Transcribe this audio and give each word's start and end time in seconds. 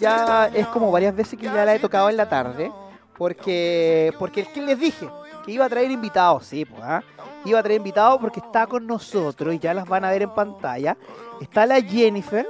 ya 0.00 0.50
es 0.54 0.66
como 0.68 0.90
varias 0.90 1.14
veces 1.14 1.38
que 1.38 1.46
ya 1.46 1.64
la 1.64 1.74
he 1.74 1.78
tocado 1.78 2.08
en 2.10 2.16
la 2.16 2.28
tarde, 2.28 2.72
porque 3.16 4.12
porque 4.18 4.42
es 4.42 4.48
que 4.48 4.60
les 4.62 4.78
dije 4.78 5.08
que 5.44 5.52
iba 5.52 5.64
a 5.64 5.68
traer 5.68 5.90
invitados, 5.90 6.46
sí, 6.46 6.64
pues, 6.64 6.82
¿ah? 6.82 7.02
iba 7.44 7.58
a 7.58 7.62
traer 7.62 7.78
invitados 7.78 8.18
porque 8.20 8.40
está 8.40 8.66
con 8.66 8.86
nosotros 8.86 9.54
y 9.54 9.58
ya 9.58 9.74
las 9.74 9.88
van 9.88 10.04
a 10.04 10.10
ver 10.10 10.22
en 10.22 10.30
pantalla. 10.30 10.96
Está 11.40 11.66
la 11.66 11.80
Jennifer, 11.80 12.46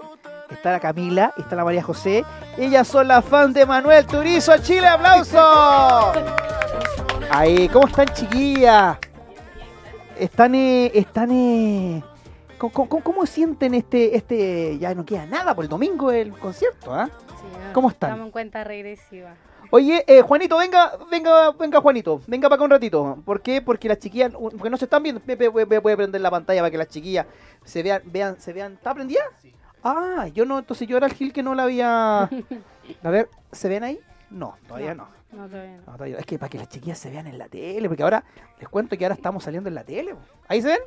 está 0.50 0.72
la 0.72 0.80
Camila, 0.80 1.32
está 1.36 1.56
la 1.56 1.64
María 1.64 1.82
José. 1.82 2.24
Ellas 2.56 2.88
son 2.88 3.08
las 3.08 3.24
fans 3.24 3.54
de 3.54 3.66
Manuel 3.66 4.06
Turizo 4.06 4.56
Chile, 4.58 4.86
aplauso. 4.86 6.12
Ahí, 7.30 7.68
¿cómo 7.68 7.86
están 7.86 8.06
chiquillas? 8.08 8.98
Están, 10.18 10.54
eh, 10.54 10.90
están, 10.94 11.30
eh, 11.30 12.02
¿cómo, 12.58 12.72
cómo- 12.88 13.02
cómo 13.02 13.26
sienten 13.26 13.74
este, 13.74 14.16
este, 14.16 14.78
ya 14.78 14.94
no 14.94 15.04
queda 15.04 15.26
nada 15.26 15.54
por 15.54 15.64
el 15.64 15.68
domingo 15.68 16.10
el 16.10 16.32
concierto, 16.32 16.92
¿ah? 16.92 17.08
¿Cómo 17.72 17.88
están? 17.90 18.10
Estamos 18.10 18.26
en 18.26 18.32
cuenta 18.32 18.64
regresiva. 18.64 19.34
Oye, 19.70 20.02
eh, 20.06 20.22
Juanito, 20.22 20.56
venga, 20.56 20.92
venga, 21.10 21.50
venga, 21.52 21.80
Juanito, 21.80 22.22
venga 22.26 22.48
para 22.48 22.56
acá 22.56 22.64
un 22.64 22.70
ratito. 22.70 23.18
¿Por 23.24 23.42
qué? 23.42 23.60
Porque 23.60 23.86
las 23.88 23.98
chiquillas, 23.98 24.32
porque 24.32 24.70
no 24.70 24.78
se 24.78 24.86
están 24.86 25.02
viendo, 25.02 25.20
puede, 25.20 25.50
puede 25.80 25.96
prender 25.96 26.20
la 26.22 26.30
pantalla 26.30 26.62
para 26.62 26.70
que 26.70 26.78
las 26.78 26.88
chiquillas 26.88 27.26
se 27.64 27.82
vean, 27.82 28.00
vean, 28.06 28.40
se 28.40 28.54
vean. 28.54 28.72
¿Está 28.74 28.94
prendida? 28.94 29.20
Ah, 29.84 30.26
yo 30.32 30.46
no, 30.46 30.58
entonces 30.58 30.88
yo 30.88 30.96
era 30.96 31.06
el 31.06 31.12
Gil 31.12 31.32
que 31.34 31.42
no 31.42 31.54
la 31.54 31.64
había. 31.64 32.22
A 33.02 33.10
ver, 33.10 33.28
¿se 33.52 33.68
ven 33.68 33.84
ahí? 33.84 34.00
No, 34.30 34.56
todavía 34.66 34.94
no. 34.94 35.08
No, 35.32 35.46
todavía 35.46 35.76
no. 35.76 35.82
No, 35.86 35.92
todavía 35.92 36.14
no. 36.14 36.20
Es 36.20 36.26
que 36.26 36.38
para 36.38 36.48
que 36.48 36.56
las 36.58 36.68
chiquillas 36.70 36.98
se 36.98 37.10
vean 37.10 37.26
en 37.26 37.36
la 37.36 37.48
tele, 37.48 37.86
porque 37.88 38.02
ahora 38.02 38.24
les 38.58 38.68
cuento 38.70 38.96
que 38.96 39.04
ahora 39.04 39.14
estamos 39.14 39.44
saliendo 39.44 39.68
en 39.68 39.74
la 39.74 39.84
tele. 39.84 40.14
¿Ahí 40.48 40.62
se 40.62 40.68
ven? 40.68 40.78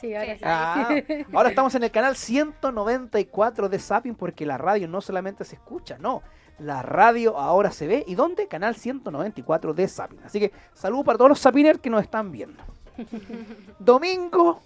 Sí, 0.00 0.14
ahora 0.14 0.34
sí. 0.36 0.40
Ah, 0.44 0.88
ahora 1.34 1.48
estamos 1.48 1.74
en 1.74 1.82
el 1.84 1.90
canal 1.90 2.16
194 2.16 3.68
de 3.68 3.78
Zapping 3.78 4.14
porque 4.14 4.46
la 4.46 4.58
radio 4.58 4.86
no 4.88 5.00
solamente 5.00 5.44
se 5.44 5.56
escucha, 5.56 5.96
no. 5.98 6.22
La 6.58 6.82
radio 6.82 7.38
ahora 7.38 7.70
se 7.70 7.86
ve. 7.86 8.04
¿Y 8.06 8.14
dónde? 8.14 8.48
Canal 8.48 8.74
194 8.74 9.74
de 9.74 9.88
Zapping. 9.88 10.20
Así 10.24 10.40
que 10.40 10.52
saludos 10.74 11.04
para 11.04 11.18
todos 11.18 11.28
los 11.30 11.40
Zappiners 11.40 11.78
que 11.80 11.90
nos 11.90 12.02
están 12.02 12.32
viendo. 12.32 12.62
Domingo, 13.78 14.60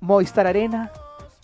Movistar 0.00 0.46
Arena. 0.46 0.90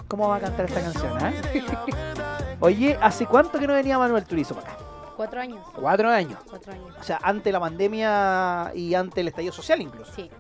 ¿Cómo 0.09 0.29
va 0.29 0.37
a 0.37 0.41
cantar 0.41 0.67
esta 0.67 0.81
canción? 0.83 1.13
eh? 1.27 1.65
Oye, 2.61 2.99
¿hace 3.01 3.27
cuánto 3.27 3.59
que 3.59 3.67
no 3.67 3.75
venía 3.75 3.99
Manuel 3.99 4.25
Turizo 4.25 4.55
para 4.55 4.73
acá? 4.73 4.85
Cuatro 5.17 5.41
años. 5.41 5.65
Cuatro 5.75 6.11
años. 6.11 6.39
Cuatro 6.49 6.73
años. 6.73 6.97
O 7.01 7.03
sea, 7.03 7.19
ante 7.23 7.53
la 7.53 7.61
pandemia 7.61 8.73
y 8.75 8.95
ante 8.95 9.21
el 9.21 9.29
estallido 9.29 9.53
social 9.53 9.81
incluso. 9.81 10.13
Sí. 10.13 10.31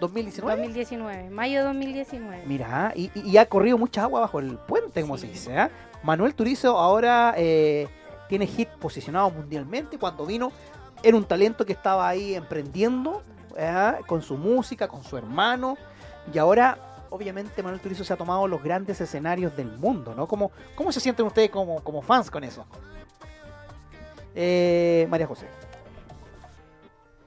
2019. 0.00 0.62
2019. 0.62 1.30
Mayo 1.30 1.60
de 1.60 1.64
2019. 1.66 2.44
Mira, 2.46 2.92
y, 2.94 3.36
ha 3.36 3.46
corrido 3.46 3.78
mucha 3.78 4.02
agua 4.02 4.20
bajo 4.20 4.38
el 4.40 4.58
puente, 4.58 5.02
como 5.02 5.18
se 5.18 5.28
dice. 5.28 5.58
¿ah? 5.58 5.70
Manuel 6.02 6.34
Turizo 6.34 6.78
ahora 6.78 7.34
eh, 7.36 7.88
tiene 8.28 8.46
hit 8.46 8.68
posicionado 8.68 9.30
mundialmente. 9.30 9.98
Cuando 9.98 10.26
vino, 10.26 10.52
era 11.02 11.16
un 11.16 11.24
talento 11.24 11.64
que 11.64 11.72
estaba 11.72 12.08
ahí 12.08 12.34
emprendiendo 12.34 13.22
¿ah? 13.58 13.98
con 14.06 14.22
su 14.22 14.36
música, 14.36 14.88
con 14.88 15.02
su 15.04 15.16
hermano. 15.16 15.76
Y 16.32 16.38
ahora, 16.38 16.78
obviamente, 17.10 17.62
Manuel 17.62 17.80
Turizo 17.80 18.04
se 18.04 18.12
ha 18.12 18.16
tomado 18.16 18.46
los 18.48 18.62
grandes 18.62 19.00
escenarios 19.00 19.56
del 19.56 19.78
mundo, 19.78 20.14
¿no? 20.14 20.26
¿Cómo, 20.26 20.50
cómo 20.74 20.92
se 20.92 21.00
sienten 21.00 21.26
ustedes 21.26 21.50
como, 21.50 21.82
como 21.82 22.02
fans 22.02 22.30
con 22.30 22.44
eso? 22.44 22.66
Eh, 24.34 25.06
María 25.08 25.26
José. 25.26 25.46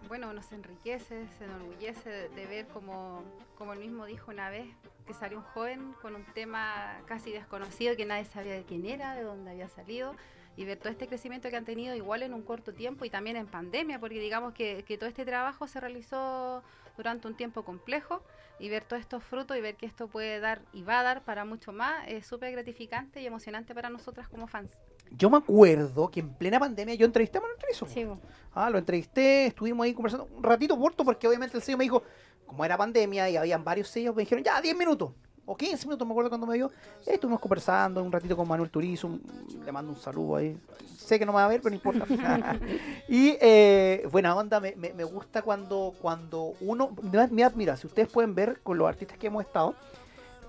Bueno, 0.09 0.33
nos 0.33 0.51
enriquece, 0.51 1.27
se 1.37 1.45
enorgullece 1.45 2.29
de, 2.29 2.45
ver 2.47 2.65
como, 2.69 3.23
como 3.59 3.73
él 3.73 3.79
mismo 3.79 4.07
dijo 4.07 4.31
una 4.31 4.49
vez, 4.49 4.65
que 5.05 5.13
salió 5.13 5.37
un 5.37 5.43
joven 5.43 5.93
con 6.01 6.15
un 6.15 6.25
tema 6.33 6.99
casi 7.05 7.31
desconocido 7.31 7.95
que 7.95 8.07
nadie 8.07 8.25
sabía 8.25 8.55
de 8.55 8.63
quién 8.63 8.87
era, 8.87 9.13
de 9.13 9.21
dónde 9.21 9.51
había 9.51 9.69
salido, 9.69 10.15
y 10.57 10.65
ver 10.65 10.79
todo 10.79 10.89
este 10.89 11.07
crecimiento 11.07 11.51
que 11.51 11.57
han 11.57 11.63
tenido 11.63 11.95
igual 11.95 12.23
en 12.23 12.33
un 12.33 12.41
corto 12.41 12.73
tiempo 12.73 13.05
y 13.05 13.11
también 13.11 13.37
en 13.37 13.45
pandemia, 13.45 13.99
porque 13.99 14.19
digamos 14.19 14.55
que, 14.55 14.83
que 14.83 14.97
todo 14.97 15.07
este 15.07 15.25
trabajo 15.25 15.67
se 15.67 15.79
realizó 15.79 16.63
durante 16.97 17.27
un 17.27 17.37
tiempo 17.37 17.63
complejo 17.63 18.23
y 18.57 18.67
ver 18.67 18.85
todos 18.85 19.01
estos 19.01 19.23
frutos 19.23 19.57
y 19.57 19.61
ver 19.61 19.75
que 19.75 19.85
esto 19.85 20.07
puede 20.07 20.39
dar 20.39 20.63
y 20.73 20.81
va 20.81 21.01
a 21.01 21.03
dar 21.03 21.23
para 21.23 21.45
mucho 21.45 21.71
más 21.71 22.07
es 22.07 22.25
súper 22.25 22.51
gratificante 22.51 23.21
y 23.21 23.27
emocionante 23.27 23.75
para 23.75 23.91
nosotras 23.91 24.27
como 24.27 24.47
fans. 24.47 24.75
Yo 25.17 25.29
me 25.29 25.37
acuerdo 25.37 26.09
que 26.09 26.19
en 26.19 26.29
plena 26.33 26.59
pandemia 26.59 26.95
yo 26.95 27.05
entrevisté 27.05 27.37
a 27.37 27.41
Manuel 27.41 27.59
Turizo. 27.59 27.85
Sí. 27.87 28.05
Ah, 28.53 28.69
lo 28.69 28.77
entrevisté, 28.77 29.47
estuvimos 29.47 29.83
ahí 29.85 29.93
conversando 29.93 30.27
un 30.35 30.43
ratito 30.43 30.77
corto 30.79 31.03
porque 31.05 31.27
obviamente 31.27 31.55
el 31.57 31.63
sello 31.63 31.77
me 31.77 31.83
dijo, 31.85 32.03
como 32.45 32.63
era 32.65 32.77
pandemia 32.77 33.29
y 33.29 33.37
habían 33.37 33.63
varios 33.63 33.87
sellos, 33.89 34.15
me 34.15 34.23
dijeron, 34.23 34.43
ya, 34.43 34.59
10 34.61 34.75
minutos 34.75 35.11
o 35.45 35.55
15 35.57 35.85
minutos, 35.87 36.07
me 36.07 36.11
acuerdo 36.13 36.29
cuando 36.29 36.45
me. 36.45 36.57
Eh, 36.57 36.67
estuvimos 37.07 37.39
conversando 37.39 38.03
un 38.03 38.11
ratito 38.11 38.37
con 38.37 38.47
Manuel 38.47 38.69
Turizo, 38.69 39.07
un- 39.07 39.21
le 39.65 39.71
mando 39.71 39.91
un 39.91 39.97
saludo 39.99 40.35
ahí. 40.35 40.55
Sé 40.97 41.17
que 41.17 41.25
no 41.25 41.31
me 41.31 41.37
va 41.37 41.45
a 41.45 41.47
ver, 41.47 41.59
pero 41.61 41.71
no 41.71 41.75
importa. 41.75 42.05
y 43.07 43.35
eh, 43.41 44.07
buena 44.11 44.35
onda, 44.35 44.59
me, 44.59 44.75
me- 44.75 44.93
me 44.93 45.03
gusta 45.03 45.41
cuando, 45.41 45.95
cuando 46.01 46.53
uno, 46.61 46.91
mira, 47.31 47.51
mira, 47.55 47.77
si 47.77 47.87
ustedes 47.87 48.09
pueden 48.09 48.35
ver 48.35 48.59
con 48.61 48.77
los 48.77 48.87
artistas 48.87 49.17
que 49.17 49.25
hemos 49.27 49.43
estado, 49.43 49.73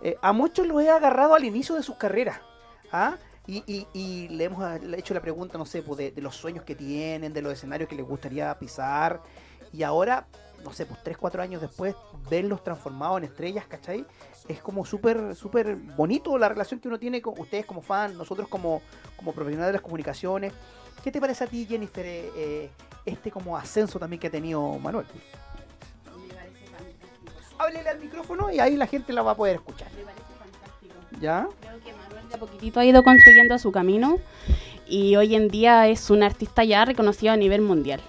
eh, 0.03 0.17
a 0.21 0.33
muchos 0.35 0.67
los 0.67 0.83
he 0.83 0.91
agarrado 0.91 1.35
al 1.35 1.45
inicio 1.45 1.75
de 1.77 1.83
sus 1.83 1.97
carreras. 1.97 2.39
¿ah? 2.93 3.17
Y, 3.47 3.65
y- 3.67 3.87
y 3.93 4.29
le 4.29 4.45
hemos 4.45 4.63
he 4.83 4.99
hecho 4.99 5.15
la 5.15 5.21
pregunta, 5.21 5.59
no 5.59 5.67
sé, 5.67 5.83
pues 5.83 5.99
de, 5.99 6.11
de 6.13 6.21
los 6.23 6.37
sueños 6.37 6.65
que 6.65 6.75
tienen, 6.75 7.33
de 7.33 7.43
los 7.43 7.53
escenarios 7.53 7.89
que 7.89 7.97
les 7.97 8.07
gustaría 8.07 8.57
pisar. 8.59 9.21
Y 9.73 9.83
ahora, 9.83 10.27
no 10.65 10.73
sé, 10.73 10.85
pues 10.87 11.03
3, 11.03 11.17
4 11.17 11.43
años 11.43 11.61
después, 11.61 11.95
verlos 12.29 12.63
transformados 12.63 13.19
en 13.19 13.25
estrellas, 13.25 13.67
¿cachai? 13.67 14.05
Es 14.49 14.61
como 14.61 14.85
súper, 14.85 15.35
súper 15.35 15.77
bonito 15.77 16.37
la 16.39 16.49
relación 16.49 16.81
que 16.81 16.89
uno 16.89 16.99
tiene 16.99 17.23
con 17.23 17.39
ustedes 17.39 17.67
como 17.67 17.83
fan, 17.83 18.17
nosotros 18.17 18.47
como, 18.49 18.83
como 19.17 19.33
profesionales 19.33 19.69
de 19.71 19.73
las 19.75 19.83
comunicaciones. 19.83 20.53
¿Qué 21.03 21.11
te 21.11 21.21
parece 21.21 21.45
a 21.45 21.47
ti, 21.47 21.67
Jennifer, 21.67 22.05
eh, 22.05 22.31
eh, 22.37 22.71
este 23.07 23.31
como 23.31 23.57
ascenso 23.57 23.99
también 23.99 24.21
que 24.21 24.27
ha 24.27 24.31
tenido 24.31 24.79
Manuel? 24.79 25.07
Háblele 27.59 27.89
al 27.89 28.01
micrófono 28.01 28.51
y 28.51 28.59
ahí 28.59 28.77
la 28.77 28.87
gente 28.87 29.13
la 29.13 29.23
va 29.23 29.33
a 29.33 29.37
poder 29.37 29.57
escuchar. 29.57 29.89
¿Ya? 31.21 31.47
Creo 31.61 31.61
que 31.61 31.69
Manuel 31.69 31.69
de 31.69 31.69
a 31.69 31.70
poquitito 32.41 32.81
ha 32.81 32.85
ido 32.85 33.03
construyendo 33.05 33.59
su 33.59 33.71
camino 33.71 34.19
y 34.89 35.15
hoy 35.17 35.35
en 35.37 35.49
día 35.49 35.87
es 35.89 36.11
un 36.11 36.23
artista 36.25 36.65
ya 36.65 36.85
reconocido 36.85 37.33
a 37.33 37.37
nivel 37.37 37.61
mundial. 37.61 38.01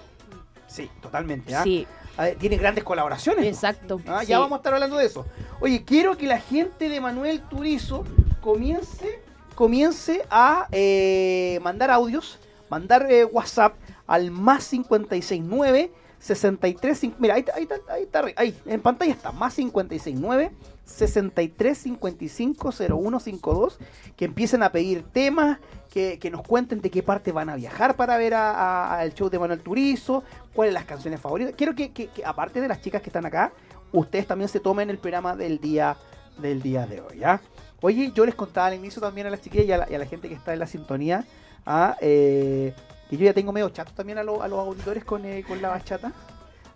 Sí, 0.66 0.90
totalmente. 1.00 1.54
¿ah? 1.54 1.62
Sí, 1.62 1.86
ver, 2.18 2.36
tiene 2.36 2.56
grandes 2.56 2.82
colaboraciones. 2.82 3.44
¿no? 3.44 3.48
exacto. 3.48 4.00
Ah, 4.06 4.20
sí. 4.22 4.26
Ya 4.28 4.38
vamos 4.38 4.56
a 4.56 4.60
estar 4.60 4.74
hablando 4.74 4.96
de 4.96 5.06
eso. 5.06 5.24
Oye, 5.60 5.84
quiero 5.84 6.16
que 6.16 6.26
la 6.26 6.40
gente 6.40 6.88
de 6.88 7.00
Manuel 7.00 7.40
Turizo 7.42 8.04
comience, 8.40 9.20
comience 9.54 10.24
a 10.30 10.66
eh, 10.72 11.60
mandar 11.62 11.90
audios, 11.90 12.38
mandar 12.70 13.06
eh, 13.10 13.24
WhatsApp 13.24 13.74
al 14.06 14.30
más 14.30 14.68
569 14.68 15.92
63 16.18 17.02
cin- 17.02 17.14
Mira, 17.18 17.34
ahí, 17.34 17.40
está- 17.40 17.54
ahí, 17.56 17.62
está- 17.64 17.92
ahí 17.92 18.02
está, 18.02 18.24
ahí, 18.36 18.56
en 18.66 18.80
pantalla 18.80 19.12
está, 19.12 19.32
más 19.32 19.54
569 19.54 20.52
63 20.84 21.76
55 21.78 22.72
0152, 22.72 23.78
que 24.16 24.24
empiecen 24.24 24.62
a 24.62 24.72
pedir 24.72 25.02
temas, 25.12 25.58
que, 25.90 26.18
que 26.18 26.30
nos 26.30 26.42
cuenten 26.42 26.80
de 26.80 26.90
qué 26.90 27.02
parte 27.02 27.32
van 27.32 27.48
a 27.50 27.56
viajar 27.56 27.96
para 27.96 28.16
ver 28.16 28.34
al 28.34 29.12
show 29.14 29.28
de 29.28 29.38
Manuel 29.38 29.60
Turizo, 29.60 30.22
cuáles 30.54 30.74
las 30.74 30.84
canciones 30.84 31.20
favoritas. 31.20 31.54
Quiero 31.56 31.74
que, 31.74 31.92
que- 31.92 32.10
aparte 32.24 32.60
de 32.60 32.68
las 32.68 32.80
chicas 32.80 33.02
que 33.02 33.08
están 33.10 33.26
acá, 33.26 33.52
ustedes 33.92 34.26
también 34.26 34.48
se 34.48 34.60
tomen 34.60 34.90
el 34.90 34.98
programa 34.98 35.36
del 35.36 35.58
día 35.60 35.96
del 36.38 36.62
día 36.62 36.86
de 36.86 37.00
hoy, 37.02 37.18
¿ya? 37.18 37.42
Oye, 37.82 38.10
yo 38.14 38.24
les 38.24 38.34
contaba 38.34 38.68
al 38.68 38.74
inicio 38.74 39.02
también 39.02 39.26
a 39.26 39.30
las 39.30 39.42
chiquillas 39.42 39.66
y 39.66 39.72
a 39.72 39.76
la, 39.78 39.90
y 39.90 39.94
a 39.94 39.98
la 39.98 40.06
gente 40.06 40.28
que 40.28 40.34
está 40.34 40.52
en 40.54 40.60
la 40.60 40.66
sintonía, 40.66 41.26
ah, 41.66 41.94
eh, 42.00 42.72
que 43.10 43.16
yo 43.18 43.24
ya 43.26 43.34
tengo 43.34 43.52
medio 43.52 43.68
chato 43.68 43.92
también 43.92 44.16
a, 44.18 44.22
lo- 44.22 44.42
a 44.42 44.48
los 44.48 44.58
auditores 44.58 45.04
con, 45.04 45.26
eh, 45.26 45.44
con 45.46 45.60
la 45.60 45.68
bachata. 45.68 46.12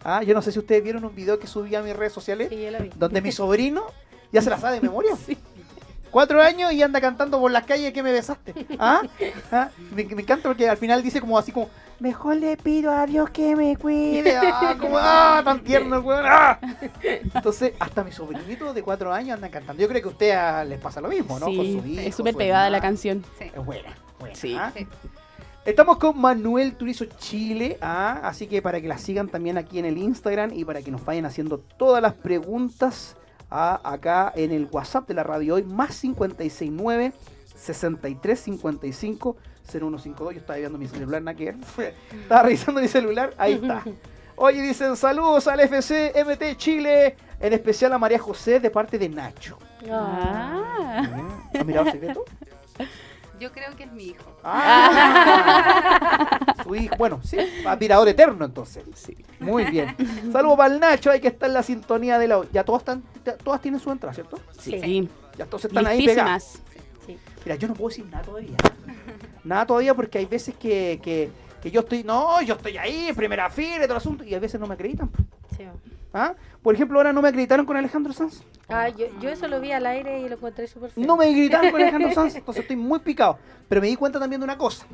Ah, 0.05 0.23
yo 0.23 0.35
no 0.35 0.43
sé 0.43 0.53
si 0.53 0.59
ustedes 0.59 0.83
vieron 0.83 1.05
un 1.05 1.15
video 1.15 1.39
que 1.39 1.47
subí 1.47 1.75
a 1.75 1.83
mis 1.83 1.97
redes 1.97 2.13
sociales, 2.13 2.49
Sí, 2.51 2.67
donde 2.97 3.21
mi 3.21 3.33
sobrino 3.33 3.85
ya 4.33 4.43
se 4.43 4.51
la 4.51 4.59
sabe 4.59 4.77
de 4.77 4.81
memoria. 4.83 5.13
Cuatro 6.11 6.41
años 6.41 6.73
y 6.73 6.83
anda 6.83 7.01
cantando 7.01 7.39
por 7.39 7.51
las 7.51 7.65
calles 7.67 7.93
que 7.93 8.03
me 8.03 8.11
besaste. 8.13 8.55
¿Ah? 8.79 9.03
¿Ah? 9.53 9.69
Me, 9.93 10.05
me 10.05 10.23
encanta 10.23 10.49
porque 10.49 10.69
al 10.69 10.77
final 10.79 11.03
dice 11.03 11.21
como 11.21 11.39
así 11.39 11.53
como, 11.53 11.69
mejor 12.01 12.37
le 12.37 12.57
pido 12.57 12.91
a 12.93 13.05
Dios 13.07 13.29
que 13.31 13.55
me 13.57 13.77
cuide. 13.77 14.37
Ah, 14.47 14.77
como, 14.79 14.97
ah, 14.99 15.43
tan 15.45 15.61
tierno 15.63 15.97
el 15.97 16.03
weón. 16.03 16.25
Ah. 16.27 16.59
Entonces, 17.03 17.73
hasta 17.79 18.03
mi 18.03 18.13
sobrinito 18.13 18.73
de 18.73 18.83
cuatro 18.83 19.13
años 19.13 19.35
anda 19.35 19.51
cantando. 19.51 19.83
Yo 19.83 19.89
creo 19.89 20.01
que 20.01 20.09
a 20.09 20.13
ustedes 20.13 20.69
les 20.69 20.81
pasa 20.81 21.01
lo 21.01 21.09
mismo, 21.09 21.39
¿no? 21.39 21.47
Con 21.47 21.55
Sí, 21.55 21.75
sus 21.75 21.87
hijos, 21.87 22.07
es 22.07 22.15
súper 22.15 22.33
su 22.33 22.39
pegada 22.39 22.71
la 22.71 22.81
canción. 22.81 23.25
Sí. 23.39 23.51
Es 23.55 23.65
buena, 23.65 23.95
buena. 24.19 24.35
Sí. 24.35 24.57
¿ah? 24.59 24.73
Estamos 25.67 25.99
con 25.99 26.17
Manuel 26.21 26.77
Turizo 26.77 27.07
Chile, 27.19 27.77
ah, 27.81 28.21
así 28.23 28.47
que 28.47 28.63
para 28.63 28.81
que 28.81 28.87
la 28.87 28.99
sigan 28.99 29.29
también 29.29 29.59
aquí 29.59 29.81
en 29.81 29.85
el 29.85 29.99
Instagram 29.99 30.53
y 30.55 30.65
para 30.65 30.81
que 30.81 30.93
nos 30.93 31.05
vayan 31.05 31.27
haciendo 31.27 31.59
todas 31.59 32.01
las 32.01 32.15
preguntas 32.15 33.17
ah, 33.51 33.81
acá 33.83 34.33
en 34.37 34.53
el 34.53 34.69
WhatsApp 34.71 35.09
de 35.09 35.15
la 35.15 35.25
radio 35.25 35.57
hoy, 35.57 35.65
más 35.65 36.01
569 36.01 37.13
63 37.57 38.39
55 38.39 39.37
0152. 39.69 40.35
Yo 40.35 40.41
estaba 40.41 40.57
viendo 40.57 40.79
mi 40.79 40.87
celular, 40.87 41.21
nada 41.21 41.37
que. 41.37 41.49
Estaba 42.23 42.45
revisando 42.45 42.81
mi 42.81 42.87
celular, 42.87 43.35
ahí 43.37 43.55
está. 43.55 43.83
Oye, 44.37 44.63
dicen 44.63 44.95
saludos 44.95 45.49
al 45.49 45.59
FC 45.59 46.13
MT 46.25 46.57
Chile, 46.59 47.17
en 47.41 47.53
especial 47.53 47.93
a 47.93 47.99
María 47.99 48.21
José 48.21 48.61
de 48.61 48.71
parte 48.71 48.99
de 49.01 49.09
Nacho. 49.09 49.59
Ah. 49.91 51.03
¿Ha 51.59 51.65
mirado 51.65 51.87
el 51.87 51.93
secreto? 51.93 52.25
Yo 53.39 53.53
creo 53.53 53.75
que 53.77 53.85
es 53.85 53.93
mi 53.93 54.05
hijo. 54.05 54.25
Ah, 54.43 56.39
su 56.65 56.75
hijo. 56.75 56.97
Bueno, 56.97 57.21
sí, 57.23 57.37
admirador 57.67 58.09
eterno 58.09 58.45
entonces. 58.45 58.85
Sí. 58.95 59.17
Muy 59.41 59.65
bien. 59.65 59.95
Saludos 60.33 60.57
para 60.57 60.73
el 60.75 60.81
Nacho, 60.81 61.11
hay 61.11 61.21
que 61.21 61.29
estar 61.29 61.49
en 61.49 61.55
la 61.55 61.63
sintonía 61.63 62.19
de 62.19 62.29
la. 62.29 62.43
Ya 62.53 62.65
todos 62.65 62.81
están, 62.81 63.03
ya 63.25 63.37
todas 63.37 63.61
tienen 63.61 63.81
su 63.81 63.91
entrada, 63.91 64.15
¿cierto? 64.15 64.39
Sí. 64.59 65.09
Ya 65.37 65.45
todos 65.45 65.67
están 65.67 65.87
ahí 65.87 66.07
pegados. 66.07 66.33
Listísimas. 66.33 66.63
Mira, 67.45 67.57
yo 67.57 67.69
no 67.69 67.75
puedo 67.75 67.91
decir 67.91 68.07
nada 68.07 68.25
todavía. 68.25 68.57
Nada 69.45 69.67
todavía 69.67 69.95
porque 69.95 70.19
hay 70.19 70.27
veces 70.27 70.55
que, 70.57 70.99
que, 71.03 71.31
que 71.63 71.71
yo 71.71 71.83
estoy, 71.83 72.03
no, 72.03 72.43
yo 72.43 72.55
estoy 72.55 72.77
ahí 72.77 73.13
primera 73.15 73.49
fila 73.51 73.77
y 73.77 73.83
todo 73.83 73.93
el 73.93 73.99
asunto, 73.99 74.25
y 74.25 74.35
a 74.35 74.41
veces 74.41 74.59
no 74.59 74.67
me 74.67 74.75
acreditan. 74.75 75.11
Sí. 75.57 75.65
¿Ah? 76.15 76.35
Por 76.63 76.75
ejemplo, 76.75 76.99
ahora 76.99 77.13
no 77.13 77.21
me 77.23 77.29
acreditaron 77.29 77.67
con 77.67 77.77
Alejandro 77.77 78.13
Sanz. 78.13 78.43
Ah, 78.69 78.89
yo, 78.89 79.07
yo 79.21 79.29
eso 79.31 79.47
lo 79.49 79.61
vi 79.61 79.73
al 79.73 79.87
aire 79.87 80.21
y 80.21 80.29
lo 80.29 80.37
encontré 80.37 80.67
súper 80.67 80.91
feo. 80.91 81.05
No 81.07 81.17
me 81.17 81.27
acreditaron 81.27 81.71
con 81.71 81.81
Alejandro 81.83 82.11
Sanz, 82.15 82.35
entonces 82.37 82.63
estoy 82.63 82.77
muy 82.77 82.99
picado. 83.01 83.39
Pero 83.69 83.81
me 83.81 83.87
di 83.89 83.97
cuenta 83.97 84.19
también 84.19 84.41
de 84.41 84.45
una 84.45 84.57
cosa, 84.59 84.87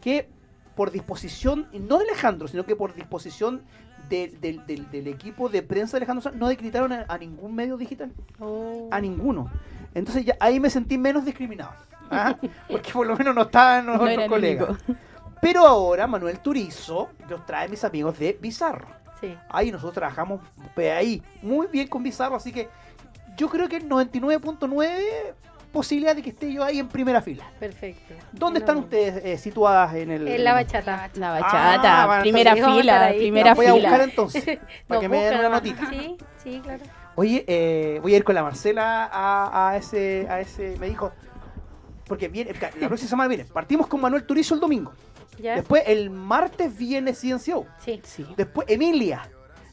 que 0.00 0.28
por 0.74 0.90
disposición, 0.90 1.68
no 1.72 1.98
de 1.98 2.04
Alejandro, 2.04 2.48
sino 2.48 2.64
que 2.64 2.76
por 2.76 2.94
disposición 2.94 3.62
de- 4.08 4.28
del- 4.40 5.06
equipo 5.08 5.48
de 5.48 5.62
prensa 5.62 5.92
de 5.92 5.98
Alejandro 5.98 6.22
Sanz, 6.22 6.36
no 6.36 6.46
acreditaron 6.46 6.92
a, 6.92 7.04
a 7.08 7.18
ningún 7.18 7.54
medio 7.54 7.76
digital. 7.76 8.12
Oh. 8.38 8.88
A 8.90 9.00
ninguno. 9.00 9.50
Entonces 9.94 10.24
ya 10.24 10.36
ahí 10.40 10.60
me 10.60 10.70
sentí 10.70 10.96
menos 10.98 11.24
discriminado. 11.24 11.72
¿ah? 12.10 12.36
Porque 12.68 12.92
por 12.92 13.06
lo 13.06 13.16
menos 13.16 13.34
no 13.34 13.42
estaban 13.42 13.86
los 13.86 13.96
No 13.98 14.04
otros 14.04 14.28
colegas. 14.28 14.78
Pero 15.40 15.66
ahora 15.66 16.06
Manuel 16.06 16.40
Turizo 16.40 17.10
nos 17.28 17.44
trae 17.46 17.68
mis 17.68 17.84
amigos 17.84 18.18
de 18.18 18.36
Bizarro. 18.40 18.88
Sí. 19.20 19.36
Ahí 19.48 19.70
nosotros 19.72 19.94
trabajamos 19.94 20.40
ahí 20.76 21.22
muy 21.42 21.66
bien 21.66 21.88
con 21.88 22.02
Bizarro, 22.02 22.36
así 22.36 22.52
que 22.52 22.68
yo 23.36 23.48
creo 23.48 23.68
que 23.68 23.76
el 23.76 23.88
99.9 23.88 25.34
posibilidad 25.72 26.16
de 26.16 26.22
que 26.22 26.30
esté 26.30 26.50
yo 26.52 26.64
ahí 26.64 26.78
en 26.78 26.88
primera 26.88 27.20
fila. 27.20 27.44
Perfecto. 27.60 28.14
¿Dónde 28.32 28.58
No. 28.60 28.64
están 28.64 28.78
ustedes 28.78 29.22
eh, 29.24 29.36
situadas 29.38 29.94
en 29.94 30.10
el...? 30.10 30.26
En 30.26 30.42
la 30.42 30.54
bachata. 30.54 31.10
La 31.14 31.36
Ah, 31.36 31.40
bachata, 31.40 32.06
bueno, 32.06 32.22
primera 32.22 32.52
estar 32.54 32.72
fila, 32.72 33.08
primera 33.16 33.54
voy 33.54 33.66
a 33.66 33.72
buscar 33.74 33.92
fila. 33.92 34.04
entonces, 34.04 34.44
para 34.86 35.00
Nos 35.00 35.00
que 35.00 35.08
me 35.08 35.18
den 35.24 35.38
una 35.40 35.48
notita. 35.50 35.86
Sí, 35.90 36.16
sí, 36.42 36.60
claro. 36.64 36.84
Oye, 37.16 37.44
eh, 37.46 37.98
voy 38.00 38.14
a 38.14 38.16
ir 38.16 38.24
con 38.24 38.34
la 38.34 38.42
Marcela 38.42 39.10
a, 39.12 39.68
a 39.70 39.76
ese, 39.76 40.26
a 40.30 40.40
ese, 40.40 40.76
me 40.78 40.88
dijo, 40.88 41.12
porque 42.06 42.28
viene, 42.28 42.54
la 42.80 42.86
próxima 42.88 43.10
semana 43.10 43.28
viene, 43.28 43.44
partimos 43.44 43.86
con 43.88 44.00
Manuel 44.00 44.24
Turizo 44.24 44.54
el 44.54 44.60
domingo, 44.60 44.92
¿Ya? 45.40 45.54
después 45.56 45.82
el 45.86 46.10
martes 46.10 46.76
viene 46.76 47.14
Ciencio, 47.14 47.66
Sí. 47.84 48.00
Sí. 48.04 48.26
después 48.36 48.66
Emilia, 48.70 49.28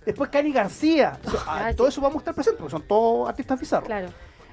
después 0.06 0.30
Cani 0.30 0.52
García, 0.52 1.20
Ah, 1.48 1.68
sí. 1.72 1.76
todo 1.76 1.88
eso 1.88 2.02
vamos 2.02 2.16
a 2.18 2.20
estar 2.20 2.34
presentes, 2.36 2.60
porque 2.60 2.72
son 2.72 2.88
todos 2.88 3.28
artistas 3.30 3.60
bizarros. 3.60 3.88
Claro. 3.88 4.08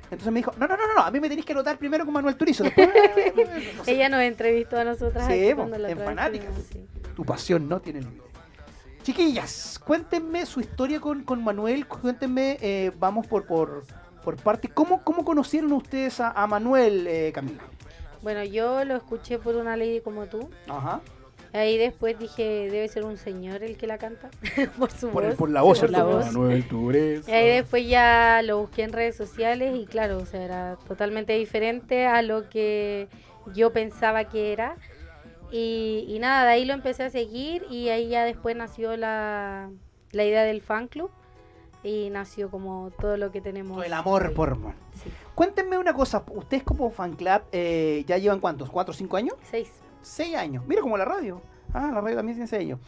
Entonces 0.04 0.30
me 0.32 0.40
dijo, 0.40 0.52
no, 0.58 0.66
no, 0.66 0.76
no, 0.76 0.82
no, 0.94 1.02
a 1.02 1.10
mí 1.10 1.20
me 1.20 1.28
tenéis 1.28 1.46
que 1.46 1.52
anotar 1.52 1.78
primero 1.78 2.04
con 2.04 2.12
Manuel 2.12 2.36
Turizo, 2.36 2.64
después... 2.64 2.88
no 3.76 3.84
sé, 3.84 3.92
Ella 3.94 4.08
nos 4.10 4.20
entrevistó 4.20 4.78
a 4.78 4.84
nosotras. 4.84 5.26
Sí, 5.26 5.32
aquí 5.32 5.54
cuando 5.54 5.76
en 5.88 5.98
Fanáticas. 5.98 6.50
sí. 6.70 6.86
tu 7.16 7.24
pasión 7.24 7.66
no 7.68 7.80
tiene 7.80 8.00
límite. 8.00 8.22
Chiquillas, 9.02 9.80
cuéntenme 9.84 10.46
su 10.46 10.60
historia 10.60 11.00
con, 11.00 11.24
con 11.24 11.42
Manuel, 11.42 11.86
cuéntenme, 11.88 12.56
eh, 12.60 12.92
vamos 12.98 13.26
por, 13.26 13.46
por, 13.46 13.84
por 14.22 14.36
parte, 14.36 14.68
¿cómo, 14.68 15.02
cómo 15.02 15.24
conocieron 15.24 15.72
ustedes 15.72 16.20
a, 16.20 16.30
a 16.30 16.46
Manuel, 16.46 17.06
eh, 17.08 17.32
Camila? 17.34 17.62
Bueno, 18.22 18.44
yo 18.44 18.84
lo 18.84 18.96
escuché 18.96 19.38
por 19.38 19.56
una 19.56 19.76
lady 19.76 20.00
como 20.00 20.26
tú. 20.26 20.48
Ajá. 20.68 21.00
Ahí 21.54 21.76
después 21.76 22.18
dije, 22.18 22.70
debe 22.70 22.88
ser 22.88 23.04
un 23.04 23.18
señor 23.18 23.62
el 23.62 23.76
que 23.76 23.86
la 23.86 23.98
canta. 23.98 24.30
por 24.78 24.90
su 24.90 25.10
Por, 25.10 25.24
el- 25.24 25.30
voz. 25.30 25.38
por 25.38 25.50
la 25.50 25.60
voz, 25.62 25.78
Sí, 25.78 25.82
por 25.82 25.90
¿cierto? 25.90 26.08
la 26.08 26.14
voz. 26.16 26.26
Manuel. 26.32 26.64
Y 27.26 27.30
ahí 27.30 27.48
después 27.48 27.86
ya 27.86 28.40
lo 28.42 28.58
busqué 28.60 28.84
en 28.84 28.92
redes 28.92 29.16
sociales 29.16 29.76
y 29.76 29.84
claro, 29.86 30.16
o 30.18 30.24
sea, 30.26 30.42
era 30.42 30.78
totalmente 30.88 31.34
diferente 31.34 32.06
a 32.06 32.22
lo 32.22 32.48
que 32.48 33.08
yo 33.54 33.70
pensaba 33.72 34.24
que 34.24 34.52
era. 34.52 34.76
Y, 35.50 36.06
y 36.08 36.18
nada, 36.20 36.46
de 36.46 36.52
ahí 36.52 36.64
lo 36.64 36.72
empecé 36.72 37.02
a 37.02 37.10
seguir 37.10 37.66
y 37.70 37.90
ahí 37.90 38.08
ya 38.08 38.24
después 38.24 38.56
nació 38.56 38.96
la, 38.96 39.68
la 40.12 40.24
idea 40.24 40.44
del 40.44 40.62
fan 40.62 40.88
club 40.88 41.10
y 41.82 42.10
nació 42.10 42.50
como 42.50 42.90
todo 43.00 43.16
lo 43.16 43.30
que 43.32 43.40
tenemos. 43.40 43.84
El 43.84 43.92
amor 43.92 44.26
hoy. 44.28 44.34
por. 44.34 44.56
Sí. 45.02 45.10
Cuéntenme 45.34 45.78
una 45.78 45.92
cosa, 45.94 46.22
ustedes 46.32 46.62
como 46.62 46.90
fan 46.90 47.14
club, 47.14 47.42
eh, 47.52 48.04
¿ya 48.06 48.18
llevan 48.18 48.40
cuántos? 48.40 48.70
¿Cuatro 48.70 48.92
o 48.92 48.94
cinco 48.94 49.16
años? 49.16 49.34
Seis. 49.42 49.70
Seis 50.02 50.34
años. 50.36 50.64
Mira 50.66 50.80
como 50.82 50.96
la 50.96 51.04
radio. 51.04 51.40
Ah, 51.72 51.90
la 51.92 52.00
radio 52.00 52.16
también 52.16 52.36
tiene 52.36 52.46
seis 52.48 52.62
años. 52.62 52.80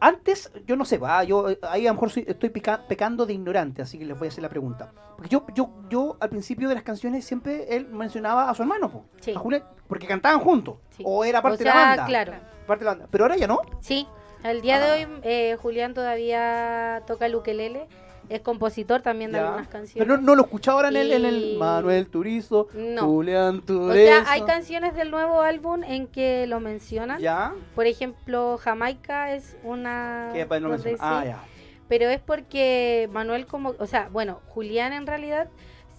Antes, 0.00 0.52
yo 0.64 0.76
no 0.76 0.84
sé, 0.84 0.96
va, 0.96 1.24
yo 1.24 1.50
eh, 1.50 1.58
ahí 1.62 1.84
a 1.86 1.90
lo 1.90 1.94
mejor 1.94 2.10
soy- 2.10 2.24
estoy 2.28 2.50
pica- 2.50 2.86
pecando 2.86 3.26
de 3.26 3.32
ignorante, 3.32 3.82
así 3.82 3.98
que 3.98 4.04
les 4.04 4.16
voy 4.16 4.28
a 4.28 4.30
hacer 4.30 4.42
la 4.42 4.48
pregunta. 4.48 4.92
Porque 5.16 5.28
yo, 5.28 5.44
yo, 5.54 5.70
yo 5.90 6.16
al 6.20 6.28
principio 6.30 6.68
de 6.68 6.76
las 6.76 6.84
canciones 6.84 7.24
siempre 7.24 7.74
él 7.74 7.88
mencionaba 7.88 8.48
a 8.48 8.54
su 8.54 8.62
hermano, 8.62 8.88
po, 8.88 9.04
Sí. 9.20 9.32
a 9.34 9.38
Julián, 9.40 9.64
porque 9.88 10.06
cantaban 10.06 10.38
juntos. 10.38 10.76
Sí. 10.90 11.02
O 11.04 11.24
era 11.24 11.42
parte 11.42 11.64
o 11.64 11.66
sea, 11.66 11.72
de 11.72 11.78
la 11.80 11.86
banda. 11.88 12.06
claro. 12.06 12.32
Parte 12.68 12.84
de 12.84 12.84
la 12.84 12.90
banda. 12.92 13.08
Pero 13.10 13.24
ahora 13.24 13.36
ya 13.36 13.48
no. 13.48 13.58
Sí, 13.80 14.06
al 14.44 14.60
día 14.60 14.76
Ah. 14.76 14.80
de 14.86 14.92
hoy 14.92 15.20
eh, 15.24 15.56
Julián 15.60 15.94
todavía 15.94 17.02
toca 17.08 17.26
el 17.26 17.34
ukelele, 17.34 17.88
es 18.28 18.40
compositor 18.40 19.02
también 19.02 19.32
de 19.32 19.38
Ya. 19.38 19.46
algunas 19.46 19.68
canciones. 19.68 20.06
Pero 20.06 20.20
no, 20.20 20.26
no 20.26 20.34
lo 20.34 20.42
escuchaba 20.42 20.78
ahora 20.78 20.88
en 20.88 20.96
el, 20.96 21.12
en 21.12 21.24
el 21.24 21.56
Manuel 21.58 22.06
Turizo, 22.08 22.68
No. 22.74 23.06
Julián 23.06 23.58
o 23.58 23.62
Turizo. 23.62 23.92
sea, 23.94 24.24
hay 24.30 24.42
canciones 24.42 24.94
del 24.94 25.10
nuevo 25.10 25.40
álbum 25.42 25.82
en 25.84 26.06
que 26.06 26.46
lo 26.46 26.60
mencionan. 26.60 27.20
¿Ya? 27.20 27.54
Por 27.74 27.86
ejemplo, 27.86 28.58
Jamaica 28.58 29.34
es 29.34 29.56
una... 29.62 30.30
Que 30.34 30.46
pues, 30.46 30.60
no 30.60 30.68
donde. 30.70 30.96
Ah, 31.00 31.20
sí, 31.22 31.28
ya. 31.28 31.44
Pero 31.88 32.08
es 32.08 32.20
porque 32.20 33.08
Manuel 33.12 33.46
como... 33.46 33.74
O 33.78 33.86
sea, 33.86 34.08
bueno, 34.12 34.40
Julián 34.48 34.92
en 34.92 35.06
realidad 35.06 35.48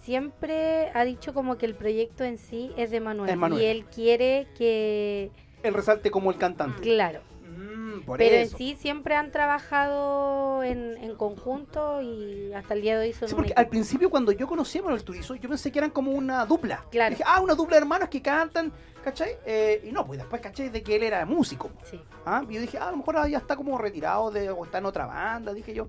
siempre 0.03 0.91
ha 0.93 1.03
dicho 1.03 1.33
como 1.33 1.57
que 1.57 1.65
el 1.65 1.75
proyecto 1.75 2.23
en 2.23 2.37
sí 2.37 2.71
es 2.77 2.91
de 2.91 2.99
Manuel. 2.99 3.29
Es 3.29 3.37
Manuel. 3.37 3.61
Y 3.61 3.65
él 3.65 3.85
quiere 3.85 4.47
que... 4.57 5.31
Él 5.63 5.73
resalte 5.73 6.09
como 6.09 6.31
el 6.31 6.37
cantante. 6.37 6.81
Claro. 6.81 7.21
Mm, 7.59 8.01
por 8.05 8.17
Pero 8.17 8.35
eso. 8.35 8.55
en 8.55 8.57
sí 8.57 8.77
siempre 8.79 9.15
han 9.15 9.31
trabajado 9.31 10.63
en, 10.63 10.95
en 10.97 11.15
conjunto 11.15 12.01
y 12.01 12.53
hasta 12.53 12.73
el 12.73 12.81
día 12.81 12.97
de 12.97 13.07
hoy 13.07 13.13
son 13.13 13.27
Sí, 13.27 13.35
porque 13.35 13.53
al 13.53 13.67
principio 13.67 14.09
cuando 14.09 14.31
yo 14.31 14.47
conocí 14.47 14.77
a 14.79 14.83
Manuel 14.83 15.03
Turizo, 15.03 15.35
yo 15.35 15.49
pensé 15.49 15.71
que 15.71 15.79
eran 15.79 15.91
como 15.91 16.11
una 16.11 16.45
dupla. 16.45 16.85
Claro. 16.89 17.11
Dije, 17.11 17.23
ah, 17.25 17.41
una 17.41 17.55
dupla 17.55 17.75
de 17.75 17.81
hermanos 17.81 18.07
que 18.07 18.21
cantan, 18.21 18.71
¿cachai? 19.03 19.31
Eh, 19.45 19.81
y 19.83 19.91
no, 19.91 20.05
pues 20.05 20.19
después 20.19 20.41
caché 20.41 20.69
de 20.69 20.81
que 20.81 20.95
él 20.95 21.03
era 21.03 21.25
músico. 21.25 21.69
Sí. 21.83 21.99
¿ah? 22.25 22.43
Y 22.47 22.53
yo 22.53 22.61
dije, 22.61 22.77
ah, 22.77 22.87
a 22.87 22.91
lo 22.91 22.97
mejor 22.97 23.27
ya 23.27 23.37
está 23.39 23.57
como 23.57 23.77
retirado 23.77 24.31
de, 24.31 24.49
o 24.49 24.63
está 24.63 24.77
en 24.77 24.85
otra 24.85 25.05
banda, 25.05 25.53
dije 25.53 25.73
yo. 25.73 25.87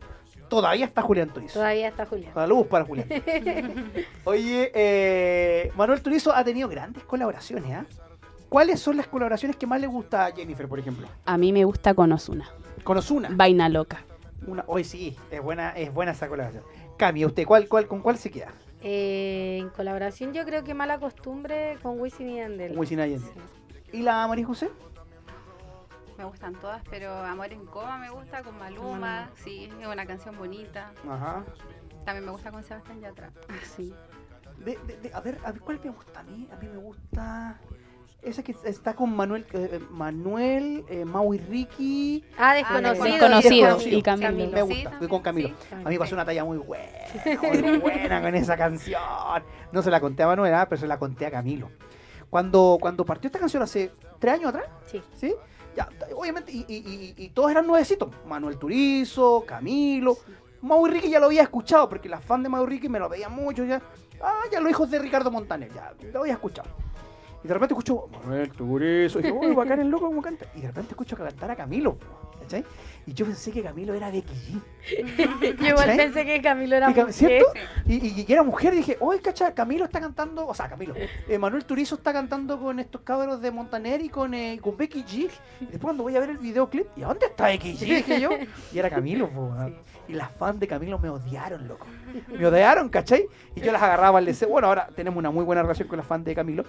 Todavía 0.48 0.86
está 0.86 1.02
Julián 1.02 1.28
Turizo. 1.32 1.54
Todavía 1.60 1.86
está 1.86 2.04
Julián. 2.04 2.34
Saludos 2.34 2.66
para 2.66 2.84
Julián. 2.84 3.08
Oye, 4.24 4.72
eh, 4.74 5.70
Manuel 5.76 6.02
Turizo 6.02 6.34
ha 6.34 6.42
tenido 6.42 6.68
grandes 6.68 7.04
colaboraciones, 7.04 7.70
¿ah? 7.72 7.86
¿Cuáles 8.50 8.80
son 8.80 8.96
las 8.98 9.06
colaboraciones 9.06 9.56
que 9.56 9.66
más 9.66 9.80
le 9.80 9.86
gusta 9.86 10.26
a 10.26 10.32
Jennifer, 10.32 10.68
por 10.68 10.78
ejemplo? 10.78 11.06
A 11.24 11.38
mí 11.38 11.52
me 11.52 11.64
gusta 11.64 11.94
con 11.94 12.12
Ozuna. 12.12 12.50
Con 12.84 12.98
Ozuna. 12.98 13.28
Vaina 13.32 13.68
loca. 13.68 14.02
Una, 14.46 14.64
hoy 14.66 14.84
sí, 14.84 15.16
es 15.30 15.40
buena, 15.42 15.70
es 15.70 15.94
buena 15.94 16.12
esa 16.12 16.28
colaboración. 16.28 16.64
Cami, 16.98 17.24
¿usted 17.24 17.46
cuál, 17.46 17.68
cuál, 17.68 17.86
con 17.86 18.00
cuál 18.00 18.18
se 18.18 18.30
queda? 18.30 18.48
Eh, 18.82 19.58
en 19.60 19.68
colaboración 19.70 20.32
yo 20.32 20.44
creo 20.44 20.64
que 20.64 20.74
Mala 20.74 20.98
Costumbre 20.98 21.78
con 21.82 22.00
Wisin 22.00 22.28
y 22.30 22.36
Yandel. 22.38 22.70
Con 22.72 22.80
Wisin 22.80 22.98
y 22.98 23.10
Yandel. 23.10 23.20
Sí. 23.22 23.96
¿Y 23.98 24.02
la 24.02 24.26
María 24.26 24.46
José? 24.46 24.68
Me 26.18 26.24
gustan 26.24 26.54
todas, 26.56 26.82
pero 26.90 27.12
Amor 27.14 27.52
en 27.52 27.64
Coma 27.66 27.98
me 27.98 28.10
gusta 28.10 28.42
con 28.42 28.58
Maluma. 28.58 29.30
Sí, 29.36 29.70
es 29.80 29.86
una 29.86 30.04
canción 30.06 30.36
bonita. 30.36 30.90
Ajá. 31.08 31.44
También 32.04 32.24
me 32.26 32.32
gusta 32.32 32.50
con 32.50 32.64
Sebastián 32.64 33.00
Yatra. 33.00 33.30
Sí. 33.76 33.94
De, 34.58 34.76
de- 34.86 34.96
de- 34.96 35.14
a 35.14 35.20
ver, 35.20 35.38
a 35.44 35.52
ver, 35.52 35.60
¿cuál 35.62 35.80
me 35.82 35.90
gusta 35.90 36.20
a 36.20 36.22
mí? 36.24 36.48
A 36.52 36.56
mí 36.56 36.68
me 36.68 36.76
gusta 36.78 37.58
esa 38.22 38.42
que 38.42 38.54
está 38.64 38.94
con 38.94 39.14
Manuel, 39.16 39.46
eh, 39.52 39.80
Manuel, 39.90 40.84
eh, 40.88 41.04
Mau 41.04 41.32
y 41.34 41.38
Ricky. 41.38 42.24
Ah, 42.36 42.50
Ah, 42.50 42.54
desconocido. 42.54 43.04
Desconocido, 43.28 43.80
Sí, 43.80 43.94
y 43.96 44.02
Camilo. 44.02 44.32
Me 44.32 44.42
Sí, 44.44 44.46
gusta, 44.46 44.60
también, 44.66 44.98
fui 44.98 45.08
con 45.08 45.22
Camilo. 45.22 45.48
sí. 45.48 45.74
A 45.84 45.88
mí 45.88 45.98
pasó 45.98 46.14
una 46.14 46.24
talla 46.24 46.44
muy 46.44 46.58
buena, 46.58 46.84
muy 47.42 47.78
buena 47.78 48.20
con 48.22 48.34
esa 48.34 48.56
canción. 48.56 49.00
No 49.72 49.82
se 49.82 49.90
la 49.90 50.00
conté 50.00 50.22
a 50.22 50.26
Manuel, 50.26 50.54
ah, 50.54 50.66
pero 50.68 50.80
se 50.80 50.86
la 50.86 50.98
conté 50.98 51.26
a 51.26 51.30
Camilo. 51.30 51.70
Cuando, 52.28 52.78
cuando 52.80 53.04
partió 53.04 53.28
esta 53.28 53.38
canción 53.38 53.62
hace 53.62 53.90
tres 54.18 54.34
años 54.34 54.48
atrás, 54.50 54.66
Sí. 54.86 55.02
¿sí? 55.16 55.34
Ya, 55.76 55.88
obviamente, 56.16 56.52
y, 56.52 56.64
y- 56.68 57.14
y- 57.16 57.24
y 57.24 57.28
todos 57.30 57.50
eran 57.50 57.66
nuevecitos. 57.66 58.10
Manuel 58.26 58.58
Turizo, 58.58 59.44
Camilo. 59.46 60.18
Mau 60.62 60.86
y 60.86 60.90
Ricky 60.90 61.08
ya 61.10 61.20
lo 61.20 61.26
había 61.26 61.42
escuchado, 61.42 61.88
porque 61.88 62.08
las 62.08 62.22
fans 62.24 62.42
de 62.42 62.48
Mau 62.48 62.64
y 62.64 62.66
Ricky 62.66 62.88
me 62.88 62.98
lo 62.98 63.08
veían 63.08 63.32
mucho 63.32 63.64
ya. 63.64 63.80
Ah, 64.22 64.42
ya 64.52 64.60
los 64.60 64.70
hijos 64.70 64.90
de 64.90 64.98
Ricardo 64.98 65.30
Montaner, 65.30 65.72
ya 65.72 65.94
lo 66.12 66.20
había 66.20 66.34
escuchado. 66.34 66.68
Y 67.42 67.48
de 67.48 67.54
repente 67.54 67.74
escucho 67.74 68.06
Manuel 68.12 68.50
Turizo, 68.50 69.18
y 69.18 69.22
dije, 69.22 69.34
uy, 69.34 69.54
bacán 69.54 69.80
el 69.80 69.88
loco 69.88 70.06
como 70.06 70.20
canta. 70.20 70.46
Y 70.54 70.60
de 70.60 70.66
repente 70.66 70.90
escucho 70.90 71.16
cantar 71.16 71.50
a 71.50 71.56
Camilo. 71.56 71.96
¿Cachai? 72.50 72.64
Y 73.06 73.14
yo 73.14 73.24
pensé 73.26 73.50
que 73.50 73.62
Camilo 73.62 73.94
era 73.94 74.10
Becky 74.10 74.34
G. 74.34 75.56
Yo 75.60 75.68
igual 75.68 75.96
pensé 75.96 76.24
que 76.26 76.40
Camilo 76.42 76.76
era 76.76 76.88
mujer. 76.90 77.12
¿Cierto? 77.12 77.46
Y, 77.86 77.94
y- 78.20 78.24
y 78.28 78.32
era 78.32 78.42
mujer 78.42 78.74
y 78.74 78.78
dije, 78.78 78.96
oye, 79.00 79.20
cacha, 79.20 79.54
Camilo 79.54 79.84
está 79.84 80.00
cantando, 80.00 80.46
o 80.46 80.54
sea, 80.54 80.68
Camilo, 80.68 80.94
eh, 80.96 81.38
Manuel 81.38 81.64
Turizo 81.64 81.94
está 81.96 82.12
cantando 82.12 82.60
con 82.60 82.78
estos 82.78 83.00
cabros 83.00 83.40
de 83.40 83.50
Montaner 83.50 84.02
y 84.02 84.08
con, 84.10 84.34
eh, 84.34 84.58
con 84.60 84.76
Becky 84.76 85.02
G. 85.02 85.30
Y 85.60 85.64
después 85.66 85.80
cuando 85.80 86.02
voy 86.02 86.14
a 86.16 86.20
ver 86.20 86.30
el 86.30 86.38
videoclip, 86.38 86.86
¿y 86.96 87.02
a 87.02 87.06
dónde 87.08 87.26
está 87.26 87.46
Becky 87.46 87.72
G? 87.74 87.78
Dije 87.80 88.20
yo. 88.20 88.30
Y 88.72 88.78
era 88.78 88.90
Camilo, 88.90 89.28
po. 89.30 89.50
Y 90.08 90.12
las 90.12 90.30
fans 90.32 90.60
de 90.60 90.66
Camilo 90.68 90.98
me 90.98 91.08
odiaron, 91.08 91.66
loco. 91.68 91.86
Me 92.28 92.46
odiaron, 92.46 92.88
¿cachai? 92.90 93.26
Y 93.54 93.60
yo 93.60 93.72
las 93.72 93.82
agarraba, 93.82 94.20
le 94.20 94.32
decía, 94.32 94.46
bueno, 94.48 94.66
ahora 94.68 94.88
tenemos 94.94 95.18
una 95.18 95.30
muy 95.30 95.44
buena 95.44 95.62
relación 95.62 95.88
con 95.88 95.96
las 95.98 96.06
fans 96.06 96.24
de 96.24 96.34
Camilo. 96.34 96.64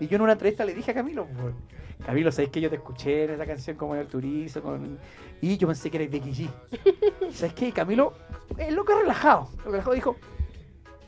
Y 0.00 0.06
yo 0.08 0.16
en 0.16 0.22
una 0.22 0.32
entrevista 0.32 0.64
le 0.64 0.74
dije 0.74 0.92
a 0.92 0.94
Camilo, 0.94 1.26
po, 1.26 1.52
Camilo, 2.04 2.32
¿sabes 2.32 2.50
que 2.50 2.60
yo 2.60 2.68
te 2.70 2.76
escuché 2.76 3.24
en 3.24 3.30
esa 3.30 3.46
canción 3.46 3.76
con 3.76 3.88
Manuel 3.88 4.08
Turizo? 4.08 4.62
Con... 4.62 4.98
Y 5.40 5.56
yo 5.56 5.66
pensé 5.66 5.90
que 5.90 6.02
era 6.02 6.10
Becky 6.10 6.32
G. 6.32 6.50
¿Sabes 7.32 7.54
qué? 7.54 7.72
Camilo, 7.72 8.12
el 8.58 8.74
loco 8.74 8.98
relajado. 8.98 9.48
Relajado 9.64 9.94
dijo, 9.94 10.16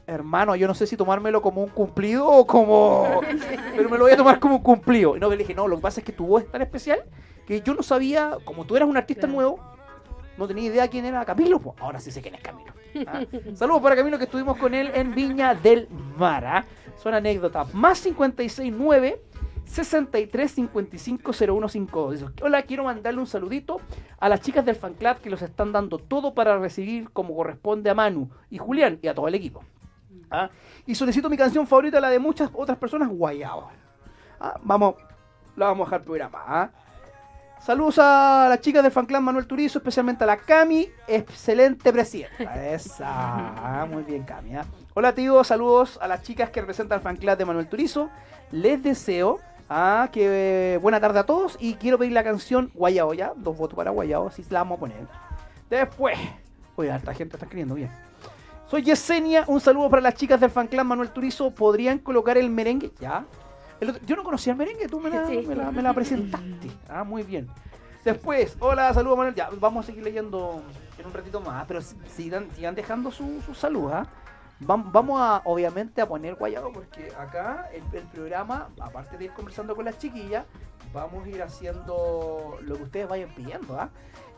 hermano, 0.07 0.57
yo 0.57 0.67
no 0.67 0.75
sé 0.75 0.87
si 0.87 0.97
tomármelo 0.97 1.43
como 1.43 1.63
un 1.63 1.71
cumplido 1.71 2.27
o 2.27 2.47
como... 2.47 3.21
Pero 3.77 3.89
me 3.91 3.99
lo 3.99 4.05
voy 4.05 4.13
a 4.13 4.17
tomar 4.17 4.39
como 4.39 4.57
un 4.57 4.63
cumplido. 4.63 5.17
Y 5.17 5.21
no, 5.21 5.29
le 5.29 5.37
dije, 5.37 5.55
no, 5.55 5.69
lo 5.69 5.77
que 5.77 5.83
pasa 5.83 6.01
es 6.01 6.07
que 6.07 6.13
tu 6.13 6.27
voz 6.27 6.45
es 6.45 6.51
tan 6.51 6.63
especial 6.63 7.05
que 7.47 7.61
yo 7.61 7.75
no 7.75 7.83
sabía, 7.83 8.39
como 8.45 8.65
tú 8.65 8.77
eras 8.77 8.89
un 8.89 8.97
artista 8.97 9.23
Claro. 9.23 9.35
nuevo, 9.35 9.61
no 10.37 10.47
tenía 10.47 10.65
idea 10.65 10.89
quién 10.89 11.05
era 11.05 11.25
Camilo. 11.25 11.61
Pues 11.61 11.77
ahora 11.81 12.01
sí 12.01 12.11
sé 12.11 12.21
quién 12.21 12.35
es 12.35 12.41
Camilo. 12.43 12.73
¿ah? 13.07 13.21
Saludos 13.55 13.83
para 13.83 13.97
Camilo 13.97 14.19
que 14.19 14.25
estuvimos 14.25 14.57
con 14.57 14.75
él 14.75 14.91
en 14.95 15.15
Viña 15.15 15.55
del 15.55 15.89
Mar. 16.17 16.45
¿ah? 16.45 16.65
Son 16.97 17.15
anécdotas. 17.15 17.73
Más 17.75 18.01
569 18.01 19.21
63 19.67 20.51
55 20.51 21.33
0152. 21.33 22.13
Dice, 22.13 22.27
Hola, 22.43 22.63
quiero 22.63 22.85
mandarle 22.85 23.21
un 23.21 23.27
saludito 23.27 23.81
a 24.19 24.29
las 24.29 24.41
chicas 24.41 24.65
del 24.65 24.77
fan 24.77 24.95
club 24.95 25.19
que 25.19 25.31
los 25.31 25.43
están 25.43 25.73
dando 25.73 25.99
todo 25.99 26.35
para 26.35 26.59
recibir 26.59 27.11
como 27.11 27.35
corresponde 27.35 27.91
a 27.91 27.95
Manu 27.95 28.31
y 28.51 28.59
Julián 28.59 28.99
y 29.03 29.09
a 29.09 29.15
todo 29.15 29.29
el 29.29 29.35
equipo. 29.35 29.63
¿Ah? 30.31 30.51
Y 30.87 30.95
solicito 30.95 31.31
mi 31.31 31.37
canción 31.37 31.67
favorita, 31.67 32.01
la 32.01 32.11
de 32.11 32.19
muchas 32.19 32.51
otras 32.55 32.79
personas, 32.79 33.09
Guayabo. 33.09 33.71
¿Ah? 34.41 34.59
Vamos, 34.63 34.95
la 35.57 35.67
vamos 35.67 35.87
a 35.87 35.91
dejar 35.91 36.05
programa. 36.05 36.43
¿ah? 36.47 36.71
Saludos 37.61 37.99
a 37.99 38.47
las 38.49 38.61
chicas 38.61 38.83
del 38.83 38.93
fan 38.93 39.07
club 39.07 39.21
Manuel 39.21 39.47
Turizo, 39.47 39.79
especialmente 39.79 40.25
a 40.25 40.27
la 40.27 40.37
Cami, 40.37 40.89
excelente 41.09 41.93
presidenta. 41.93 42.73
Esa, 42.73 43.87
muy 43.91 44.03
bien 44.03 44.25
Cami. 44.25 44.53
Hola 44.95 45.15
tío, 45.15 45.43
saludos 45.43 45.99
a 46.01 46.07
las 46.07 46.23
chicas 46.23 46.51
que 46.51 46.61
representan 46.61 46.99
el 46.99 47.03
fan 47.03 47.17
club 47.17 47.37
de 47.37 47.45
Manuel 47.45 47.69
Turizo. 47.69 48.11
Les 48.53 48.81
deseo 48.83 49.41
ah, 49.69 50.09
que 50.13 50.79
buena 50.83 51.01
tarde 51.01 51.19
a 51.21 51.27
todos 51.27 51.57
y 51.61 51.75
quiero 51.75 51.99
pedir 51.99 52.13
la 52.13 52.25
canción 52.25 52.71
Guayao 52.75 53.15
ya, 53.15 53.33
dos 53.37 53.57
votos 53.57 53.77
para 53.77 53.91
Guayao, 53.91 54.29
así 54.29 54.45
la 54.51 54.61
vamos 54.61 54.77
a 54.77 54.81
poner. 54.81 55.07
Después, 55.71 56.19
oye, 56.77 56.91
harta 56.91 57.13
gente 57.15 57.37
está 57.37 57.47
escribiendo 57.47 57.75
bien. 57.75 57.91
Soy 58.69 58.83
Yesenia, 58.83 59.45
un 59.47 59.61
saludo 59.61 59.89
para 59.91 60.03
las 60.03 60.15
chicas 60.15 60.41
del 60.41 60.51
fan 60.51 60.67
club 60.67 60.85
Manuel 60.85 61.11
Turizo. 61.11 61.51
¿Podrían 61.53 61.99
colocar 61.99 62.37
el 62.37 62.51
merengue? 62.51 62.91
Ya. 63.01 63.25
El 63.81 63.91
otro- 63.91 64.03
yo 64.07 64.17
no 64.17 64.25
conocía 64.25 64.53
el 64.53 64.59
merengue, 64.59 64.89
tú 64.89 64.99
me 65.01 65.09
la, 65.11 65.27
Sí. 65.27 65.45
me 65.47 65.55
la- 65.55 65.71
me 65.71 65.83
la 65.83 65.93
presentaste. 65.93 66.71
Ah, 66.89 67.05
muy 67.05 67.23
bien. 67.23 67.49
Después, 68.05 68.57
hola, 68.61 68.93
saludos 68.95 69.19
Manuel. 69.19 69.35
Ya, 69.37 69.51
vamos 69.61 69.85
a 69.85 69.87
seguir 69.87 70.03
leyendo 70.03 70.63
en 70.99 71.07
un 71.07 71.13
ratito 71.13 71.41
más, 71.41 71.65
pero 71.67 71.81
si- 71.81 71.97
sigan, 72.09 72.49
sigan 72.57 72.75
dejando 72.75 73.11
sus 73.13 73.45
su 73.45 73.55
saludos. 73.55 73.93
¿ah? 73.95 74.07
Vam- 74.61 74.91
Vamos 74.91 75.21
a, 75.21 75.43
obviamente, 75.45 76.01
a 76.01 76.07
poner 76.09 76.35
guayabo 76.35 76.73
porque 76.73 77.13
acá 77.19 77.69
el, 77.73 77.83
el 77.93 78.05
programa, 78.09 78.69
aparte 78.81 79.19
de 79.19 79.25
ir 79.27 79.33
conversando 79.33 79.77
con 79.77 79.85
las 79.85 79.99
chiquillas, 79.99 80.45
vamos 80.95 81.25
a 81.25 81.29
ir 81.29 81.43
haciendo 81.43 82.57
lo 82.63 82.77
que 82.77 82.83
ustedes 82.85 83.09
vayan 83.09 83.35
pidiendo. 83.35 83.79
¿ah? 83.79 83.91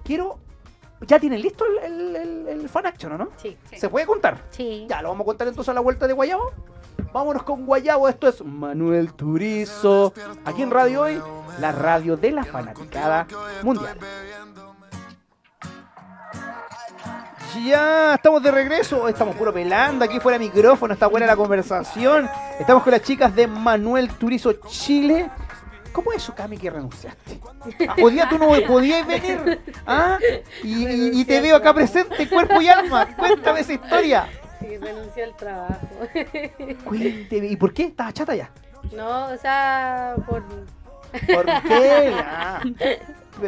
Quiero. 0.05 0.39
¿Ya 1.07 1.21
tienen 1.21 1.41
listo 1.41 1.65
el, 1.65 1.79
el, 1.79 2.17
el- 2.17 2.49
el 2.49 2.69
fan 2.69 2.87
action, 2.87 3.13
o 3.13 3.19
no? 3.19 3.29
Sí. 3.37 3.57
¿Se 3.77 3.89
puede 3.89 4.05
contar? 4.07 4.39
Sí. 4.51 4.85
Ya, 4.89 5.01
lo 5.01 5.11
vamos 5.11 5.25
a 5.25 5.27
contar 5.27 5.47
entonces 5.47 5.69
a 5.71 5.75
la 5.75 5.81
vuelta 5.81 6.09
de 6.09 6.13
Guayabo. 6.13 6.51
Vámonos 7.13 7.45
con 7.45 7.65
Guayabo, 7.65 8.09
esto 8.09 8.27
es 8.29 8.45
Manuel 8.45 9.15
Turizo. 9.15 10.13
Aquí 10.45 10.63
en 10.63 10.71
Radio 10.73 11.03
Hoy, 11.03 11.23
la 11.61 11.71
radio 11.73 12.17
de 12.17 12.33
la 12.33 12.45
fanaticada 12.45 13.27
mundial. 13.63 13.97
Ya, 17.65 18.15
estamos 18.15 18.43
de 18.43 18.51
regreso. 18.51 19.09
Estamos 19.09 19.37
puro 19.37 19.53
pelando 19.53 20.05
aquí 20.05 20.21
fuera 20.21 20.39
de 20.39 20.45
micrófono. 20.45 20.95
Está 20.95 21.07
buena 21.07 21.27
la 21.27 21.37
conversación. 21.37 22.29
Estamos 22.59 22.83
con 22.83 22.93
las 22.93 23.03
chicas 23.03 23.35
de 23.35 23.47
Manuel 23.47 24.09
Turizo 24.11 24.53
Chile. 24.67 25.31
¿Cómo 25.93 26.13
es 26.13 26.23
eso, 26.23 26.35
Cami, 26.35 26.57
que 26.59 26.71
renunciaste? 26.71 27.41
Ah, 27.89 27.97
Hoy 28.03 28.13
día 28.13 28.29
tú 28.29 28.39
no 28.39 28.49
podías 28.67 29.07
venir. 29.07 29.61
¿Ah? 29.87 30.19
Y, 30.63 30.87
y- 30.87 31.21
y 31.21 31.25
te 31.25 31.41
veo 31.41 31.57
acá 31.57 31.73
presente, 31.75 32.29
cuerpo 32.29 32.61
y 32.61 32.69
alma. 32.69 33.07
Cuéntame 33.17 33.61
esa 33.61 33.73
historia. 33.73 34.29
Sí, 34.61 34.77
renuncié 34.77 35.25
al 35.25 35.37
trabajo. 35.37 35.89
Cuénteme, 36.85 37.47
¿y 37.49 37.57
por 37.57 37.73
qué? 37.73 37.85
¿Estaba 37.85 38.13
chata 38.13 38.35
ya? 38.35 38.51
no, 38.95 39.27
o 39.27 39.37
sea, 39.39 40.15
por... 40.27 40.43
¿Por 41.27 41.45
qué? 41.63 42.13
Ah. 42.15 42.61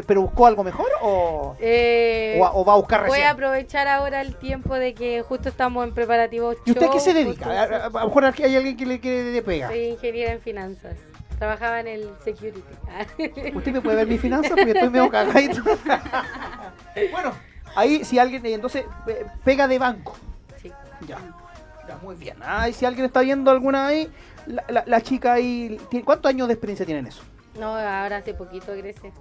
¿Pero 0.07 0.23
buscó 0.23 0.47
algo 0.47 0.63
mejor 0.65 0.87
o, 1.03 1.57
Eh, 1.61 2.39
o, 2.41 2.61
o 2.61 2.65
va 2.65 2.75
a 2.75 2.77
buscar 2.77 3.01
voy 3.01 3.11
recién? 3.11 3.27
a 3.27 3.31
aprovechar 3.31 3.89
ahora 3.89 4.21
el 4.21 4.37
tiempo 4.37 4.75
de 4.75 4.95
que 4.95 5.23
justo 5.23 5.49
estamos 5.49 5.87
en 5.87 5.95
preparativos 5.95 6.57
¿Y 6.65 6.71
usted 6.73 6.87
a 6.87 6.91
qué 6.91 7.01
se 7.01 7.13
show, 7.13 7.23
dedica? 7.25 7.63
A, 7.63 7.89
lo 7.89 8.07
mejor 8.07 8.25
hay 8.25 8.57
alguien 8.57 8.77
que 8.77 8.87
le, 8.87 9.01
que 9.01 9.33
le 9.33 9.43
pega. 9.43 9.69
Soy 9.69 9.85
ingeniera 9.85 10.33
en 10.33 10.41
finanzas. 10.41 10.97
Trabajaba 11.39 11.81
en 11.81 11.89
el 11.89 12.11
security. 12.23 12.63
¿Usted 13.55 13.73
me 13.73 13.81
puede 13.81 13.97
ver 13.97 14.07
mis 14.07 14.21
finanzas? 14.21 14.51
Porque 14.53 14.73
estoy 14.73 14.91
medio 14.91 15.09
cagadito. 15.11 15.63
bueno, 17.13 17.33
ahí 17.75 18.05
si 18.05 18.19
alguien, 18.19 18.45
eh, 18.47 18.55
entonces, 18.55 18.85
eh, 19.07 19.25
pega 19.45 19.67
de 19.69 19.79
banco. 19.79 20.17
sí. 20.63 20.71
Ya. 21.07 21.19
Ya, 21.89 21.97
muy 22.03 22.15
bien. 22.15 22.37
Ah, 22.43 22.69
y 22.69 22.73
si 22.73 22.85
alguien 22.85 23.07
está 23.07 23.21
viendo 23.23 23.51
alguna 23.51 23.87
ahí, 23.89 24.09
la, 24.47 24.63
la- 24.69 24.85
la 24.87 25.01
chica 25.01 25.33
ahí, 25.33 25.81
¿tiene- 25.91 26.05
¿cuántos 26.05 26.29
años 26.29 26.47
de 26.47 26.55
experiencia 26.55 26.87
tiene 26.87 27.01
en 27.01 27.07
eso? 27.09 27.23
No, 27.61 27.75
ahora 27.77 28.17
hace 28.17 28.35
poquito 28.35 28.73
crece. 28.73 29.13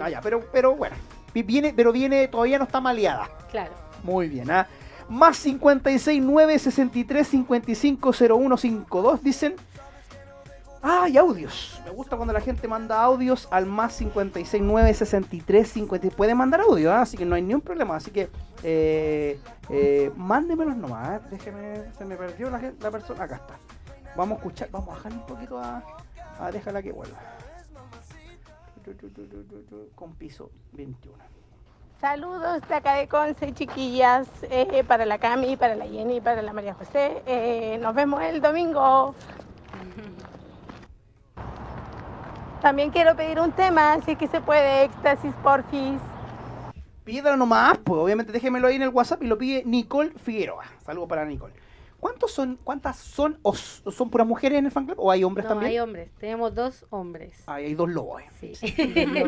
Ah, 0.00 0.10
ya, 0.10 0.20
pero, 0.20 0.40
pero 0.52 0.76
bueno, 0.76 0.94
vi- 1.34 1.42
viene, 1.42 1.72
pero 1.74 1.90
viene, 1.92 2.28
todavía 2.28 2.58
no 2.58 2.64
está 2.64 2.80
maleada. 2.80 3.28
claro. 3.50 3.72
Muy 4.02 4.28
bien, 4.28 4.50
¿ah? 4.50 4.66
Más 5.08 5.36
56 5.38 6.22
9 6.22 6.58
63 6.58 7.26
55 7.26 8.12
01 8.12 8.56
52 8.56 9.22
dicen. 9.22 9.56
Ah, 10.82 11.06
y 11.10 11.18
audios. 11.18 11.78
Me 11.84 11.90
gusta 11.90 12.16
cuando 12.16 12.32
la 12.32 12.40
gente 12.40 12.66
manda 12.66 13.02
audios 13.02 13.46
al 13.50 13.66
más 13.66 13.92
56 13.96 14.62
9 14.62 14.94
63 14.94 15.68
50. 15.68 16.08
Puede 16.16 16.34
mandar 16.34 16.60
audio, 16.62 16.90
¿ah? 16.92 17.02
así 17.02 17.18
que 17.18 17.26
no 17.26 17.34
hay 17.34 17.42
ningún 17.42 17.60
problema. 17.60 17.96
Así 17.96 18.10
que 18.10 18.30
eh, 18.62 19.38
eh, 19.68 20.10
mándemelos 20.16 20.76
nomás. 20.76 21.20
¿eh? 21.20 21.24
Déjeme, 21.30 21.82
se 21.98 22.04
me 22.06 22.16
perdió 22.16 22.48
la, 22.48 22.72
la 22.80 22.90
persona. 22.90 23.24
Acá 23.24 23.36
está. 23.36 23.56
Vamos 24.16 24.36
a 24.36 24.38
escuchar, 24.38 24.68
vamos 24.70 24.88
a 24.88 24.92
bajar 24.94 25.12
un 25.12 25.26
poquito 25.26 25.58
a, 25.58 25.82
a 26.38 26.50
déjala 26.50 26.80
que 26.82 26.92
vuelva. 26.92 27.18
Con 29.94 30.14
piso 30.14 30.50
21. 30.72 31.16
Saludos 32.00 32.66
de 32.66 32.74
acá 32.74 32.94
de 32.94 33.08
Conce, 33.08 33.52
chiquillas, 33.52 34.26
eh, 34.44 34.82
para 34.88 35.04
la 35.04 35.18
Cami, 35.18 35.56
para 35.56 35.76
la 35.76 35.86
Jenny, 35.86 36.22
para 36.22 36.40
la 36.40 36.54
María 36.54 36.72
José. 36.72 37.22
Eh, 37.26 37.78
nos 37.82 37.94
vemos 37.94 38.22
el 38.22 38.40
domingo. 38.40 39.14
También 42.62 42.90
quiero 42.90 43.14
pedir 43.16 43.38
un 43.38 43.52
tema, 43.52 44.00
si 44.02 44.12
es 44.12 44.18
que 44.18 44.28
se 44.28 44.40
puede, 44.40 44.84
éxtasis 44.84 45.34
porfis. 45.42 46.00
Pídalo 47.04 47.36
nomás, 47.36 47.78
pues 47.78 48.00
obviamente 48.00 48.32
déjemelo 48.32 48.68
ahí 48.68 48.76
en 48.76 48.82
el 48.82 48.90
WhatsApp 48.90 49.22
y 49.22 49.26
lo 49.26 49.36
pide 49.36 49.62
Nicole 49.64 50.12
Figueroa. 50.18 50.64
Saludos 50.84 51.08
para 51.08 51.24
Nicole. 51.24 51.52
¿Cuántos 52.00 52.32
son, 52.32 52.58
cuántas 52.64 52.96
son 52.96 53.38
o 53.42 53.54
son 53.54 54.10
puras 54.10 54.26
mujeres 54.26 54.58
en 54.58 54.64
el 54.66 54.72
fan 54.72 54.86
club 54.86 54.96
o 54.98 55.10
hay 55.10 55.22
hombres 55.22 55.44
No, 55.44 55.50
también? 55.50 55.70
hay 55.70 55.78
hombres. 55.78 56.10
Tenemos 56.18 56.54
dos 56.54 56.86
hombres. 56.90 57.42
Ay, 57.46 57.66
hay 57.66 57.74
dos 57.74 57.88
lobos. 57.90 58.22
Sí. 58.40 58.52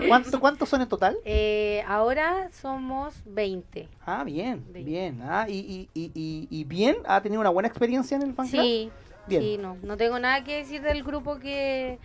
¿Cuántos, 0.08 0.36
¿Cuántos 0.40 0.68
son 0.68 0.80
en 0.82 0.88
total? 0.88 1.16
Eh, 1.24 1.84
ahora 1.86 2.50
somos 2.52 3.14
20. 3.26 3.88
Ah, 4.06 4.24
bien, 4.24 4.64
bien. 4.72 5.20
Ah, 5.22 5.46
y, 5.48 5.58
y, 5.58 5.90
y, 5.94 6.10
y, 6.14 6.48
y 6.50 6.64
bien, 6.64 6.96
¿ha 7.04 7.20
tenido 7.20 7.40
una 7.40 7.50
buena 7.50 7.68
experiencia 7.68 8.16
en 8.16 8.22
el 8.22 8.34
fan 8.34 8.48
club? 8.48 8.62
Sí, 8.62 8.90
Bien. 9.26 9.42
sí, 9.42 9.58
no. 9.58 9.76
No 9.82 9.96
tengo 9.96 10.18
nada 10.18 10.42
que 10.42 10.56
decir 10.58 10.82
del 10.82 11.02
grupo 11.04 11.38
que, 11.38 11.98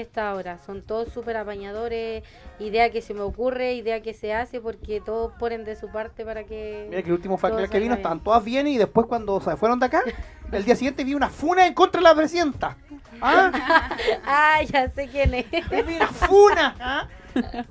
está 0.00 0.30
ahora. 0.30 0.58
Son 0.58 0.82
todos 0.82 1.12
súper 1.12 1.36
apañadores. 1.36 2.24
Idea 2.58 2.90
que 2.90 3.02
se 3.02 3.14
me 3.14 3.20
ocurre, 3.20 3.74
idea 3.74 4.02
que 4.02 4.14
se 4.14 4.34
hace, 4.34 4.60
porque 4.60 5.00
todos 5.00 5.32
ponen 5.38 5.64
de 5.64 5.76
su 5.76 5.88
parte 5.88 6.24
para 6.24 6.44
que. 6.44 6.86
Mira 6.88 7.02
que 7.02 7.08
el 7.08 7.14
último 7.14 7.38
fan 7.38 7.68
que 7.68 7.80
vino 7.80 7.94
estaban 7.94 8.20
todas 8.20 8.44
bien 8.44 8.66
y 8.66 8.78
después 8.78 9.06
cuando 9.06 9.40
se 9.40 9.56
fueron 9.56 9.78
de 9.78 9.86
acá, 9.86 10.02
el 10.52 10.64
día 10.64 10.76
siguiente 10.76 11.04
vi 11.04 11.14
una 11.14 11.28
funa 11.28 11.66
en 11.66 11.74
contra 11.74 12.00
de 12.00 12.04
la 12.04 12.14
presidenta. 12.14 12.76
¿Ah? 13.20 13.50
Ah, 14.26 14.62
ya 14.62 14.88
sé 14.88 15.08
quién 15.08 15.34
es. 15.34 15.46
¡Vi 15.86 15.96
una 15.96 16.08
funa! 16.08 16.76
¿Ah? 16.80 17.08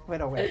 Bueno, 0.08 0.30
bueno. 0.30 0.50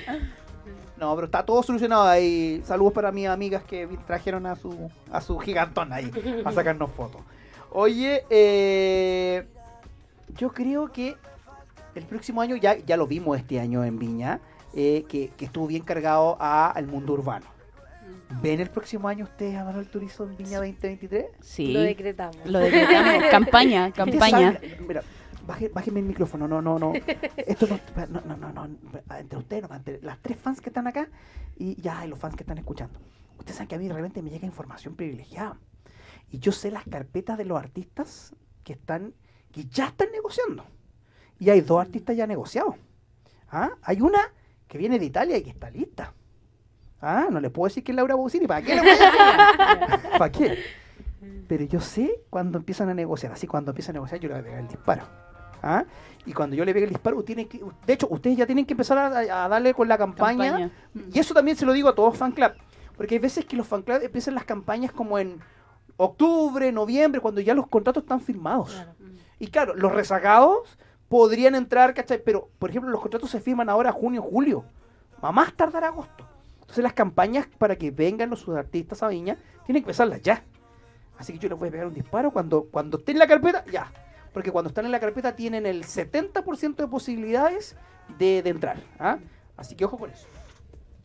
No, 0.96 1.14
pero 1.14 1.24
está 1.24 1.44
todo 1.44 1.62
solucionado 1.62 2.06
ahí. 2.06 2.62
Saludos 2.64 2.92
para 2.92 3.10
mis 3.10 3.26
amigas 3.26 3.62
que 3.64 3.88
trajeron 4.06 4.44
a 4.46 4.54
su, 4.54 4.90
a 5.10 5.20
su 5.22 5.38
gigantón 5.38 5.92
ahí 5.92 6.10
a 6.44 6.52
sacarnos 6.52 6.90
fotos. 6.92 7.22
Oye, 7.72 8.24
eh, 8.28 9.46
yo 10.36 10.50
creo 10.52 10.92
que 10.92 11.16
el 11.94 12.04
próximo 12.04 12.40
año, 12.40 12.56
ya, 12.56 12.76
ya 12.78 12.96
lo 12.96 13.06
vimos 13.06 13.38
este 13.38 13.60
año 13.60 13.84
en 13.84 13.98
Viña, 13.98 14.40
eh, 14.74 15.04
que, 15.08 15.28
que 15.36 15.44
estuvo 15.46 15.66
bien 15.66 15.82
cargado 15.82 16.36
a- 16.40 16.70
al 16.70 16.86
mundo 16.86 17.12
urbano. 17.14 17.46
¿Ven 18.42 18.60
el 18.60 18.70
próximo 18.70 19.08
año 19.08 19.24
ustedes 19.24 19.56
a 19.56 19.64
Manuel 19.64 19.88
Turizo 19.88 20.24
en 20.24 20.36
Viña 20.36 20.58
2023? 20.58 21.26
Sí. 21.40 21.72
Lo 21.72 21.80
decretamos. 21.80 22.36
Lo 22.44 22.60
decretamos. 22.60 23.24
campaña, 23.30 23.90
campaña. 23.92 24.58
mira, 24.86 25.02
baje, 25.46 25.68
bájeme 25.68 25.98
el 26.00 26.06
micrófono, 26.06 26.46
no, 26.46 26.62
no, 26.62 26.78
no. 26.78 26.92
Esto 27.36 27.66
no, 27.66 27.80
no, 28.06 28.20
no, 28.36 28.36
no, 28.36 28.52
no, 28.68 28.78
entre 29.18 29.38
ustedes, 29.38 29.68
no, 29.68 29.74
entre 29.74 30.00
las 30.02 30.18
tres 30.20 30.38
fans 30.38 30.60
que 30.60 30.70
están 30.70 30.86
acá 30.86 31.08
y 31.58 31.80
ya 31.80 32.06
y 32.06 32.08
los 32.08 32.18
fans 32.20 32.36
que 32.36 32.44
están 32.44 32.58
escuchando. 32.58 33.00
Ustedes 33.38 33.56
saben 33.56 33.68
que 33.68 33.74
a 33.74 33.78
mí 33.78 33.88
de 33.88 33.94
repente 33.94 34.22
me 34.22 34.30
llega 34.30 34.46
información 34.46 34.94
privilegiada. 34.94 35.56
Y 36.30 36.38
yo 36.38 36.52
sé 36.52 36.70
las 36.70 36.84
carpetas 36.84 37.36
de 37.36 37.44
los 37.46 37.58
artistas 37.58 38.36
que 38.62 38.74
están, 38.74 39.12
que 39.50 39.64
ya 39.64 39.86
están 39.86 40.08
negociando. 40.12 40.64
Y 41.40 41.48
hay 41.48 41.62
dos 41.62 41.80
artistas 41.80 42.14
ya 42.14 42.26
negociados. 42.26 42.76
¿Ah? 43.50 43.70
Hay 43.82 44.00
una 44.00 44.20
que 44.68 44.78
viene 44.78 44.98
de 44.98 45.06
Italia 45.06 45.36
y 45.38 45.42
que 45.42 45.50
está 45.50 45.70
lista. 45.70 46.12
Ah, 47.00 47.28
no 47.30 47.40
le 47.40 47.48
puedo 47.50 47.66
decir 47.66 47.82
que 47.82 47.92
es 47.92 47.96
Laura 47.96 48.14
Pausini. 48.14 48.46
¿Para 48.46 48.62
qué 48.62 48.74
le 48.74 48.82
voy 48.82 48.90
a 48.90 48.92
decir? 48.92 50.10
¿Para 50.18 50.30
qué? 50.30 50.58
Pero 51.48 51.64
yo 51.64 51.80
sé 51.80 52.22
cuando 52.28 52.58
empiezan 52.58 52.90
a 52.90 52.94
negociar. 52.94 53.32
Así 53.32 53.46
cuando 53.46 53.70
empiezan 53.70 53.94
a 53.94 53.98
negociar 53.98 54.20
yo 54.20 54.28
le 54.28 54.34
voy 54.34 54.40
a 54.40 54.44
pegar 54.44 54.60
el 54.60 54.68
disparo. 54.68 55.02
¿Ah? 55.62 55.84
Y 56.26 56.34
cuando 56.34 56.54
yo 56.56 56.64
le 56.64 56.74
pegue 56.74 56.84
el 56.84 56.90
disparo, 56.90 57.22
tiene 57.24 57.48
que, 57.48 57.60
de 57.86 57.92
hecho, 57.92 58.06
ustedes 58.10 58.36
ya 58.36 58.46
tienen 58.46 58.66
que 58.66 58.74
empezar 58.74 58.98
a, 58.98 59.44
a 59.44 59.48
darle 59.48 59.72
con 59.72 59.88
la 59.88 59.96
campaña. 59.96 60.52
Campaña. 60.52 60.70
Y 61.12 61.18
eso 61.18 61.32
también 61.32 61.56
se 61.56 61.64
lo 61.64 61.72
digo 61.72 61.88
a 61.88 61.94
todos 61.94 62.16
fan 62.16 62.32
club. 62.32 62.52
Porque 62.96 63.14
hay 63.14 63.18
veces 63.18 63.46
que 63.46 63.56
los 63.56 63.66
fan 63.66 63.80
club 63.80 64.00
empiezan 64.02 64.34
las 64.34 64.44
campañas 64.44 64.92
como 64.92 65.18
en 65.18 65.40
octubre, 65.96 66.70
noviembre, 66.70 67.20
cuando 67.20 67.40
ya 67.40 67.54
los 67.54 67.66
contratos 67.66 68.02
están 68.02 68.20
firmados. 68.20 68.72
Claro. 68.74 68.94
Y 69.38 69.46
claro, 69.48 69.74
los 69.74 69.92
rezagados 69.92 70.78
podrían 71.10 71.56
entrar, 71.56 71.92
¿cachai? 71.92 72.22
Pero, 72.24 72.48
por 72.60 72.70
ejemplo, 72.70 72.88
los 72.88 73.00
contratos 73.00 73.30
se 73.30 73.40
firman 73.40 73.68
ahora 73.68 73.90
junio, 73.90 74.22
julio. 74.22 74.64
A 75.20 75.32
más 75.32 75.52
tardar 75.54 75.82
agosto. 75.82 76.24
Entonces 76.60 76.84
las 76.84 76.92
campañas 76.92 77.48
para 77.58 77.74
que 77.74 77.90
vengan 77.90 78.30
los 78.30 78.48
artistas 78.48 79.02
a 79.02 79.08
Viña 79.08 79.36
tienen 79.66 79.82
que 79.82 79.90
empezarlas 79.90 80.22
ya. 80.22 80.44
Así 81.18 81.32
que 81.32 81.40
yo 81.40 81.48
les 81.48 81.58
voy 81.58 81.68
a 81.68 81.72
pegar 81.72 81.88
un 81.88 81.94
disparo 81.94 82.30
cuando, 82.30 82.62
cuando 82.70 82.98
estén 82.98 83.16
en 83.16 83.18
la 83.18 83.26
carpeta, 83.26 83.64
ya. 83.66 83.92
Porque 84.32 84.52
cuando 84.52 84.68
están 84.68 84.86
en 84.86 84.92
la 84.92 85.00
carpeta 85.00 85.34
tienen 85.34 85.66
el 85.66 85.82
70% 85.82 86.76
de 86.76 86.86
posibilidades 86.86 87.76
de, 88.16 88.40
de 88.44 88.50
entrar. 88.50 88.76
¿ah? 89.00 89.18
Así 89.56 89.74
que 89.74 89.84
ojo 89.84 89.98
con 89.98 90.10
eso. 90.10 90.28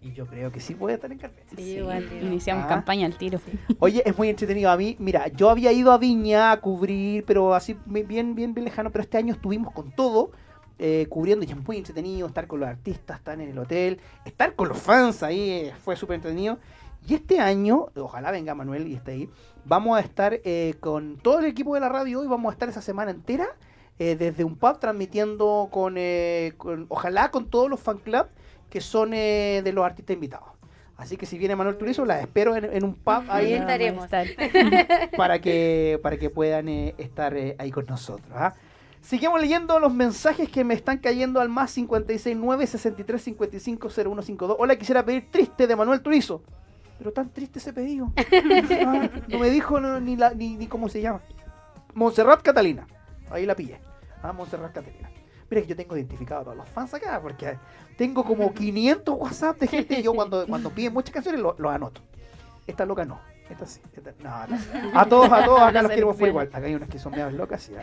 Y 0.02 0.12
yo 0.14 0.28
creo 0.28 0.52
que 0.52 0.60
sí 0.60 0.74
voy 0.76 0.92
a 0.92 0.96
estar 0.96 1.12
en 1.12 1.18
carpeta. 1.18 1.56
Sí, 1.56 1.78
igual, 1.78 2.08
digo. 2.10 2.26
Iniciamos 2.28 2.66
Ah. 2.66 2.70
campaña 2.70 3.06
al 3.08 3.18
tiro. 3.18 3.40
Oye, 3.80 4.04
es 4.06 4.16
muy 4.18 4.30
entretenido. 4.30 4.70
A 4.70 4.78
mí, 4.78 4.96
mira, 5.00 5.28
yo 5.30 5.50
había 5.50 5.72
ido 5.72 5.92
a 5.92 5.98
Viña 5.98 6.52
a 6.52 6.62
cubrir, 6.62 7.24
pero 7.26 7.56
así 7.56 7.76
bien, 7.86 8.08
bien, 8.36 8.54
bien 8.54 8.64
lejano. 8.66 8.92
Pero 8.92 9.02
este 9.04 9.18
año 9.18 9.34
estuvimos 9.34 9.74
con 9.74 9.92
todo, 9.92 10.32
eh, 10.78 11.08
cubriendo 11.10 11.44
y 11.46 11.50
es 11.50 11.58
muy 11.58 11.78
entretenido 11.78 12.28
estar 12.28 12.46
con 12.48 12.60
los 12.60 12.70
artistas, 12.70 13.18
estar 13.18 13.40
en 13.42 13.50
el 13.50 13.58
hotel, 13.58 14.00
estar 14.26 14.54
con 14.56 14.68
los 14.70 14.78
fans 14.78 15.24
ahí, 15.24 15.50
eh, 15.50 15.74
fue 15.84 15.96
súper 15.96 16.16
entretenido. 16.16 16.60
Y 17.08 17.14
este 17.16 17.40
año, 17.40 17.88
ojalá 17.96 18.32
venga 18.32 18.54
Manuel 18.56 18.88
y 18.88 18.96
esté 18.96 19.12
ahí, 19.12 19.30
vamos 19.64 19.98
a 19.98 20.02
estar 20.02 20.40
eh, 20.44 20.74
con 20.80 21.18
todo 21.18 21.40
el 21.40 21.46
equipo 21.46 21.74
de 21.76 21.80
la 21.80 21.90
radio 21.90 22.24
y 22.24 22.28
vamos 22.28 22.50
a 22.50 22.54
estar 22.54 22.68
esa 22.70 22.82
semana 22.82 23.12
entera 23.12 23.48
eh, 24.00 24.16
desde 24.16 24.44
un 24.44 24.56
pub 24.56 24.80
transmitiendo 24.80 25.70
con, 25.72 25.96
eh, 25.98 26.54
con- 26.58 26.86
ojalá 26.90 27.32
con 27.32 27.46
todos 27.50 27.70
los 27.70 27.80
fan 27.80 28.00
club 28.00 28.26
que 28.76 28.82
son 28.82 29.14
eh, 29.14 29.62
de 29.64 29.72
los 29.72 29.86
artistas 29.86 30.16
invitados. 30.16 30.50
Así 30.98 31.16
que 31.16 31.26
si 31.26 31.38
viene 31.38 31.56
Manuel 31.56 31.78
Turizo, 31.78 32.04
la 32.04 32.20
espero 32.20 32.58
en, 32.58 32.66
en 32.66 32.84
un 32.84 32.94
pub 32.94 33.24
ahí 33.30 33.54
estaremos. 33.54 34.10
para 35.16 35.40
que 35.40 35.98
para 36.04 36.18
que 36.18 36.30
puedan 36.30 36.68
eh, 36.68 36.94
estar 36.98 37.38
eh, 37.38 37.56
ahí 37.58 37.72
con 37.72 37.86
nosotros. 37.86 38.28
¿ah? 38.34 38.54
Seguimos 39.00 39.40
leyendo 39.40 39.80
los 39.80 39.94
mensajes 39.94 40.50
que 40.50 40.66
me 40.66 40.74
están 40.74 40.98
cayendo 40.98 41.40
al 41.40 41.48
más 41.48 41.74
569 41.74 42.68
63 42.68 43.22
55 43.22 43.90
0152. 43.90 44.58
Hola, 44.60 44.76
quisiera 44.76 45.06
pedir 45.06 45.32
triste 45.32 45.68
de 45.68 45.76
Manuel 45.78 46.02
Turizo. 46.02 46.44
Pero 46.98 47.14
tan 47.14 47.30
triste 47.30 47.60
ese 47.60 47.72
pedido. 47.72 48.12
Ah, 48.86 49.10
no 49.30 49.40
me 49.40 49.50
dijo 49.52 49.80
no, 49.80 50.02
ni, 50.02 50.18
la, 50.18 50.34
ni, 50.34 50.58
ni 50.58 50.68
cómo 50.68 50.90
se 50.90 51.00
llama. 51.00 51.22
Montserrat 51.94 52.42
Catalina. 52.42 52.86
Ahí 53.32 53.46
la 53.46 53.56
pillé. 53.56 53.80
Ah, 54.22 54.34
Montserrat 54.34 54.74
Catalina. 54.74 55.15
Mira 55.50 55.62
que 55.62 55.68
yo 55.68 55.76
tengo 55.76 55.96
identificado 55.96 56.42
a 56.42 56.44
todos 56.46 56.58
los 56.58 56.70
fans 56.70 56.94
acá, 56.94 57.20
porque 57.22 57.58
tengo 57.98 58.24
como 58.24 58.54
500 58.54 59.16
WhatsApp 59.18 59.60
de 59.60 59.68
gente 59.68 60.00
y 60.00 60.04
yo 60.04 60.14
cuando, 60.14 60.46
cuando 60.50 60.70
piden 60.72 60.94
muchas 60.94 61.14
canciones 61.14 61.42
lo- 61.42 61.56
los 61.58 61.72
anoto. 61.72 62.02
Esta 62.68 62.86
loca 62.86 63.06
no. 63.06 63.20
Esta 63.50 63.66
sí. 63.68 63.80
esta- 63.96 64.12
no, 64.24 64.48
no. 64.48 65.00
A 65.00 65.06
todos, 65.06 65.32
a 65.32 65.46
todos 65.46 65.62
acá 65.62 65.84
los 65.84 65.92
queremos 65.92 66.18
por 66.18 66.28
igual. 66.28 66.50
Acá 66.52 66.66
hay 66.66 66.74
unas 66.74 66.90
que 66.90 66.98
son 66.98 67.12
medias 67.12 67.32
locas. 67.34 67.70
y- 67.70 67.74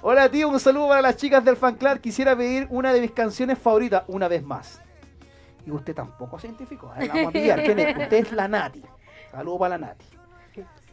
Hola 0.00 0.28
tío, 0.28 0.48
un 0.48 0.60
saludo 0.60 0.88
para 0.88 1.02
las 1.02 1.16
chicas 1.16 1.44
del 1.44 1.56
fan 1.56 1.74
club. 1.74 1.98
Quisiera 2.00 2.36
pedir 2.36 2.68
una 2.70 2.92
de 2.92 3.00
mis 3.00 3.10
canciones 3.10 3.58
favoritas 3.58 4.04
una 4.06 4.28
vez 4.28 4.44
más. 4.44 4.80
Y 5.66 5.72
usted 5.72 5.94
tampoco 5.94 6.38
se 6.38 6.46
identificó. 6.46 6.92
La 6.98 7.06
vamos 7.06 7.26
a 7.28 7.30
pillar. 7.32 7.62
¿Quién 7.64 7.78
es? 7.80 7.96
Usted 7.98 8.12
es 8.16 8.32
la 8.32 8.46
Nati. 8.46 8.82
Saludo 9.32 9.58
para 9.58 9.76
la 9.78 9.86
Nati. 9.88 10.04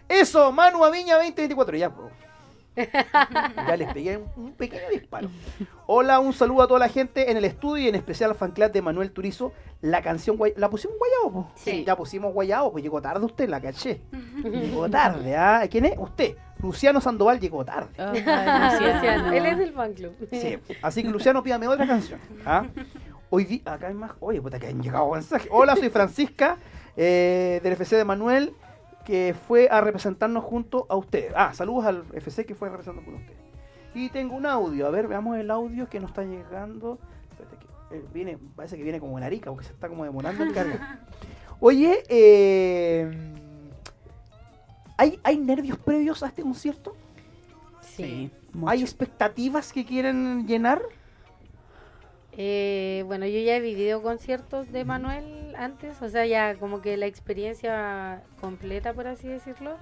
Eso, 0.08 0.52
Manu 0.52 0.84
Aviña 0.84 1.16
2024. 1.18 1.78
Ya, 1.78 1.90
po. 1.92 2.10
Ya 3.68 3.78
les 3.78 3.94
pegué 3.94 4.18
un, 4.18 4.26
un 4.46 4.52
pequeño 4.54 4.90
disparo. 4.92 5.30
Hola, 5.88 6.20
un 6.20 6.34
saludo 6.34 6.62
a 6.64 6.68
toda 6.68 6.80
la 6.80 6.90
gente 6.90 7.30
en 7.32 7.38
el 7.38 7.46
estudio 7.46 7.86
y 7.86 7.88
en 7.90 7.96
especial 7.96 8.30
al 8.32 8.36
fan 8.36 8.52
club 8.52 8.72
de 8.72 8.82
Manuel 8.82 9.12
Turizo. 9.12 9.52
La 9.82 10.02
canción, 10.02 10.38
Guay- 10.38 10.54
¿la 10.58 10.70
pusimos 10.70 10.98
Guayabo? 10.98 11.32
po? 11.48 11.52
Sí. 11.56 11.84
Ya 11.86 11.96
pusimos 11.96 12.34
Guayabo, 12.34 12.72
pues 12.72 12.84
llegó 12.84 13.02
tarde 13.02 13.26
usted, 13.26 13.48
la 13.50 13.62
caché. 13.62 14.02
Llegó 14.44 14.90
tarde, 14.90 15.36
¿ah? 15.38 15.64
¿Quién 15.70 15.86
es? 15.86 15.94
Usted. 15.98 16.36
Luciano 16.62 17.00
Sandoval 17.00 17.40
llegó 17.40 17.64
tarde. 17.64 17.90
Luciano, 17.98 19.32
Él 19.32 19.46
es 19.46 19.58
del 19.58 19.72
fan 19.74 19.94
club. 19.94 20.14
Sí, 20.32 20.58
así 20.82 21.04
que 21.04 21.10
Luciano, 21.10 21.42
pídame 21.42 21.68
otra 21.68 21.88
canción. 21.88 22.20
¿ah? 22.46 22.66
Hoy 23.30 23.46
di- 23.46 23.62
acá 23.66 23.88
hay 23.88 23.94
más. 23.94 24.12
Oye, 24.20 24.42
puta, 24.42 24.60
que 24.60 24.68
han 24.68 24.82
llegado 24.82 25.10
mensajes. 25.12 25.48
Hola, 25.52 25.76
soy 25.78 25.90
Francisca, 25.90 26.58
eh, 26.98 27.62
del 27.64 27.74
FC 27.74 27.96
de 27.96 28.04
Manuel, 28.06 28.54
que 29.10 29.34
fue 29.34 29.68
a 29.72 29.82
representarnos 29.82 30.44
junto 30.44 30.86
a 30.88 30.96
ustedes. 30.96 31.34
Ah, 31.36 31.52
saludos 31.56 31.84
al 31.86 32.04
FC 32.14 32.46
que 32.46 32.54
fue 32.54 32.68
a 32.68 32.72
representarnos 32.72 33.06
con 33.12 33.20
ustedes. 33.20 33.40
Y 33.96 34.10
tengo 34.10 34.36
un 34.36 34.46
audio, 34.46 34.86
a 34.86 34.92
ver, 34.92 35.08
veamos 35.08 35.36
el 35.40 35.50
audio 35.50 35.90
que 35.90 36.00
nos 36.00 36.12
está 36.12 36.24
llegando. 36.24 37.00
Espérate 37.32 37.58
que, 37.58 37.96
eh, 37.96 38.06
viene, 38.14 38.38
parece 38.56 38.78
que 38.78 38.84
viene 38.84 39.00
como 39.00 39.18
en 39.18 39.24
Arica, 39.24 39.50
porque 39.50 39.66
se 39.66 39.74
está 39.74 39.90
como 39.90 40.04
demorando 40.04 40.44
en 40.44 40.54
cargar. 40.54 41.00
Oye, 41.60 42.04
eh, 42.08 43.12
¿hay, 44.96 45.20
¿hay 45.24 45.40
nervios 45.40 45.80
previos 45.80 46.22
a 46.22 46.28
este 46.28 46.44
concierto? 46.44 46.96
Sí. 47.82 48.30
¿Hay 48.68 48.84
expectativas 48.84 49.74
que 49.74 49.86
quieren 49.86 50.46
llenar? 50.46 50.84
Eh, 52.38 53.04
bueno, 53.08 53.26
yo 53.26 53.40
ya 53.40 53.56
he 53.56 53.60
vivido 53.60 54.04
conciertos 54.04 54.72
de 54.72 54.86
Manuel 54.86 55.39
antes, 55.60 56.02
o 56.02 56.10
sea, 56.10 56.26
ya 56.26 56.56
como 56.56 56.82
que 56.82 56.98
la 56.98 57.06
experiencia 57.06 58.24
completa, 58.40 58.94
por 58.94 59.08
así 59.08 59.28
decirlo. 59.28 59.78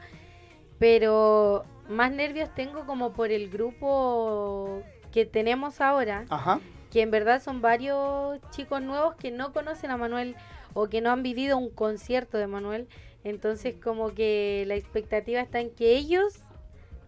Pero 0.79 1.65
más 1.87 2.11
nervios 2.11 2.53
tengo 2.53 2.85
como 2.85 3.13
por 3.13 3.31
el 3.31 3.49
grupo 3.49 4.81
que 5.11 5.25
tenemos 5.25 5.81
ahora, 5.81 6.25
Ajá. 6.29 6.59
que 6.91 7.01
en 7.01 7.11
verdad 7.11 7.41
son 7.41 7.61
varios 7.61 8.39
chicos 8.51 8.81
nuevos 8.81 9.15
que 9.15 9.31
no 9.31 9.53
conocen 9.53 9.91
a 9.91 9.97
Manuel 9.97 10.35
o 10.73 10.87
que 10.89 11.01
no 11.01 11.11
han 11.11 11.23
vivido 11.23 11.57
un 11.57 11.69
concierto 11.69 12.37
de 12.37 12.47
Manuel. 12.47 12.87
Entonces 13.23 13.75
como 13.81 14.13
que 14.13 14.63
la 14.67 14.75
expectativa 14.75 15.41
está 15.41 15.59
en 15.59 15.71
que 15.71 15.95
ellos 15.95 16.43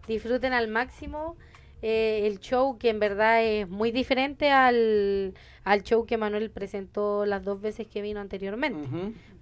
disfruten 0.06 0.52
al 0.52 0.68
máximo 0.68 1.36
eh, 1.82 2.26
el 2.26 2.40
show 2.40 2.78
que 2.78 2.90
en 2.90 3.00
verdad 3.00 3.42
es 3.42 3.68
muy 3.68 3.90
diferente 3.90 4.50
al, 4.50 5.34
al 5.64 5.82
show 5.82 6.04
que 6.06 6.16
Manuel 6.16 6.50
presentó 6.50 7.24
las 7.26 7.44
dos 7.44 7.60
veces 7.60 7.86
que 7.86 8.02
vino 8.02 8.20
anteriormente. 8.20 8.88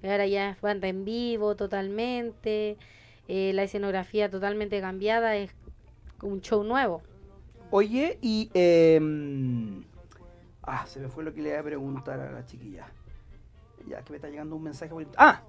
Ahora 0.02 0.26
ya 0.26 0.50
es 0.50 0.60
banda 0.60 0.88
en 0.88 1.04
vivo 1.04 1.56
totalmente, 1.56 2.76
eh, 3.26 3.52
la 3.54 3.64
escenografía 3.64 4.30
totalmente 4.30 4.80
cambiada, 4.80 5.36
es 5.36 5.50
un 6.22 6.40
show 6.40 6.62
nuevo. 6.64 7.02
Oye, 7.70 8.18
y. 8.22 8.50
eh, 8.54 9.00
ah, 10.62 10.86
se 10.86 11.00
me 11.00 11.08
fue 11.08 11.24
lo 11.24 11.34
que 11.34 11.42
le 11.42 11.50
iba 11.50 11.60
a 11.60 11.62
preguntar 11.62 12.20
a 12.20 12.30
la 12.30 12.46
chiquilla. 12.46 12.86
Ya 13.86 14.02
que 14.02 14.10
me 14.10 14.16
está 14.16 14.28
llegando 14.28 14.54
un 14.56 14.62
mensaje 14.62 14.92
bonito. 14.92 15.12
Ah, 15.16 15.42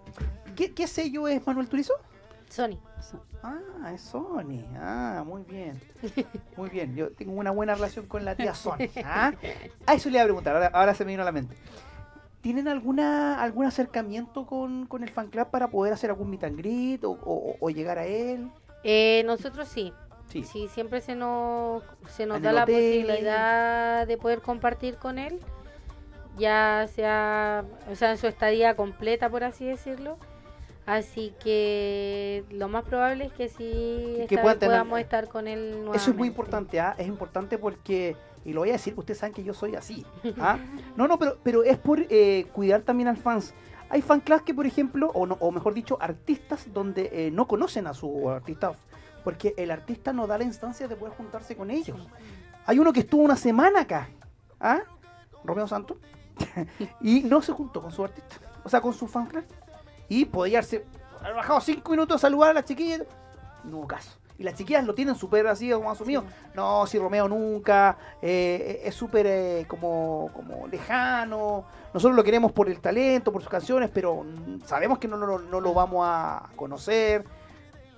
¿qué, 0.55 0.73
qué 0.73 0.87
sello 0.87 1.27
es 1.27 1.45
Manuel 1.45 1.67
Turizo? 1.67 1.93
Sony. 2.49 2.77
Ah, 3.43 3.91
es 3.93 4.01
Sony. 4.01 4.65
Ah, 4.77 5.23
muy 5.25 5.43
bien. 5.43 5.79
Muy 6.57 6.69
bien. 6.69 6.95
Yo 6.95 7.11
tengo 7.11 7.33
una 7.33 7.51
buena 7.51 7.75
relación 7.75 8.05
con 8.07 8.25
la 8.25 8.35
tía 8.35 8.53
Sony. 8.55 8.89
Ah, 9.05 9.31
Ah, 9.85 9.93
eso 9.93 10.09
le 10.09 10.15
iba 10.15 10.23
a 10.23 10.25
preguntar. 10.25 10.55
Ahora, 10.55 10.67
ahora 10.73 10.93
se 10.93 11.05
me 11.05 11.11
vino 11.11 11.21
a 11.21 11.25
la 11.25 11.31
mente. 11.31 11.55
¿Tienen 12.41 12.67
alguna 12.67 13.41
algún 13.41 13.65
acercamiento 13.65 14.45
con, 14.45 14.85
con 14.87 15.03
el 15.03 15.09
fan 15.09 15.27
club 15.27 15.47
para 15.49 15.67
poder 15.69 15.93
hacer 15.93 16.09
algún 16.09 16.29
meet 16.29 16.43
and 16.45 16.57
greet 16.57 17.03
o, 17.03 17.11
o- 17.11 17.55
o 17.59 17.69
llegar 17.69 17.97
a 17.97 18.05
él? 18.05 18.49
Eh, 18.83 19.23
nosotros 19.25 19.67
sí, 19.67 19.93
Sí. 20.29 20.43
sí, 20.43 20.67
siempre 20.69 21.01
se 21.01 21.15
nos, 21.15 21.83
se 22.07 22.25
nos 22.25 22.37
En 22.37 22.43
da 22.43 22.51
la 22.53 22.63
hotel, 22.63 22.75
ahí. 22.75 23.01
posibilidad 23.01 24.07
de 24.07 24.17
poder 24.17 24.41
compartir 24.41 24.95
con 24.97 25.17
él, 25.19 25.39
ya 26.37 26.87
sea, 26.93 27.65
o 27.91 27.95
sea, 27.95 28.11
en 28.11 28.17
su 28.17 28.27
estadía 28.27 28.75
completa, 28.75 29.29
por 29.29 29.43
así 29.43 29.65
decirlo. 29.65 30.17
Así 30.89 31.33
que 31.39 32.43
lo 32.49 32.67
más 32.67 32.83
probable 32.83 33.25
es 33.25 33.33
que 33.33 33.47
sí 33.47 33.55
Que 34.17 34.23
esta 34.23 34.41
puedan 34.41 34.55
vez 34.55 34.59
tener- 34.59 34.75
podamos 34.79 34.99
estar 34.99 35.27
con 35.27 35.47
él 35.47 35.69
nuevamente. 35.71 35.97
Eso 35.97 36.09
es 36.11 36.17
muy 36.17 36.27
importante, 36.27 36.79
¿ah? 36.79 36.95
es 36.97 37.07
importante 37.07 37.57
porque, 37.59 38.15
y 38.43 38.53
lo 38.53 38.61
voy 38.61 38.69
a 38.69 38.73
decir, 38.73 38.95
ustedes 38.97 39.19
saben 39.19 39.33
que 39.35 39.43
yo 39.43 39.53
soy 39.53 39.75
así. 39.75 40.03
¿ah? 40.39 40.57
No, 40.95 41.07
no, 41.07 41.19
pero, 41.19 41.37
pero 41.43 41.63
es 41.63 41.77
por 41.77 41.99
eh, 42.09 42.47
cuidar 42.53 42.81
también 42.81 43.07
al 43.07 43.17
fans. 43.17 43.53
Hay 43.91 44.01
fan 44.01 44.19
clubs 44.19 44.41
que, 44.41 44.53
por 44.53 44.65
ejemplo, 44.65 45.11
o, 45.13 45.27
no- 45.27 45.37
o 45.39 45.51
mejor 45.51 45.73
dicho, 45.75 45.97
artistas 46.01 46.67
donde 46.73 47.09
eh, 47.13 47.31
no 47.31 47.47
conocen 47.47 47.85
a 47.85 47.93
su 47.93 48.27
artista, 48.29 48.71
porque 49.23 49.53
el 49.57 49.69
artista 49.69 50.11
no 50.11 50.25
da 50.25 50.37
la 50.39 50.43
instancia 50.43 50.87
de 50.87 50.95
poder 50.95 51.13
juntarse 51.15 51.55
con 51.55 51.69
ellos. 51.69 51.99
Hay 52.65 52.79
uno 52.79 52.93
que 52.93 53.01
estuvo 53.01 53.21
una 53.21 53.35
semana 53.35 53.81
acá, 53.81 54.09
¿ah? 54.59 54.79
Romeo 55.43 55.67
Santos, 55.67 55.97
y 57.01 57.21
no 57.21 57.41
se 57.43 57.51
juntó 57.51 57.81
con 57.81 57.91
su 57.91 58.03
artista, 58.03 58.37
o 58.63 58.69
sea, 58.69 58.81
con 58.81 58.93
su 58.93 59.07
fan 59.07 59.27
club. 59.27 59.43
Y 60.09 60.25
podía 60.25 60.57
haberse 60.59 60.85
haber 61.21 61.35
bajado 61.35 61.61
cinco 61.61 61.91
minutos 61.91 62.15
a 62.15 62.19
saludar 62.19 62.51
a 62.51 62.53
las 62.53 62.65
chiquillas, 62.65 63.03
no 63.63 63.77
hubo 63.77 63.87
caso. 63.87 64.11
Y 64.37 64.43
las 64.43 64.55
chiquillas 64.55 64.85
lo 64.85 64.95
tienen 64.95 65.15
súper 65.15 65.45
así 65.47 65.69
como 65.71 65.91
asumido. 65.91 66.23
No, 66.53 66.87
si 66.87 66.97
Romeo 66.97 67.27
nunca, 67.27 67.97
eh, 68.21 68.81
es 68.85 68.95
súper 68.95 69.25
eh, 69.27 69.65
como, 69.67 70.29
como 70.33 70.65
lejano. 70.67 71.65
Nosotros 71.93 72.15
lo 72.15 72.23
queremos 72.23 72.53
por 72.53 72.69
el 72.69 72.79
talento, 72.79 73.33
por 73.33 73.41
sus 73.41 73.51
canciones, 73.51 73.89
pero 73.93 74.23
mm, 74.23 74.61
sabemos 74.65 74.97
que 74.97 75.09
no, 75.09 75.17
lo- 75.17 75.39
no 75.39 75.59
lo 75.59 75.73
vamos 75.73 76.05
a 76.07 76.49
conocer. 76.55 77.25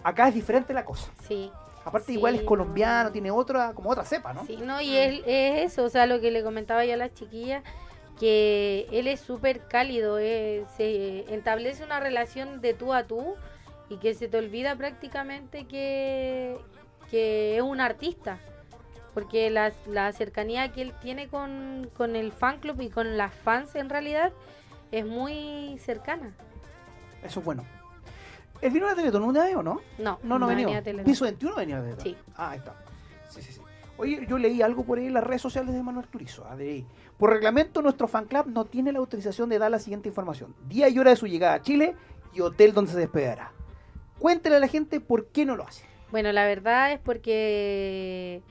Acá 0.03 0.29
es 0.29 0.33
diferente 0.33 0.73
la 0.73 0.83
cosa. 0.83 1.11
Sí. 1.27 1.51
Aparte 1.85 2.07
Sí, 2.07 2.13
igual 2.13 2.35
es 2.35 2.41
no. 2.41 2.47
colombiano, 2.47 3.11
tiene 3.11 3.29
otra, 3.29 3.73
como 3.73 3.91
otra 3.91 4.03
cepa, 4.03 4.33
¿no? 4.33 4.43
Sí, 4.45 4.57
no, 4.63 4.81
y 4.81 4.95
es, 4.97 5.21
es 5.27 5.71
eso, 5.73 5.83
o 5.83 5.89
sea, 5.89 6.05
lo 6.07 6.19
que 6.21 6.31
le 6.31 6.43
comentaba 6.43 6.85
yo 6.85 6.93
a 6.93 6.97
las 6.97 7.13
chiquillas, 7.13 7.63
que 8.19 8.87
él 8.91 9.07
es 9.07 9.19
súper 9.19 9.67
cálido, 9.67 10.19
eh, 10.19 10.65
se 10.77 11.33
establece 11.33 11.83
una 11.83 11.99
relación 11.99 12.61
de 12.61 12.73
tú 12.73 12.93
a 12.93 13.03
tú 13.05 13.35
y 13.89 13.97
que 13.97 14.13
se 14.13 14.27
te 14.27 14.37
olvida 14.37 14.75
prácticamente 14.75 15.65
que, 15.65 16.57
que 17.09 17.57
es 17.57 17.61
un 17.61 17.81
artista, 17.81 18.37
porque 19.13 19.49
la, 19.49 19.73
la 19.87 20.11
cercanía 20.13 20.71
que 20.71 20.81
él 20.83 20.93
tiene 21.01 21.27
con, 21.27 21.89
con 21.97 22.15
el 22.15 22.31
fan 22.31 22.59
club 22.59 22.79
y 22.81 22.89
con 22.89 23.17
las 23.17 23.33
fans 23.33 23.75
en 23.75 23.89
realidad 23.89 24.31
es 24.91 25.05
muy 25.05 25.77
cercana. 25.79 26.33
Eso 27.23 27.39
es 27.39 27.45
bueno. 27.45 27.65
¿El 28.61 28.71
vino 28.71 28.85
la 28.85 28.93
Teletón 28.95 29.23
una 29.23 29.43
vez 29.45 29.55
o 29.55 29.63
no? 29.63 29.81
No, 29.97 30.19
No, 30.23 30.37
no, 30.37 30.45
venía. 30.47 30.79
venía 30.81 31.01
a. 31.01 31.03
Piso 31.05 31.23
21 31.25 31.55
venía 31.55 31.81
de 31.81 31.95
Teletón. 31.95 32.03
Sí. 32.05 32.17
Ah, 32.35 32.51
ahí 32.51 32.59
está. 32.59 32.75
Sí, 33.29 33.41
sí, 33.41 33.53
sí. 33.53 33.60
Oye, 34.01 34.25
yo 34.27 34.39
leí 34.39 34.63
algo 34.63 34.83
por 34.83 34.97
ahí 34.97 35.05
en 35.05 35.13
las 35.13 35.23
redes 35.23 35.43
sociales 35.43 35.75
de 35.75 35.83
Manuel 35.83 36.07
Turizo. 36.07 36.43
ah. 36.49 36.57
Por 37.19 37.29
reglamento, 37.29 37.83
nuestro 37.83 38.07
fan 38.07 38.25
club 38.25 38.47
no 38.47 38.65
tiene 38.65 38.91
la 38.91 38.97
autorización 38.97 39.47
de 39.47 39.59
dar 39.59 39.69
la 39.69 39.77
siguiente 39.77 40.09
información: 40.09 40.55
día 40.67 40.89
y 40.89 40.97
hora 40.97 41.11
de 41.11 41.17
su 41.17 41.27
llegada 41.27 41.53
a 41.53 41.61
Chile 41.61 41.95
y 42.33 42.41
hotel 42.41 42.73
donde 42.73 42.91
se 42.91 42.97
despedirá. 42.97 43.51
Cuéntele 44.17 44.55
a 44.55 44.59
la 44.59 44.67
gente 44.67 45.01
por 45.01 45.27
qué 45.27 45.45
no 45.45 45.55
lo 45.55 45.67
hace. 45.67 45.85
Bueno, 46.09 46.31
la 46.31 46.45
verdad 46.45 46.91
es 46.91 46.99
porque 46.99 48.41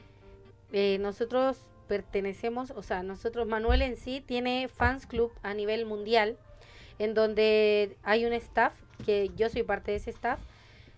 eh, 0.70 0.98
nosotros 1.00 1.64
pertenecemos, 1.88 2.70
o 2.70 2.84
sea, 2.84 3.02
nosotros, 3.02 3.48
Manuel 3.48 3.82
en 3.82 3.96
sí 3.96 4.22
tiene 4.24 4.68
fans 4.68 5.06
club 5.06 5.32
a 5.42 5.52
nivel 5.52 5.84
mundial, 5.84 6.36
en 7.00 7.12
donde 7.12 7.96
hay 8.04 8.24
un 8.24 8.32
staff, 8.34 8.76
que 9.04 9.30
yo 9.34 9.48
soy 9.48 9.64
parte 9.64 9.90
de 9.90 9.96
ese 9.96 10.10
staff, 10.10 10.38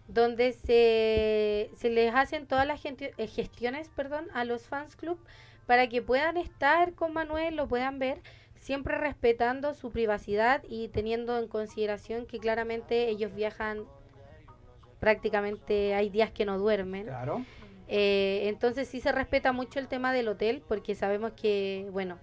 donde 0.08 0.52
se, 0.52 1.70
se 1.76 1.90
les 1.90 2.14
hacen 2.14 2.46
todas 2.46 2.66
las 2.66 2.80
eh, 2.84 3.26
gestiones 3.26 3.88
perdón, 3.88 4.26
a 4.34 4.44
los 4.44 4.66
fans 4.66 4.96
club 4.96 5.18
para 5.66 5.88
que 5.88 6.02
puedan 6.02 6.36
estar 6.36 6.92
con 6.94 7.12
Manuel, 7.12 7.56
lo 7.56 7.68
puedan 7.68 7.98
ver, 7.98 8.20
siempre 8.56 8.98
respetando 8.98 9.74
su 9.74 9.90
privacidad 9.90 10.62
y 10.68 10.88
teniendo 10.88 11.38
en 11.38 11.48
consideración 11.48 12.26
que 12.26 12.38
claramente 12.38 13.08
ellos 13.08 13.34
viajan 13.34 13.84
prácticamente 15.00 15.94
hay 15.94 16.10
días 16.10 16.30
que 16.30 16.44
no 16.44 16.58
duermen. 16.58 17.06
Claro. 17.06 17.44
Eh, 17.88 18.42
entonces 18.44 18.86
sí 18.88 19.00
se 19.00 19.10
respeta 19.10 19.52
mucho 19.52 19.80
el 19.80 19.88
tema 19.88 20.12
del 20.12 20.28
hotel 20.28 20.62
porque 20.66 20.94
sabemos 20.94 21.32
que, 21.32 21.88
bueno, 21.90 22.18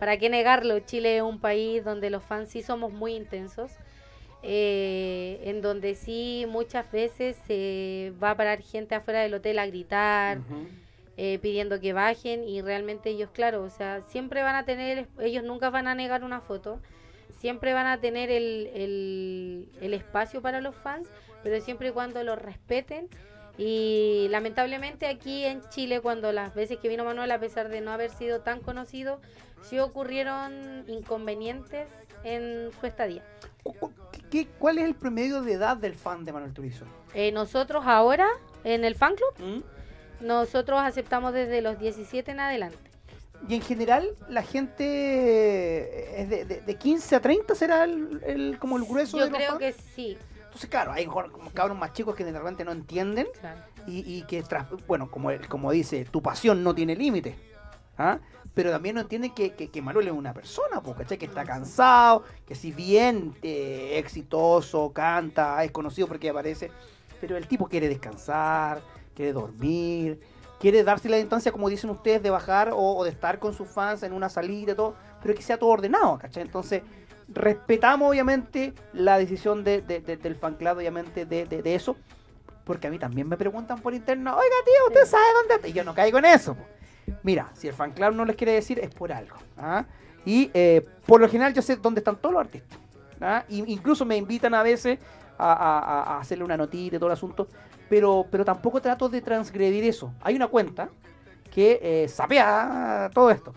¿para 0.00 0.16
qué 0.16 0.28
negarlo? 0.28 0.80
Chile 0.80 1.18
es 1.18 1.22
un 1.22 1.40
país 1.40 1.84
donde 1.84 2.10
los 2.10 2.24
fans 2.24 2.50
sí 2.50 2.62
somos 2.62 2.92
muy 2.92 3.14
intensos, 3.14 3.72
eh, 4.42 5.40
en 5.44 5.62
donde 5.62 5.94
sí 5.94 6.46
muchas 6.48 6.90
veces 6.92 7.36
se 7.46 8.12
va 8.22 8.30
a 8.30 8.36
parar 8.36 8.60
gente 8.62 8.94
afuera 8.94 9.20
del 9.20 9.34
hotel 9.34 9.58
a 9.58 9.66
gritar, 9.66 10.38
eh, 11.16 11.38
pidiendo 11.40 11.80
que 11.80 11.92
bajen 11.92 12.44
y 12.44 12.60
realmente 12.62 13.10
ellos, 13.10 13.30
claro, 13.32 13.62
o 13.62 13.70
sea, 13.70 14.02
siempre 14.02 14.42
van 14.42 14.54
a 14.54 14.64
tener, 14.64 15.08
ellos 15.20 15.44
nunca 15.44 15.70
van 15.70 15.88
a 15.88 15.94
negar 15.94 16.24
una 16.24 16.40
foto, 16.40 16.78
siempre 17.38 17.72
van 17.72 17.86
a 17.86 18.00
tener 18.00 18.30
el, 18.30 18.70
el, 18.74 19.68
el 19.80 19.94
espacio 19.94 20.42
para 20.42 20.60
los 20.60 20.74
fans, 20.74 21.08
pero 21.42 21.60
siempre 21.60 21.88
y 21.88 21.92
cuando 21.92 22.22
los 22.22 22.40
respeten. 22.40 23.08
Y 23.58 24.26
lamentablemente 24.28 25.06
aquí 25.06 25.44
en 25.44 25.66
Chile, 25.70 26.00
cuando 26.00 26.30
las 26.30 26.54
veces 26.54 26.78
que 26.78 26.88
vino 26.88 27.04
Manuel, 27.04 27.30
a 27.30 27.40
pesar 27.40 27.70
de 27.70 27.80
no 27.80 27.90
haber 27.90 28.10
sido 28.10 28.40
tan 28.40 28.60
conocido, 28.60 29.18
sí 29.62 29.78
ocurrieron 29.78 30.84
inconvenientes 30.88 31.88
en 32.24 32.70
su 32.80 32.86
estadía. 32.86 33.22
Qué- 34.30 34.46
¿Cuál 34.58 34.78
es 34.78 34.84
el 34.84 34.94
promedio 34.94 35.42
de 35.42 35.52
edad 35.54 35.76
del 35.76 35.94
fan 35.94 36.24
de 36.24 36.32
Manuel 36.32 36.52
Turizo? 36.52 36.84
Eh, 37.14 37.32
nosotros 37.32 37.84
ahora, 37.86 38.26
en 38.64 38.84
el 38.84 38.94
fan 38.94 39.14
club, 39.14 39.34
¿Mm? 39.38 40.26
nosotros 40.26 40.80
aceptamos 40.82 41.32
desde 41.32 41.60
los 41.62 41.78
17 41.78 42.30
en 42.30 42.40
adelante. 42.40 42.78
Y 43.48 43.54
en 43.54 43.62
general, 43.62 44.08
la 44.28 44.42
gente 44.42 44.84
eh, 44.86 46.22
es 46.22 46.28
de, 46.30 46.44
de- 46.44 46.60
de 46.62 46.74
15 46.74 47.16
a 47.16 47.20
30 47.20 47.54
será 47.54 47.84
el, 47.84 48.20
el- 48.24 48.58
como 48.58 48.76
el 48.76 48.84
grueso 48.84 49.18
Yo 49.18 49.24
de 49.24 49.30
los 49.30 49.38
creo 49.38 49.50
fans? 49.50 49.60
que 49.60 49.72
sí. 49.72 50.18
Entonces, 50.44 50.70
claro, 50.70 50.92
hay 50.92 51.04
como 51.04 51.50
cabros 51.52 51.76
más 51.76 51.92
chicos 51.92 52.14
que 52.16 52.24
de 52.24 52.32
repente 52.32 52.64
no 52.64 52.72
entienden 52.72 53.26
claro. 53.40 53.60
y, 53.86 53.98
y 54.18 54.22
que, 54.22 54.42
tras- 54.42 54.66
bueno, 54.86 55.10
como, 55.10 55.30
como 55.48 55.70
dice, 55.70 56.06
tu 56.10 56.22
pasión 56.22 56.64
no 56.64 56.74
tiene 56.74 56.96
límite. 56.96 57.36
¿ah? 57.98 58.18
Pero 58.56 58.70
también 58.70 58.94
no 58.94 59.02
entienden 59.02 59.34
que, 59.34 59.52
que, 59.52 59.68
que 59.68 59.82
Manuel 59.82 60.06
es 60.06 60.14
una 60.14 60.32
persona, 60.32 60.80
po, 60.80 60.94
¿cachai? 60.94 61.18
Que 61.18 61.26
está 61.26 61.44
cansado, 61.44 62.24
que 62.46 62.54
si 62.54 62.72
bien 62.72 63.34
eh, 63.42 63.98
exitoso, 63.98 64.90
canta, 64.94 65.62
es 65.62 65.70
conocido 65.70 66.08
porque 66.08 66.30
aparece, 66.30 66.70
pero 67.20 67.36
el 67.36 67.46
tipo 67.46 67.68
quiere 67.68 67.86
descansar, 67.86 68.80
quiere 69.14 69.34
dormir, 69.34 70.18
quiere 70.58 70.82
darse 70.84 71.10
la 71.10 71.18
instancia, 71.18 71.52
como 71.52 71.68
dicen 71.68 71.90
ustedes, 71.90 72.22
de 72.22 72.30
bajar 72.30 72.70
o, 72.72 72.78
o 72.78 73.04
de 73.04 73.10
estar 73.10 73.38
con 73.38 73.52
sus 73.52 73.68
fans 73.68 74.02
en 74.04 74.14
una 74.14 74.30
salida 74.30 74.72
y 74.72 74.74
todo, 74.74 74.94
pero 75.22 75.34
que 75.34 75.42
sea 75.42 75.58
todo 75.58 75.68
ordenado, 75.68 76.18
¿cachai? 76.18 76.42
Entonces, 76.42 76.82
respetamos 77.28 78.08
obviamente 78.08 78.72
la 78.94 79.18
decisión 79.18 79.64
de, 79.64 79.82
de- 79.82 80.00
de- 80.00 80.16
del 80.16 80.34
fan 80.34 80.54
club, 80.54 80.78
obviamente, 80.78 81.26
de, 81.26 81.44
de- 81.44 81.60
de 81.60 81.74
eso, 81.74 81.94
porque 82.64 82.86
a 82.86 82.90
mí 82.90 82.98
también 82.98 83.28
me 83.28 83.36
preguntan 83.36 83.80
por 83.80 83.92
interno, 83.92 84.30
oiga 84.34 84.56
tío, 84.64 84.86
¿usted 84.88 85.04
sabe 85.10 85.24
dónde 85.34 85.54
está? 85.56 85.68
Y 85.68 85.74
yo 85.74 85.84
no 85.84 85.94
caigo 85.94 86.16
en 86.18 86.24
eso. 86.24 86.54
po. 86.54 86.64
Mira, 87.22 87.50
si 87.54 87.68
el 87.68 87.74
fan 87.74 87.92
club 87.92 88.14
no 88.14 88.24
les 88.24 88.36
quiere 88.36 88.52
decir, 88.52 88.78
es 88.78 88.94
por 88.94 89.12
algo. 89.12 89.36
¿ah? 89.58 89.84
Y 90.24 90.50
eh, 90.54 90.86
por 91.06 91.20
lo 91.20 91.28
general 91.28 91.54
yo 91.54 91.62
sé 91.62 91.76
dónde 91.76 92.00
están 92.00 92.16
todos 92.16 92.34
los 92.34 92.40
artistas. 92.40 92.78
¿ah? 93.20 93.44
Incluso 93.48 94.04
me 94.04 94.16
invitan 94.16 94.54
a 94.54 94.62
veces 94.62 94.98
a 95.38 96.18
hacerle 96.18 96.44
una 96.44 96.56
notita 96.56 96.96
y 96.96 96.98
todo 96.98 97.08
el 97.08 97.12
asunto, 97.12 97.46
pero, 97.88 98.26
pero 98.30 98.44
tampoco 98.44 98.80
trato 98.80 99.08
de 99.08 99.20
transgredir 99.20 99.84
eso. 99.84 100.12
Hay 100.22 100.34
una 100.34 100.48
cuenta 100.48 100.88
que 101.52 101.78
eh, 101.82 102.08
sapea 102.08 103.10
todo 103.14 103.30
esto. 103.30 103.54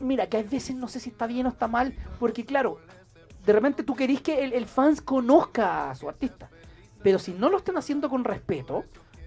Mira, 0.00 0.26
que 0.28 0.38
a 0.38 0.42
veces 0.42 0.74
no 0.74 0.88
sé 0.88 1.00
si 1.00 1.10
está 1.10 1.26
bien 1.26 1.46
o 1.46 1.50
está 1.50 1.68
mal, 1.68 1.94
porque 2.18 2.44
claro, 2.44 2.78
de 3.44 3.52
repente 3.52 3.82
tú 3.82 3.94
querís 3.94 4.20
que 4.20 4.44
el, 4.44 4.52
el 4.52 4.66
fans 4.66 5.00
conozca 5.00 5.90
a 5.90 5.94
su 5.94 6.08
artista, 6.08 6.50
pero 7.02 7.18
si 7.18 7.32
no 7.32 7.48
lo 7.48 7.58
están 7.58 7.76
haciendo 7.76 8.08
con 8.10 8.24
respeto, 8.24 8.84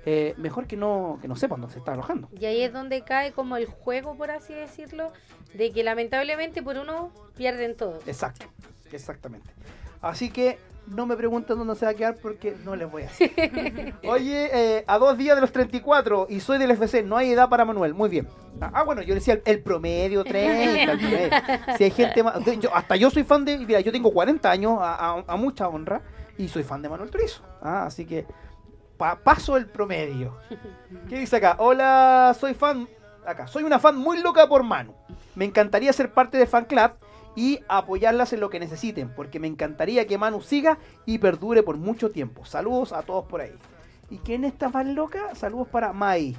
eh, 0.10 0.34
mejor 0.38 0.68
que 0.68 0.78
no, 0.78 1.20
que 1.22 1.28
no 1.28 1.36
sepan 1.36 1.60
dónde 1.60 1.74
se 1.74 1.80
está 1.80 1.92
alojando. 1.92 2.30
Y 2.40 2.46
ahí 2.46 2.62
es 2.62 2.72
donde 2.72 3.02
cae 3.04 3.34
como 3.34 3.58
el 3.58 3.66
juego, 3.66 4.16
por 4.16 4.32
así 4.32 4.54
decirlo, 4.54 5.12
de 5.54 5.72
que 5.74 5.84
lamentablemente 5.84 6.64
por 6.64 6.78
uno 6.78 7.12
pierden 7.36 7.76
todos. 7.76 8.08
Exacto, 8.08 8.46
exactamente. 8.92 9.50
Así 10.02 10.30
que 10.30 10.60
no 10.86 11.06
me 11.06 11.18
pregunten 11.18 11.58
dónde 11.58 11.76
se 11.76 11.84
va 11.84 11.92
a 11.92 11.94
quedar 11.96 12.16
porque 12.22 12.56
no 12.64 12.76
les 12.78 12.90
voy 12.90 13.04
a 13.04 13.08
decir. 13.08 13.94
Oye, 14.08 14.50
eh, 14.54 14.84
a 14.88 14.98
dos 14.98 15.18
días 15.18 15.36
de 15.36 15.42
los 15.42 15.52
34 15.52 16.28
y 16.30 16.40
soy 16.40 16.58
del 16.58 16.72
FC, 16.72 17.04
no 17.04 17.18
hay 17.18 17.32
edad 17.32 17.50
para 17.50 17.66
Manuel. 17.66 17.94
Muy 17.94 18.08
bien. 18.10 18.30
Ah, 18.62 18.84
bueno, 18.84 19.02
yo 19.02 19.14
decía 19.14 19.34
el, 19.34 19.42
el 19.44 19.62
promedio 19.62 20.24
30. 20.24 20.94
el 20.94 21.00
promedio. 21.00 21.30
Si 21.78 21.84
hay 21.84 21.92
gente 21.92 22.24
más. 22.24 22.36
yo- 22.62 22.74
hasta 22.74 22.96
yo 22.96 23.10
soy 23.10 23.24
fan 23.24 23.44
de. 23.44 23.58
Mira, 23.58 23.82
yo 23.82 23.92
tengo 23.92 24.14
40 24.14 24.50
años 24.50 24.78
a, 24.80 24.94
a- 25.18 25.24
a 25.28 25.36
mucha 25.36 25.68
honra 25.68 26.02
y 26.38 26.48
soy 26.48 26.64
fan 26.64 26.82
de 26.82 26.88
Manuel 26.88 27.10
Turizo. 27.12 27.42
Ah, 27.62 27.86
así 27.86 28.06
que 28.06 28.26
pa- 28.98 29.18
paso 29.20 29.58
el 29.58 29.68
promedio. 29.68 30.38
¿Qué 31.10 31.20
dice 31.20 31.38
acá? 31.38 31.56
Hola, 31.60 32.36
soy 32.40 32.54
fan. 32.54 32.88
Acá, 33.26 33.48
soy 33.48 33.64
una 33.64 33.80
fan 33.80 33.96
muy 33.98 34.22
loca 34.22 34.48
por 34.48 34.64
Manu. 34.64 34.94
Me 35.36 35.46
encantaría 35.46 35.92
ser 35.94 36.14
parte 36.14 36.38
de 36.38 36.48
Fan 36.48 36.66
Club 36.66 36.92
y 37.36 37.60
apoyarlas 37.68 38.34
en 38.34 38.40
lo 38.40 38.50
que 38.50 38.60
necesiten, 38.60 39.14
porque 39.16 39.40
me 39.40 39.48
encantaría 39.48 40.08
que 40.08 40.18
Manu 40.18 40.42
siga 40.42 40.78
y 41.06 41.18
perdure 41.20 41.62
por 41.62 41.78
mucho 41.78 42.10
tiempo. 42.10 42.46
Saludos 42.46 42.94
a 42.94 43.02
todos 43.04 43.26
por 43.26 43.42
ahí. 43.42 43.54
¿Y 44.10 44.18
quién 44.20 44.44
está 44.46 44.70
más 44.70 44.86
loca? 44.86 45.36
Saludos 45.36 45.68
para 45.68 45.92
Mai. 45.94 46.36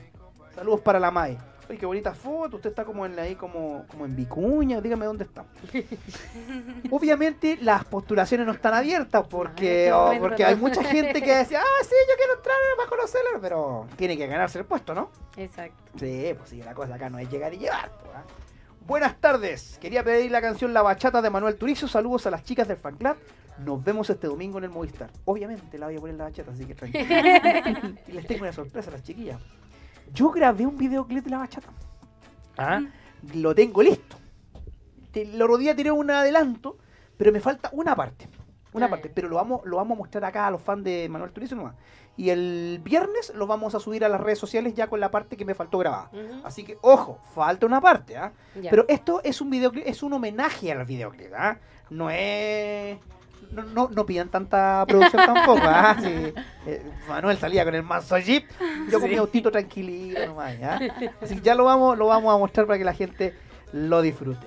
Saludos 0.54 0.80
para 0.80 0.98
la 0.98 1.10
Mai. 1.10 1.36
Oye, 1.68 1.78
qué 1.78 1.86
bonita 1.86 2.14
foto. 2.14 2.56
Usted 2.56 2.70
está 2.70 2.84
como 2.84 3.04
en 3.04 3.18
ahí, 3.18 3.34
como, 3.34 3.84
como 3.88 4.06
en 4.06 4.16
Vicuña. 4.16 4.80
Dígame 4.80 5.04
dónde 5.04 5.24
está. 5.24 5.44
Obviamente 6.90 7.58
las 7.60 7.84
postulaciones 7.84 8.46
no 8.46 8.52
están 8.52 8.72
abiertas 8.72 9.26
porque, 9.28 9.86
qué 9.86 9.92
oh, 9.92 10.12
porque 10.18 10.44
hay 10.44 10.56
mucha 10.56 10.82
gente 10.82 11.20
que 11.20 11.36
decía, 11.36 11.60
ah, 11.62 11.82
sí, 11.82 11.94
yo 12.08 12.16
quiero 12.16 12.34
entrar 12.36 12.56
para 12.76 12.88
conocerla, 12.88 13.38
pero 13.40 13.86
tiene 13.96 14.16
que 14.16 14.26
ganarse 14.26 14.58
el 14.58 14.64
puesto, 14.64 14.94
¿no? 14.94 15.10
Exacto. 15.36 15.76
Sí, 15.98 16.32
pues 16.36 16.48
sí, 16.48 16.62
la 16.62 16.74
cosa 16.74 16.94
acá 16.94 17.10
no 17.10 17.18
es 17.18 17.30
llegar 17.30 17.52
y 17.52 17.58
llevar. 17.58 17.90
pues, 18.02 18.16
¿ah? 18.16 18.24
Buenas 18.86 19.20
tardes. 19.20 19.76
Quería 19.82 20.02
pedir 20.02 20.30
la 20.30 20.40
canción 20.40 20.72
La 20.72 20.80
Bachata 20.80 21.20
de 21.20 21.28
Manuel 21.28 21.56
Turizo. 21.56 21.86
Saludos 21.86 22.26
a 22.26 22.30
las 22.30 22.42
chicas 22.44 22.66
del 22.66 22.78
fan 22.78 22.96
club. 22.96 23.16
Nos 23.58 23.84
vemos 23.84 24.08
este 24.08 24.26
domingo 24.26 24.56
en 24.56 24.64
el 24.64 24.70
Movistar. 24.70 25.10
Obviamente 25.26 25.76
la 25.76 25.86
voy 25.86 25.96
a 25.96 26.00
poner 26.00 26.16
la 26.16 26.24
bachata, 26.24 26.52
así 26.52 26.64
que 26.64 26.74
tranquilo. 26.74 27.04
y 28.08 28.12
les 28.12 28.26
tengo 28.26 28.44
una 28.44 28.52
sorpresa 28.54 28.88
a 28.88 28.94
las 28.94 29.02
chiquillas. 29.02 29.38
Yo 30.12 30.30
grabé 30.30 30.66
un 30.66 30.76
videoclip 30.78 31.24
de 31.24 31.30
la 31.30 31.38
bachata. 31.38 31.68
¿Ah? 32.56 32.80
Lo 33.34 33.54
tengo 33.54 33.82
listo. 33.82 34.16
Te- 35.12 35.22
El 35.22 35.40
otro 35.40 35.56
día 35.58 35.74
tiré 35.74 35.90
un 35.90 36.10
adelanto, 36.10 36.76
pero 37.16 37.32
me 37.32 37.40
falta 37.40 37.70
una 37.72 37.94
parte. 37.96 38.28
Una 38.72 38.86
Ah, 38.86 38.90
parte, 38.90 39.08
pero 39.08 39.28
lo 39.28 39.36
vamos, 39.36 39.62
lo 39.64 39.78
vamos 39.78 39.96
a 39.96 39.98
mostrar 39.98 40.24
acá 40.26 40.46
a 40.46 40.50
los 40.50 40.60
fans 40.60 40.84
de 40.84 41.08
Manuel 41.08 41.32
Turizo 41.32 41.56
nomás. 41.56 41.74
Y 42.18 42.30
el 42.30 42.80
viernes 42.84 43.32
lo 43.34 43.46
vamos 43.46 43.74
a 43.74 43.80
subir 43.80 44.04
a 44.04 44.08
las 44.08 44.20
redes 44.20 44.38
sociales 44.38 44.74
ya 44.74 44.88
con 44.88 45.00
la 45.00 45.10
parte 45.10 45.36
que 45.36 45.44
me 45.44 45.54
faltó 45.54 45.78
grabada. 45.78 46.10
Así 46.44 46.64
que, 46.64 46.76
ojo, 46.82 47.18
falta 47.34 47.64
una 47.64 47.80
parte, 47.80 48.16
¿ah? 48.18 48.32
Pero 48.70 48.84
esto 48.88 49.20
es 49.24 49.40
un 49.40 49.50
videoclip, 49.50 49.84
es 49.86 50.02
un 50.02 50.12
homenaje 50.12 50.70
al 50.72 50.84
videoclip, 50.84 51.32
¿ah? 51.34 51.58
No 51.90 52.10
es. 52.10 52.98
No, 53.50 53.62
no, 53.62 53.88
no 53.88 54.06
pidan 54.06 54.28
tanta 54.28 54.84
producción 54.86 55.24
tampoco, 55.24 55.62
¿ah? 55.64 55.96
Sí. 56.02 56.32
Eh, 56.66 56.82
Manuel 57.08 57.38
salía 57.38 57.64
con 57.64 57.74
el 57.74 57.82
manso 57.82 58.18
jeep, 58.18 58.44
yo 58.90 59.00
con 59.00 59.08
mi 59.08 59.16
autito 59.16 59.50
tranquilito 59.50 60.26
nomás. 60.26 60.54
Así 61.20 61.36
que 61.36 61.40
ya 61.40 61.54
lo 61.54 61.64
vamos, 61.64 61.96
lo 61.96 62.06
vamos 62.06 62.34
a 62.34 62.38
mostrar 62.38 62.66
para 62.66 62.78
que 62.78 62.84
la 62.84 62.94
gente 62.94 63.34
lo 63.72 64.02
disfrute. 64.02 64.46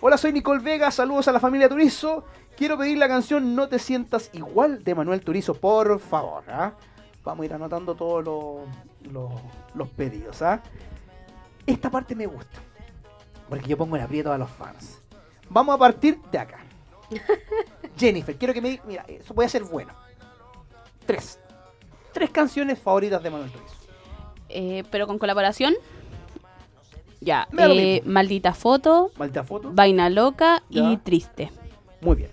Hola, 0.00 0.16
soy 0.16 0.32
Nicole 0.32 0.60
Vega, 0.62 0.90
saludos 0.90 1.28
a 1.28 1.32
la 1.32 1.40
familia 1.40 1.68
Turizo. 1.68 2.24
Quiero 2.56 2.76
pedir 2.76 2.98
la 2.98 3.06
canción 3.06 3.54
No 3.54 3.68
te 3.68 3.78
sientas 3.78 4.30
igual 4.32 4.82
de 4.82 4.94
Manuel 4.94 5.20
Turizo, 5.20 5.54
por 5.54 5.98
favor, 6.00 6.44
¿ah? 6.48 6.72
Vamos 7.24 7.42
a 7.42 7.46
ir 7.46 7.54
anotando 7.54 7.94
todos 7.94 8.24
los, 8.24 9.12
los, 9.12 9.32
los 9.74 9.88
pedidos, 9.90 10.40
¿ah? 10.42 10.62
Esta 11.66 11.90
parte 11.90 12.14
me 12.14 12.26
gusta. 12.26 12.60
Porque 13.48 13.68
yo 13.68 13.76
pongo 13.76 13.96
en 13.96 14.02
aprieto 14.02 14.32
a 14.32 14.38
los 14.38 14.50
fans. 14.50 15.02
Vamos 15.50 15.74
a 15.74 15.78
partir 15.78 16.20
de 16.30 16.38
acá. 16.38 16.58
Jennifer, 17.98 18.36
quiero 18.36 18.54
que 18.54 18.60
me 18.60 18.70
diga. 18.70 18.82
Mira, 18.86 19.04
eso 19.08 19.34
puede 19.34 19.48
ser 19.48 19.64
bueno. 19.64 19.92
Tres. 21.06 21.38
Tres 22.12 22.30
canciones 22.30 22.78
favoritas 22.78 23.22
de 23.22 23.30
Manuel 23.30 23.50
Turizo. 23.50 23.74
Eh, 24.48 24.84
pero 24.90 25.06
con 25.06 25.18
colaboración. 25.18 25.74
Ya. 27.20 27.48
Eh, 27.58 28.02
maldita 28.04 28.54
foto, 28.54 29.10
Maldita 29.18 29.42
foto. 29.44 29.70
vaina 29.72 30.08
loca 30.08 30.62
y 30.70 30.96
triste. 30.98 31.50
Muy 32.00 32.16
bien. 32.16 32.30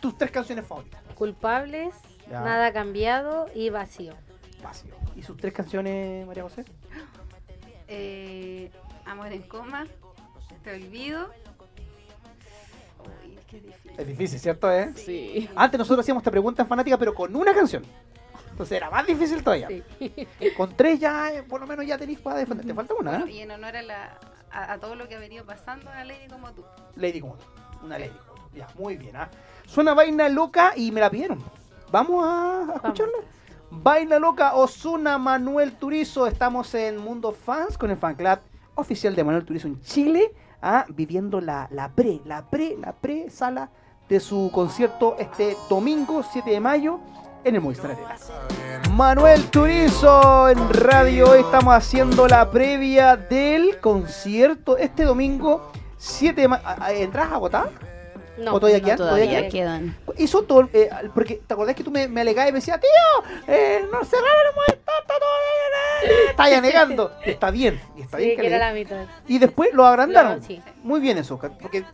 Tus 0.00 0.16
tres 0.16 0.30
canciones 0.30 0.66
favoritas. 0.66 1.00
Culpables, 1.14 1.94
Ya. 2.30 2.40
nada 2.40 2.72
cambiado 2.72 3.46
y 3.54 3.70
vacío. 3.70 4.14
Vacío. 4.62 4.94
¿Y 5.14 5.22
sus 5.22 5.36
tres 5.36 5.52
canciones, 5.52 6.26
María 6.26 6.42
José? 6.42 6.64
Eh, 7.88 8.70
Amor 9.04 9.32
en 9.32 9.42
coma, 9.42 9.86
Te 10.64 10.74
olvido. 10.74 11.28
Uy, 13.24 13.38
qué 13.46 13.60
difícil. 13.60 13.92
Es 13.96 14.06
difícil, 14.06 14.38
¿cierto? 14.40 14.70
Eh? 14.72 14.92
Sí. 14.96 15.48
Antes 15.56 15.78
nosotros 15.78 16.04
hacíamos 16.04 16.22
esta 16.22 16.30
pregunta 16.30 16.62
en 16.62 16.68
fanática, 16.68 16.98
pero 16.98 17.14
con 17.14 17.34
una 17.34 17.54
canción. 17.54 17.84
Entonces 18.50 18.76
era 18.76 18.90
más 18.90 19.06
difícil 19.06 19.42
todavía. 19.42 19.68
Sí. 19.68 20.12
Con 20.56 20.74
tres 20.76 20.98
ya, 20.98 21.32
eh, 21.32 21.42
por 21.42 21.60
lo 21.60 21.66
menos 21.66 21.86
ya 21.86 21.98
tenéis 21.98 22.18
para 22.20 22.38
defender. 22.38 22.66
Te 22.66 22.74
falta 22.74 22.94
una, 22.94 23.10
Bueno, 23.10 23.26
¿eh? 23.26 23.32
y 23.32 23.40
en 23.40 23.50
honor 23.50 23.76
a, 23.76 23.82
la, 23.82 24.18
a, 24.50 24.72
a 24.72 24.78
todo 24.78 24.94
lo 24.94 25.08
que 25.08 25.16
ha 25.16 25.18
venido 25.18 25.44
pasando 25.44 25.90
a 25.90 26.04
Lady 26.04 26.26
como 26.28 26.50
tú. 26.52 26.64
Lady 26.94 27.20
como 27.20 27.34
tú. 27.36 27.44
Una 27.84 27.98
Lady. 27.98 28.16
Ya, 28.54 28.66
muy 28.78 28.96
bien, 28.96 29.14
¿ah? 29.16 29.28
Suena 29.66 29.92
Vaina 29.92 30.30
Loca 30.30 30.72
y 30.74 30.90
me 30.90 31.00
la 31.00 31.10
pidieron. 31.10 31.44
¿Vamos 31.92 32.24
a, 32.24 32.72
a 32.72 32.76
escucharla? 32.76 33.18
Vaina 33.70 34.18
Loca, 34.18 34.54
Osuna, 34.54 35.18
Manuel 35.18 35.72
Turizo. 35.72 36.26
Estamos 36.26 36.74
en 36.74 36.96
Mundo 36.96 37.32
Fans 37.32 37.76
con 37.76 37.90
el 37.90 37.98
fan 37.98 38.14
club 38.14 38.38
oficial 38.74 39.14
de 39.14 39.22
Manuel 39.24 39.44
Turizo 39.44 39.68
en 39.68 39.80
Chile, 39.82 40.32
¿ah? 40.66 40.84
viviendo 40.88 41.40
la, 41.40 41.68
la 41.70 41.88
pre, 41.88 42.20
la 42.24 42.42
pre, 42.42 42.76
la 42.76 42.92
pre 42.92 43.30
sala 43.30 43.70
de 44.08 44.20
su 44.20 44.50
concierto 44.52 45.16
este 45.18 45.56
domingo 45.68 46.22
7 46.22 46.50
de 46.50 46.60
mayo 46.60 47.00
en 47.44 47.54
el 47.54 47.60
Movistar. 47.60 47.96
Manuel 48.92 49.44
Turizo 49.50 50.48
en 50.48 50.68
radio. 50.70 51.30
Hoy 51.30 51.40
estamos 51.40 51.74
haciendo 51.74 52.26
la 52.26 52.50
previa 52.50 53.16
del 53.16 53.78
concierto 53.80 54.76
este 54.76 55.04
domingo 55.04 55.70
7 55.98 56.40
de 56.40 56.48
mayo. 56.48 56.64
¿Entras 56.90 57.32
agotada? 57.32 57.70
No, 58.38 58.54
¿O 58.54 58.60
todavía 58.60 58.78
no, 58.80 58.84
quedan? 58.84 58.98
¿Todavía 58.98 59.24
Todavía 59.26 59.48
quedan? 59.48 59.96
quedan. 60.06 60.16
Hizo 60.18 60.42
todo. 60.42 60.68
eh, 60.72 60.90
porque 61.14 61.40
te 61.46 61.54
acordás 61.54 61.74
que 61.74 61.82
tú 61.84 61.90
me, 61.90 62.06
me 62.08 62.20
alegabas 62.20 62.50
y 62.50 62.52
me 62.52 62.58
decías, 62.58 62.78
tío, 62.80 63.24
eh, 63.46 63.80
no 63.90 64.04
cerraron 64.04 64.54
el 64.68 64.74
todo. 64.78 66.28
Está 66.30 66.50
ya 66.50 66.60
negando. 66.60 67.12
Está 67.24 67.50
bien. 67.50 67.80
Y 67.96 68.02
está 68.02 68.18
Sí, 68.18 68.24
bien 68.24 68.36
que 68.36 68.42
que 68.42 68.48
era 68.48 68.58
le- 68.58 68.64
la 68.64 68.72
mitad. 68.72 69.06
Y 69.26 69.38
después 69.38 69.70
lo 69.72 69.86
agrandaron. 69.86 70.36
Lo- 70.36 70.42
sí. 70.42 70.62
Muy 70.82 71.00
bien 71.00 71.18
eso. 71.18 71.38
Porque, 71.38 71.84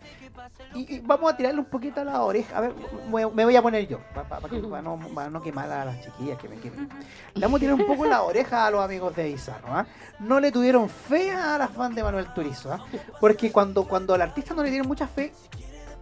y, 0.74 0.96
y 0.96 0.98
vamos 1.00 1.32
a 1.32 1.36
tirarle 1.36 1.60
un 1.60 1.66
poquito 1.66 2.00
a 2.00 2.04
la 2.04 2.22
oreja. 2.22 2.56
A 2.58 2.60
ver, 2.62 2.72
me, 3.10 3.26
me 3.30 3.44
voy 3.44 3.54
a 3.56 3.62
poner 3.62 3.86
yo. 3.86 3.98
Para 4.14 4.82
no, 4.82 4.98
pa 5.14 5.28
no 5.30 5.40
quemar 5.42 5.70
a 5.70 5.84
las 5.84 6.00
chiquillas 6.02 6.38
que 6.38 6.48
me 6.48 6.56
quemen. 6.56 6.88
Le 7.34 7.40
vamos 7.40 7.58
a 7.58 7.60
tirar 7.60 7.74
un 7.74 7.86
poco 7.86 8.04
la 8.06 8.22
oreja 8.22 8.66
a 8.66 8.70
los 8.70 8.84
amigos 8.84 9.14
de 9.14 9.24
Bizarro. 9.24 9.68
¿ah? 9.68 9.86
No 10.18 10.40
le 10.40 10.50
tuvieron 10.50 10.88
fe 10.88 11.30
a 11.30 11.56
las 11.58 11.70
fans 11.70 11.94
de 11.94 12.02
Manuel 12.02 12.26
Turizo. 12.34 12.72
¿ah? 12.72 12.84
Porque 13.20 13.52
cuando, 13.52 13.84
cuando 13.86 14.14
al 14.14 14.22
artista 14.22 14.54
no 14.54 14.62
le 14.62 14.70
tienen 14.70 14.88
mucha 14.88 15.06
fe, 15.06 15.32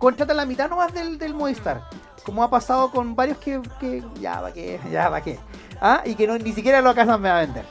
contratan 0.00 0.36
la 0.36 0.46
mitad 0.46 0.68
nomás 0.68 0.92
del, 0.92 1.16
del 1.18 1.34
Movistar. 1.34 1.82
Como 2.24 2.42
ha 2.42 2.50
pasado 2.50 2.90
con 2.90 3.14
varios 3.14 3.38
que, 3.38 3.62
que 3.78 4.02
ya 4.20 4.40
va 4.40 4.52
que, 4.52 4.80
ya 4.90 5.08
va 5.08 5.20
que. 5.20 5.38
¿ah? 5.80 6.02
Y 6.04 6.16
que 6.16 6.26
no, 6.26 6.36
ni 6.38 6.52
siquiera 6.52 6.80
lo 6.80 6.90
acasan 6.90 7.24
a 7.24 7.38
vender. 7.38 7.64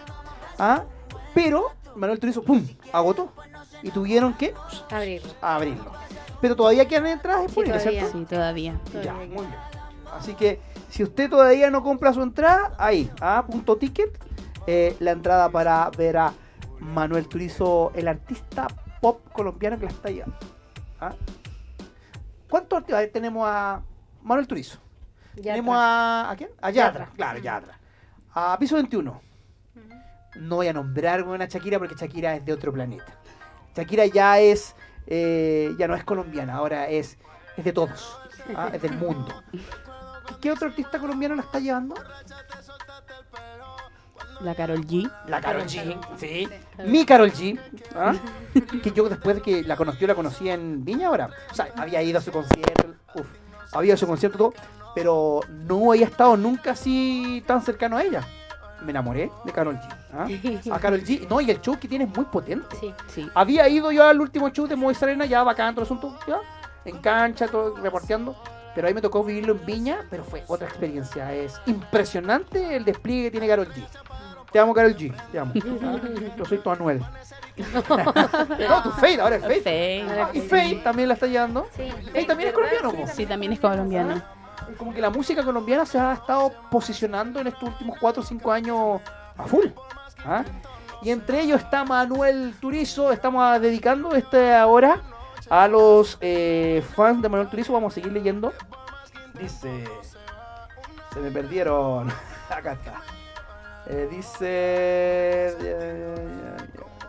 ¿ah? 0.58 0.84
Pero 1.34 1.72
Manuel 1.96 2.20
Turizo, 2.20 2.42
¡pum! 2.44 2.66
agotó. 2.94 3.34
Y 3.84 3.92
tuvieron 3.92 4.34
que 4.34 4.54
Abrir. 4.92 5.22
abrirlo. 5.42 5.92
Pero 6.42 6.56
todavía 6.56 6.88
quedan 6.88 7.08
entradas 7.08 7.42
Sí, 7.42 7.48
disponibles, 7.48 7.82
todavía. 7.84 8.02
¿cierto? 8.02 8.18
Sí, 8.18 8.26
todavía. 8.26 8.80
Ya, 8.86 8.92
Todavía 9.02 9.14
muy 9.28 9.46
bien. 9.46 9.56
Así 10.18 10.34
que 10.36 10.60
si 10.90 11.04
usted 11.04 11.30
todavía 11.30 11.70
no 11.70 11.84
compra 11.84 12.14
su 12.14 12.22
entrada, 12.22 12.74
ahí, 12.78 13.12
a 13.22 13.46
punto 13.46 13.78
ticket, 13.78 14.18
eh, 14.68 14.96
la 15.00 15.12
entrada 15.12 15.50
para 15.50 15.90
ver 15.98 16.18
a 16.18 16.34
Manuel 16.80 17.28
Turizo, 17.28 17.92
el 17.94 18.08
artista 18.08 18.68
pop 19.02 19.22
colombiano 19.32 19.78
que 19.78 19.86
la 19.86 19.92
está 19.92 20.10
llevando. 20.10 20.38
¿Ah? 21.00 21.14
¿Cuántos 22.50 22.78
artistas? 22.78 22.98
A 22.98 23.02
ver, 23.02 23.12
tenemos 23.12 23.48
a 23.48 23.82
Manuel 24.24 24.48
Turizo. 24.48 24.80
Tenemos 25.42 25.76
a. 25.78 26.30
¿A 26.32 26.36
quién? 26.36 26.50
A 26.62 26.72
Yatra, 26.72 27.02
Yatra. 27.06 27.16
claro, 27.16 27.40
Yatra. 27.40 27.80
A 28.34 28.58
Piso 28.60 28.76
21. 28.76 29.22
No 30.36 30.56
voy 30.58 30.68
a 30.68 30.74
nombrar 30.74 31.22
a 31.42 31.46
Shakira 31.46 31.80
porque 31.80 31.96
Shakira 31.96 32.36
es 32.36 32.46
de 32.46 32.54
otro 32.54 32.72
planeta. 32.72 33.14
Shakira 33.76 34.06
ya 34.06 34.40
es. 34.40 34.76
eh, 35.08 35.74
ya 35.78 35.88
no 35.88 35.96
es 35.96 36.04
colombiana, 36.04 36.56
ahora 36.56 36.88
es, 36.88 37.18
es 37.58 37.66
de 37.66 37.74
todos. 37.74 38.20
¿ah? 38.56 38.70
Es 38.74 38.82
del 38.82 38.94
mundo. 38.98 39.44
¿Qué 40.42 40.52
otro 40.52 40.68
artista 40.70 41.00
colombiano 41.00 41.36
la 41.36 41.42
está 41.42 41.60
llevando? 41.60 41.96
La 44.42 44.56
Carol 44.56 44.86
G. 44.86 45.12
La 45.28 45.42
Carol 45.42 45.64
G. 45.64 45.98
Sí. 46.18 46.48
Mi 46.86 47.06
Carol 47.06 47.32
G. 47.32 47.60
¿ah? 47.96 48.14
Que 48.84 48.92
yo 48.92 49.08
después 49.10 49.36
de 49.36 49.42
que 49.42 49.64
la 49.64 49.76
conocí, 49.76 50.00
yo 50.00 50.08
la 50.08 50.16
conocí 50.16 50.50
en 50.50 50.84
Viña 50.86 51.08
ahora. 51.08 51.30
O 51.52 51.56
sea, 51.56 51.70
había 51.76 52.02
ido 52.02 52.20
a 52.20 52.22
su 52.22 52.32
concierto. 52.32 52.96
Uf, 53.16 53.28
había 53.74 53.90
ido 53.90 53.96
a 53.96 53.98
su 53.98 54.08
concierto 54.08 54.38
todo. 54.38 54.54
Pero 54.96 55.42
no 55.50 55.92
había 55.92 56.06
estado 56.06 56.36
nunca 56.36 56.72
así 56.72 57.44
tan 57.46 57.62
cercano 57.62 57.98
a 57.98 58.04
ella. 58.04 58.26
Me 58.82 58.92
enamoré 58.92 59.30
de 59.44 59.52
Carol 59.52 59.78
G. 59.78 59.90
¿ah? 60.14 60.74
A 60.76 60.80
Carol 60.80 61.02
G. 61.02 61.28
No, 61.28 61.42
y 61.42 61.52
el 61.52 61.60
show 61.62 61.78
que 61.78 61.88
tiene 61.88 62.06
es 62.06 62.16
muy 62.16 62.26
potente. 62.26 62.76
Sí. 62.80 62.94
Sí. 63.08 63.30
Había 63.36 63.68
ido 63.68 63.92
yo 63.92 64.06
al 64.06 64.20
último 64.22 64.50
show 64.50 64.68
de 64.68 64.76
Movistar 64.76 65.10
Arena, 65.10 65.26
ya 65.26 65.44
bacán 65.44 65.76
todo 65.76 65.82
el 65.82 65.88
asunto, 65.88 66.18
ya, 66.28 66.40
en 66.86 66.98
cancha, 67.00 67.48
todo 67.48 67.76
reporteando. 67.76 68.36
Pero 68.74 68.88
ahí 68.88 68.94
me 68.94 69.02
tocó 69.02 69.24
vivirlo 69.24 69.54
en 69.54 69.66
Viña, 69.66 70.06
pero 70.10 70.24
fue 70.24 70.44
otra 70.48 70.68
experiencia. 70.68 71.34
Es 71.34 71.60
impresionante 71.66 72.76
el 72.78 72.86
despliegue 72.86 73.24
que 73.24 73.32
tiene 73.32 73.48
Carol 73.48 73.68
G. 73.68 73.84
Te 74.52 74.60
amo, 74.60 74.74
Carol 74.74 74.96
G. 74.96 75.14
Te 75.32 75.40
amo. 75.40 75.54
Ah, 75.84 75.98
Yo 76.38 76.46
soy 76.46 76.58
tu 76.58 76.70
Anuel. 76.70 77.00
no, 77.60 78.84
tu 78.84 78.92
Fade, 78.92 79.22
ahora 79.22 79.36
es 79.36 79.42
Fade. 79.42 79.62
Faye. 79.62 80.06
Ah, 80.10 80.30
y 80.34 80.42
Fade 80.42 80.76
también 80.84 81.08
la 81.10 81.14
está 81.16 81.28
llevando. 81.28 81.68
Sí. 81.76 81.92
Fade 82.12 82.26
también 82.26 82.50
es 82.50 82.56
colombiano, 82.56 82.92
po. 82.94 83.08
Sí, 83.08 83.26
también 83.26 83.54
es 83.54 83.60
colombiana. 83.60 84.26
Como 84.78 84.94
que 84.94 85.02
la 85.02 85.10
música 85.10 85.44
colombiana 85.44 85.86
se 85.86 86.00
ha 86.00 86.14
estado 86.14 86.52
posicionando 86.72 87.40
en 87.40 87.48
estos 87.48 87.64
últimos 87.64 87.98
4 88.00 88.22
o 88.22 88.26
5 88.26 88.52
años 88.52 89.02
a 89.38 89.44
full. 89.46 89.68
¿ah? 90.26 90.44
Y 91.02 91.12
entre 91.12 91.42
ellos 91.42 91.62
está 91.62 91.84
Manuel 91.84 92.54
Turizo. 92.60 93.12
Estamos 93.12 93.60
dedicando 93.62 94.14
esta 94.14 94.66
hora 94.68 95.02
a 95.50 95.68
los 95.68 96.18
eh, 96.22 96.84
fans 96.96 97.22
de 97.22 97.30
Manuel 97.30 97.50
Turizo. 97.50 97.74
Vamos 97.74 97.94
a 97.94 97.96
seguir 97.96 98.12
leyendo. 98.12 98.54
Dice. 99.40 99.86
Se 101.14 101.20
me 101.20 101.32
perdieron. 101.32 102.10
Acá 102.50 102.74
está. 102.74 103.02
Eh, 103.90 104.08
dice. 104.10 105.56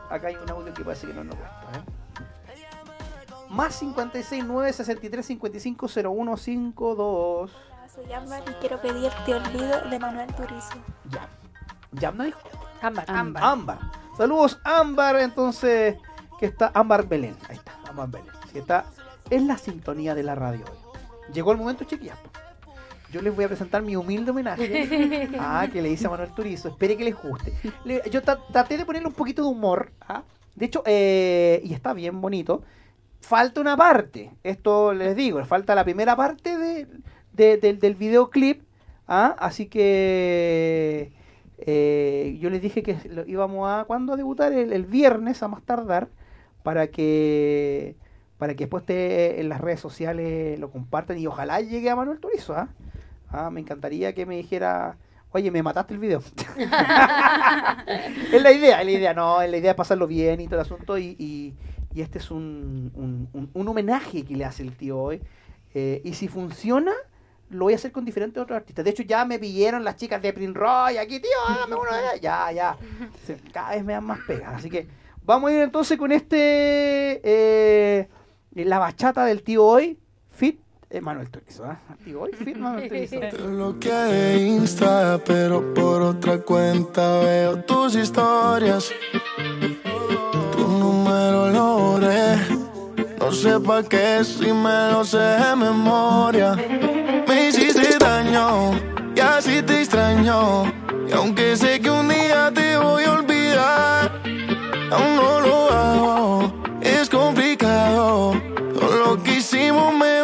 acá 0.09 0.29
hay 0.29 0.37
un 0.37 0.51
audio 0.51 0.73
que 0.73 0.83
parece 0.83 1.07
que 1.07 1.15
no 1.15 1.25
nos 1.25 1.37
gusta. 1.37 1.61
¿eh? 1.75 2.01
Más 3.51 3.75
56 3.75 4.45
9 4.45 4.73
63 4.73 5.27
55 5.27 5.87
01 6.05 6.37
52. 6.37 7.51
Soy 7.95 8.13
Ámbar 8.13 8.43
y 8.49 8.53
quiero 8.55 8.81
pedir 8.81 9.11
Te 9.27 9.35
olvido 9.35 9.81
de 9.91 9.99
Manuel 9.99 10.33
Turizo. 10.35 10.79
Ya. 11.11 11.29
Ya 11.93 12.13
me 12.13 12.27
dijo. 12.27 12.39
Ámbar. 12.81 13.05
Ámbar. 13.09 13.43
Ámbar. 13.45 13.79
Saludos, 14.17 14.59
Ámbar. 14.65 15.17
Entonces, 15.17 15.97
que 16.39 16.47
está 16.47 16.71
Ámbar 16.73 17.07
Belén. 17.07 17.37
Ahí 17.49 17.57
está. 17.57 17.73
Ámbar 17.89 18.09
Vélez. 18.09 18.33
Si 18.51 18.59
está 18.59 18.87
en 19.29 19.47
la 19.47 19.59
sintonía 19.59 20.15
de 20.15 20.23
la 20.23 20.35
radio 20.35 20.65
hoy. 20.71 21.33
Llegó 21.33 21.53
el 21.53 21.59
momento, 21.59 21.85
chiquillas. 21.85 22.19
Yo 23.13 23.23
les 23.23 23.35
voy 23.35 23.45
a 23.45 23.49
presentar 23.49 23.83
mi 23.83 23.97
humilde 23.97 24.31
homenaje 24.31 25.29
ah, 25.39 25.67
que 25.73 25.83
le 25.83 25.91
hice 25.91 26.07
a 26.07 26.11
Manuel 26.11 26.31
Turizo. 26.33 26.69
Espere 26.69 26.97
que 26.97 27.05
les 27.05 27.15
guste. 27.21 27.53
Le- 27.85 28.03
yo 28.11 28.23
tra- 28.23 28.41
traté 28.53 28.77
de 28.79 28.85
ponerle 28.85 29.09
un 29.09 29.15
poquito 29.15 29.43
de 29.43 29.49
humor. 29.49 29.91
¿ah? 30.09 30.23
De 30.55 30.67
hecho, 30.67 30.83
eh, 30.87 31.61
y 31.65 31.73
está 31.75 31.93
bien 31.93 32.21
bonito. 32.21 32.63
Falta 33.21 33.61
una 33.61 33.77
parte. 33.77 34.31
Esto 34.45 34.93
les 34.95 35.15
digo, 35.17 35.45
falta 35.45 35.75
la 35.75 35.85
primera 35.85 36.15
parte 36.17 36.57
de, 36.57 36.87
de- 37.33 37.57
del- 37.57 37.79
del 37.81 37.95
videoclip. 37.97 38.63
¿ah? 39.09 39.35
Así 39.39 39.67
que 39.67 41.13
eh, 41.59 42.39
yo 42.41 42.49
les 42.51 42.63
dije 42.63 42.83
que 42.83 42.97
lo 43.11 43.27
íbamos 43.27 43.69
a 43.69 43.85
cuando 43.85 44.13
a 44.13 44.17
debutar 44.17 44.53
el, 44.53 44.73
el 44.73 44.85
viernes 44.87 45.43
a 45.43 45.49
más 45.49 45.63
tardar 45.63 46.09
para 46.63 46.89
que 46.89 47.97
para 48.39 48.55
que 48.55 48.65
después 48.65 48.87
te, 48.87 49.39
en 49.41 49.51
las 49.51 49.61
redes 49.61 49.81
sociales 49.81 50.59
lo 50.59 50.71
compartan 50.71 51.19
y 51.19 51.27
ojalá 51.27 51.61
llegue 51.61 51.91
a 51.91 51.97
Manuel 51.97 52.21
Turizo. 52.21 52.55
¿ah? 52.55 52.69
Ah, 53.31 53.51
me 53.51 53.61
encantaría 53.61 54.15
que 54.15 54.27
me 54.27 54.37
dijera, 54.37 54.97
oye, 55.31 55.51
me 55.51 55.63
mataste 55.63 55.95
el 55.95 56.01
video. 56.01 56.23
es 58.33 58.43
la 58.43 58.53
idea, 58.53 58.81
es 58.81 58.85
la 58.87 58.91
idea, 58.93 59.15
no, 59.15 59.41
es 59.43 59.51
la 59.51 59.57
idea 59.57 59.73
de 59.73 59.77
pasarlo 59.77 60.07
bien 60.07 60.41
y 60.41 60.47
todo 60.47 60.57
el 60.57 60.67
asunto. 60.67 60.99
Y, 60.99 61.17
y- 61.19 61.55
y 61.93 62.03
este 62.03 62.19
es 62.19 62.31
un, 62.31 62.93
un- 62.95 63.29
un- 63.33 63.51
un 63.53 63.69
homenaje 63.69 64.25
que 64.25 64.37
le 64.37 64.45
hace 64.45 64.63
el 64.63 64.77
tío 64.77 64.99
hoy. 64.99 65.21
Eh, 65.75 66.01
y 66.05 66.15
si 66.15 66.29
funciona, 66.29 66.93
lo 67.51 67.65
voy 67.65 67.73
a 67.73 67.77
hacer 67.77 67.91
con 67.93 68.05
diferentes 68.05 68.41
otros 68.43 68.57
artistas. 68.57 68.85
De 68.85 68.91
hecho, 68.93 69.03
ya 69.03 69.25
me 69.25 69.39
pidieron 69.39 69.83
las 69.85 69.97
chicas 69.97 70.23
de 70.23 70.33
Prince 70.33 70.59
Roy, 70.59 70.97
aquí, 70.99 71.19
tío, 71.21 71.31
hágame 71.49 71.75
uno 71.75 71.91
de. 71.93 72.21
Ya, 72.21 72.51
ya. 72.53 72.77
Se- 73.27 73.37
Cada 73.53 73.71
vez 73.71 73.85
me 73.85 73.93
dan 73.95 74.05
más 74.05 74.21
pegas. 74.27 74.55
Así 74.55 74.71
que 74.71 74.87
vamos 75.25 75.51
a 75.51 75.55
ir 75.55 75.61
entonces 75.63 75.99
con 75.99 76.13
este, 76.13 77.21
eh, 77.25 78.09
la 78.55 78.79
bachata 78.79 79.25
del 79.25 79.43
tío 79.43 79.65
hoy, 79.65 79.99
Fit 80.31 80.61
Manuel 80.99 81.31
Turizo. 81.31 81.65
¿ah? 81.65 81.79
Tío 82.05 82.23
hoy, 82.23 82.33
Fit 82.33 82.57
Manuel 82.57 82.89
Turizo. 82.89 83.21
Te 83.31 83.37
bloqueé 83.37 83.93
de 83.93 84.39
Insta, 84.49 85.21
pero 85.25 85.73
por 85.73 86.03
otra 86.03 86.39
cuenta 86.39 87.21
veo 87.21 87.63
tus 87.65 87.95
historias. 87.95 88.91
Tu 90.53 90.67
número 90.67 91.51
lo 91.51 91.79
borré. 91.79 92.37
No 93.21 93.31
sé 93.31 93.61
pa' 93.61 93.85
qué 93.85 94.25
si 94.25 94.53
me 94.53 94.91
lo 94.91 95.05
sé 95.05 95.19
de 95.19 95.55
memoria. 95.55 96.57
Me 97.29 97.49
hiciste 97.49 97.97
daño 97.99 98.73
y 99.15 99.21
así 99.21 99.63
te 99.63 99.83
extraño. 99.83 100.65
Y 101.09 101.13
aunque 101.13 101.57
sé 101.57 101.81
que 101.81 101.91
un 101.91 102.09
día 102.09 102.51
te 102.53 102.77
voy 102.77 103.05
a 103.05 103.13
olvidar, 103.13 104.23
aún 104.91 105.17
no 105.17 105.41
lo 105.41 105.71
hago. 105.71 106.53
Es 106.81 107.09
complicado. 107.09 108.35
Todo 108.75 108.97
lo 108.97 109.23
que 109.23 109.37
hicimos 109.37 109.95
me 109.95 110.20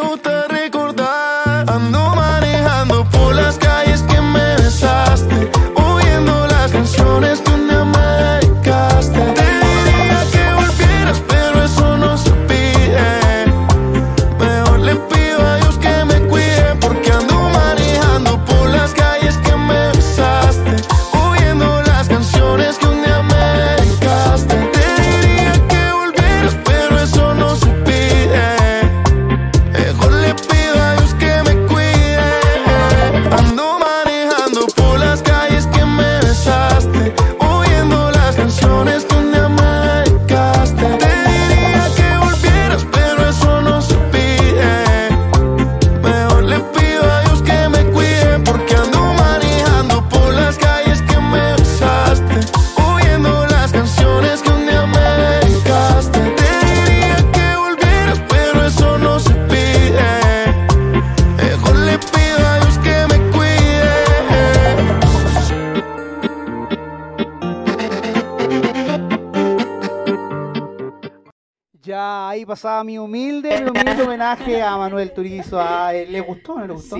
pasaba 72.57 72.83
mi 72.83 72.97
humilde, 72.97 73.61
mi 73.61 73.69
humilde 73.69 74.01
homenaje 74.01 74.63
a 74.63 74.75
Manuel 74.77 75.13
Turizo. 75.13 75.59
Ah, 75.61 75.93
eh, 75.93 76.07
¿Le 76.07 76.21
gustó 76.21 76.53
o 76.53 76.59
no 76.59 76.65
le 76.65 76.73
gustó? 76.73 76.97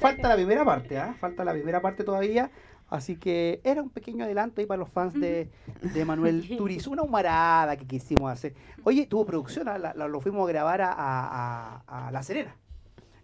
Falta 0.00 0.28
la 0.28 0.36
primera 0.36 0.64
parte, 0.64 0.96
¿ah? 0.98 1.16
Falta 1.18 1.44
la 1.44 1.50
primera 1.52 1.82
parte 1.82 2.04
todavía. 2.04 2.48
Así 2.90 3.16
que 3.16 3.60
era 3.64 3.82
un 3.82 3.90
pequeño 3.90 4.24
adelanto 4.24 4.60
ahí 4.60 4.68
para 4.68 4.78
los 4.78 4.88
fans 4.88 5.14
de, 5.14 5.50
de 5.82 6.04
Manuel 6.04 6.46
Turizo. 6.56 6.92
Una 6.92 7.02
humarada 7.02 7.76
que 7.76 7.86
quisimos 7.88 8.30
hacer. 8.32 8.54
Oye, 8.84 9.04
tuvo 9.06 9.26
producción, 9.26 9.68
¿ah? 9.68 9.78
La- 9.78 9.92
la- 9.94 10.06
lo 10.06 10.20
fuimos 10.20 10.48
a 10.48 10.52
grabar 10.52 10.80
a, 10.80 10.92
a- 10.92 11.82
a- 11.88 12.06
a 12.06 12.12
La 12.12 12.22
Serena. 12.22 12.54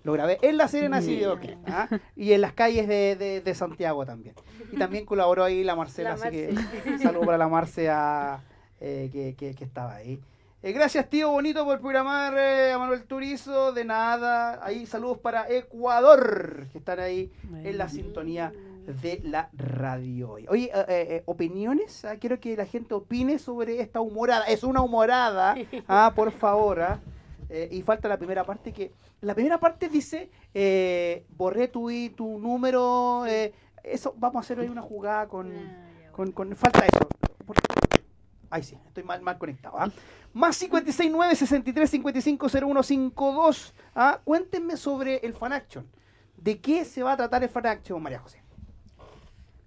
Lo 0.02 0.12
grabé 0.12 0.38
en 0.42 0.56
La 0.56 0.66
Serena, 0.66 1.00
sí, 1.00 1.22
¿ah? 1.68 1.88
Y 2.16 2.32
en 2.32 2.40
las 2.40 2.52
calles 2.52 2.88
de, 2.88 3.14
de- 3.14 3.40
de 3.42 3.54
Santiago 3.54 4.04
también. 4.04 4.34
Y 4.72 4.76
también 4.76 5.06
colaboró 5.06 5.44
ahí 5.44 5.62
la 5.62 5.76
Marcela, 5.76 6.10
La 6.10 6.14
así 6.16 6.30
que 6.30 6.98
saludo 6.98 7.26
para 7.26 7.38
la 7.38 7.46
Marce 7.48 7.88
eh, 8.80 9.08
que, 9.12 9.36
que- 9.38 9.54
que 9.54 9.64
estaba 9.64 9.94
ahí. 9.94 10.18
Eh, 10.66 10.72
gracias, 10.72 11.10
tío 11.10 11.30
Bonito, 11.30 11.62
por 11.66 11.78
programar 11.78 12.32
eh, 12.38 12.72
a 12.72 12.78
Manuel 12.78 13.04
Turizo. 13.04 13.72
De 13.72 13.84
nada. 13.84 14.64
Ahí 14.64 14.86
saludos 14.86 15.18
para 15.18 15.46
Ecuador, 15.50 16.66
que 16.72 16.78
están 16.78 17.00
ahí 17.00 17.30
en 17.62 17.76
la 17.76 17.90
sintonía 17.90 18.50
de 19.02 19.20
la 19.24 19.50
radio. 19.52 20.36
Oye, 20.48 20.70
eh, 20.88 21.22
opiniones. 21.26 22.06
Ah, 22.06 22.16
quiero 22.16 22.40
que 22.40 22.56
la 22.56 22.64
gente 22.64 22.94
opine 22.94 23.38
sobre 23.38 23.78
esta 23.82 24.00
humorada. 24.00 24.46
Es 24.46 24.64
una 24.64 24.80
humorada. 24.80 25.54
Ah, 25.86 26.12
por 26.16 26.32
favor. 26.32 26.80
ah. 26.80 26.98
Y 27.70 27.82
falta 27.82 28.08
la 28.08 28.16
primera 28.16 28.42
parte 28.44 28.72
que... 28.72 28.90
La 29.20 29.34
primera 29.34 29.60
parte 29.60 29.88
dice, 29.90 30.30
eh, 30.54 31.24
borré 31.36 31.68
tu, 31.68 31.90
tu 32.16 32.38
número. 32.38 33.26
eh, 33.26 33.52
eso, 33.82 34.14
vamos 34.16 34.36
a 34.36 34.40
hacer 34.40 34.58
hoy 34.60 34.68
una 34.68 34.80
jugada 34.82 35.28
con... 35.28 35.52
con, 36.10 36.32
con- 36.32 36.56
falta 36.56 36.80
eso. 36.86 37.06
Por- 37.46 37.56
Ahí 38.50 38.62
sí, 38.62 38.78
estoy 38.86 39.02
mal, 39.04 39.20
mal 39.22 39.38
conectado. 39.38 39.76
¿ah? 39.78 39.90
Más 40.32 40.58
569 40.58 41.34
63 41.36 41.90
55 41.90 42.48
0152. 42.48 43.74
¿ah? 43.94 44.20
Cuéntenme 44.24 44.76
sobre 44.76 45.16
el 45.18 45.34
Fan 45.34 45.52
Action. 45.52 45.86
¿De 46.36 46.60
qué 46.60 46.84
se 46.84 47.02
va 47.02 47.12
a 47.12 47.16
tratar 47.16 47.42
el 47.42 47.48
Fan 47.48 47.66
Action, 47.66 48.02
María 48.02 48.18
José? 48.18 48.42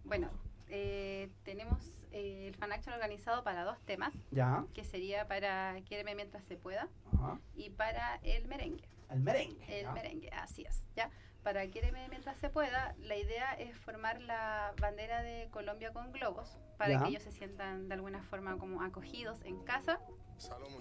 Bueno, 0.04 0.30
eh, 0.70 1.30
tenemos 1.44 1.92
eh, 2.12 2.48
el 2.48 2.56
fan 2.56 2.72
action 2.72 2.94
organizado 2.94 3.44
para 3.44 3.64
dos 3.66 3.78
temas, 3.82 4.14
Ya. 4.32 4.64
que 4.74 4.84
sería 4.86 5.28
para 5.28 5.76
Quiéreme 5.86 6.16
mientras 6.16 6.44
se 6.46 6.56
pueda 6.56 6.88
Ajá. 7.14 7.40
y 7.56 7.70
para 7.72 8.16
el 8.24 8.48
merengue. 8.48 8.88
El 9.10 9.20
merengue. 9.22 9.64
El 9.80 9.84
ya. 9.84 9.92
merengue, 9.92 10.30
así 10.32 10.64
es. 10.64 10.82
¿ya? 10.96 11.10
Para 11.48 11.66
Quiéreme 11.68 12.10
mientras 12.10 12.36
se 12.40 12.50
pueda, 12.50 12.94
la 13.00 13.16
idea 13.16 13.54
es 13.54 13.74
formar 13.80 14.20
la 14.20 14.74
bandera 14.82 15.22
de 15.24 15.48
Colombia 15.50 15.94
con 15.94 16.12
globos 16.12 16.58
para 16.78 16.92
Ya. 16.96 17.00
que 17.04 17.08
ellos 17.08 17.24
se 17.24 17.32
sientan 17.32 17.88
de 17.88 17.94
alguna 17.94 18.22
forma 18.24 18.58
como 18.58 18.82
acogidos 18.84 19.40
en 19.46 19.64
casa. 19.64 19.98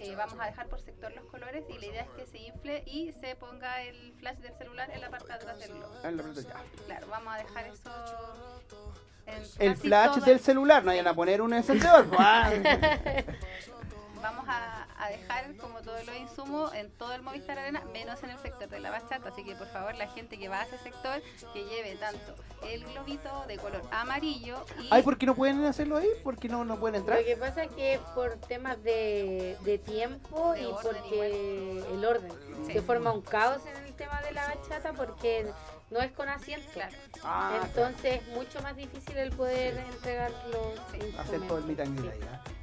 Eh, 0.01 0.13
vamos 0.17 0.37
a 0.41 0.45
dejar 0.45 0.67
por 0.67 0.81
sector 0.81 1.13
los 1.13 1.23
colores 1.27 1.63
y 1.69 1.77
la 1.79 1.85
idea 1.85 2.01
es 2.01 2.09
que 2.09 2.25
se 2.25 2.39
infle 2.39 2.83
y 2.85 3.13
se 3.13 3.37
ponga 3.37 3.81
el 3.83 4.11
flash 4.19 4.39
del 4.39 4.53
celular 4.57 4.89
en 4.91 4.99
la 4.99 5.09
parte 5.09 5.27
de 5.27 5.33
atrás 5.35 5.57
del 5.57 5.69
globo. 5.73 5.93
Ah, 6.03 6.11
la 6.11 6.21
verdad, 6.21 6.43
ya. 6.43 6.83
Claro, 6.85 7.07
vamos 7.07 7.33
a 7.33 7.37
dejar 7.37 7.67
eso. 7.67 8.61
en 9.25 9.43
El 9.59 9.77
flash 9.77 10.15
del 10.17 10.33
el- 10.35 10.39
celular, 10.41 10.83
no 10.83 10.91
vayan 10.91 11.07
a 11.07 11.13
poner 11.13 11.41
un 11.41 11.53
encendedor. 11.53 12.07
Ah. 14.17 14.21
Vamos 14.21 14.45
a, 14.47 14.87
a 15.03 15.09
dejar 15.09 15.55
como 15.57 15.81
todos 15.81 16.05
los 16.05 16.15
insumos 16.17 16.73
en 16.73 16.89
todo 16.91 17.13
el 17.13 17.21
Movistar 17.21 17.57
Arena, 17.59 17.83
menos 17.93 18.21
en 18.23 18.31
el 18.31 18.39
sector 18.39 18.67
de 18.69 18.79
la 18.79 18.89
bachata. 18.91 19.29
Así 19.29 19.43
que 19.43 19.55
por 19.55 19.67
favor, 19.67 19.95
la 19.95 20.07
gente 20.07 20.37
que 20.37 20.49
va 20.49 20.61
a 20.61 20.63
ese 20.63 20.77
sector, 20.79 21.21
que 21.53 21.63
lleve 21.65 21.95
tanto 21.95 22.35
el 22.63 22.83
globito 22.85 23.45
de 23.47 23.57
color 23.57 23.81
amarillo 23.91 24.65
y 24.81 24.87
Ay, 24.91 25.03
¿por 25.03 25.17
qué 25.17 25.25
no 25.25 25.35
pueden 25.35 25.63
hacerlo 25.65 25.97
ahí? 25.97 26.09
¿Por 26.23 26.37
qué 26.37 26.49
no, 26.49 26.65
no 26.65 26.79
pueden 26.79 26.95
entrar? 26.95 27.19
Lo 27.19 27.25
que 27.25 27.37
pasa 27.37 27.63
es 27.65 27.71
que 27.71 27.99
por 28.15 28.35
temas 28.37 28.81
de, 28.83 29.57
de 29.61 29.77
tiempo 29.77 30.53
De 30.53 30.63
y 30.63 30.73
porque 30.81 31.83
el 31.93 32.05
orden. 32.05 32.31
Sí. 32.65 32.73
Se 32.73 32.81
forma 32.81 33.11
un 33.11 33.21
caos 33.21 33.61
en 33.65 33.77
el 33.85 33.93
tema 33.93 34.21
de 34.21 34.31
la 34.31 34.47
bachata 34.47 34.93
porque 34.93 35.51
no 35.91 35.99
es 36.01 36.11
con 36.11 36.27
asiento. 36.27 36.67
Claro. 36.73 36.95
Ah, 37.23 37.59
Entonces 37.63 38.21
es 38.21 38.27
mucho 38.29 38.61
más 38.61 38.75
difícil 38.75 39.17
el 39.17 39.31
poder 39.31 39.77
entregar 39.77 40.31
los 40.51 40.79
claro. 40.79 41.21
hacer 41.21 41.41
todo 41.47 41.57
el 41.59 41.69
instrumentos. 41.69 41.89
meet 41.89 42.56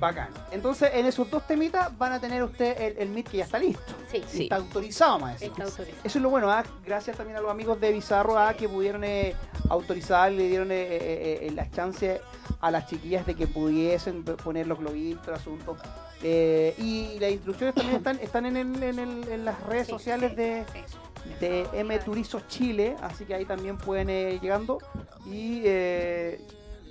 Bacán. 0.00 0.30
Entonces, 0.50 0.90
en 0.94 1.04
esos 1.06 1.30
dos 1.30 1.46
temitas 1.46 1.96
van 1.98 2.12
a 2.14 2.20
tener 2.20 2.42
usted 2.42 2.80
el, 2.80 2.96
el 2.98 3.08
meet 3.10 3.28
que 3.28 3.36
ya 3.36 3.44
está 3.44 3.58
listo. 3.58 3.82
Sí, 4.10 4.22
Y 4.34 4.42
Está 4.44 4.56
autorizado, 4.56 5.18
más. 5.20 5.40
está 5.42 5.64
autorizado. 5.64 6.00
Eso 6.02 6.18
es 6.18 6.22
lo 6.22 6.30
bueno, 6.30 6.50
¿ah? 6.50 6.64
gracias 6.84 7.16
también 7.16 7.36
a 7.36 7.40
los 7.42 7.50
amigos 7.50 7.78
de 7.80 7.92
Bizarro 7.92 8.38
¿ah? 8.38 8.54
que 8.54 8.68
pudieron 8.68 9.04
eh, 9.04 9.34
autorizar, 9.68 10.32
le 10.32 10.48
dieron 10.48 10.72
eh, 10.72 10.74
eh, 10.90 11.38
eh, 11.42 11.50
las 11.54 11.70
chances 11.70 12.20
a 12.60 12.70
las 12.70 12.86
chiquillas 12.88 13.24
de 13.26 13.34
que 13.34 13.46
pudiesen 13.46 14.24
poner 14.24 14.66
los 14.66 14.78
globitos, 14.78 15.28
el 15.28 15.34
asunto. 15.34 15.76
Eh, 16.22 16.74
y 16.78 17.18
las 17.18 17.30
instrucciones 17.30 17.74
también 17.74 17.96
están, 17.96 18.18
están 18.20 18.46
en, 18.46 18.56
el- 18.56 18.82
en 18.82 18.98
el- 18.98 19.28
en 19.28 19.44
las 19.44 19.62
redes 19.64 19.86
Sí, 19.86 19.92
sociales 19.92 20.30
sí, 20.30 20.36
de, 20.36 20.64
sí. 20.74 21.30
de 21.40 21.66
M 21.74 21.98
Turizos 22.00 22.46
Chile, 22.48 22.96
así 23.02 23.24
que 23.24 23.34
ahí 23.34 23.44
también 23.46 23.78
pueden 23.78 24.10
ir 24.10 24.40
llegando 24.40 24.78
y 25.26 25.62
eh, 25.64 26.40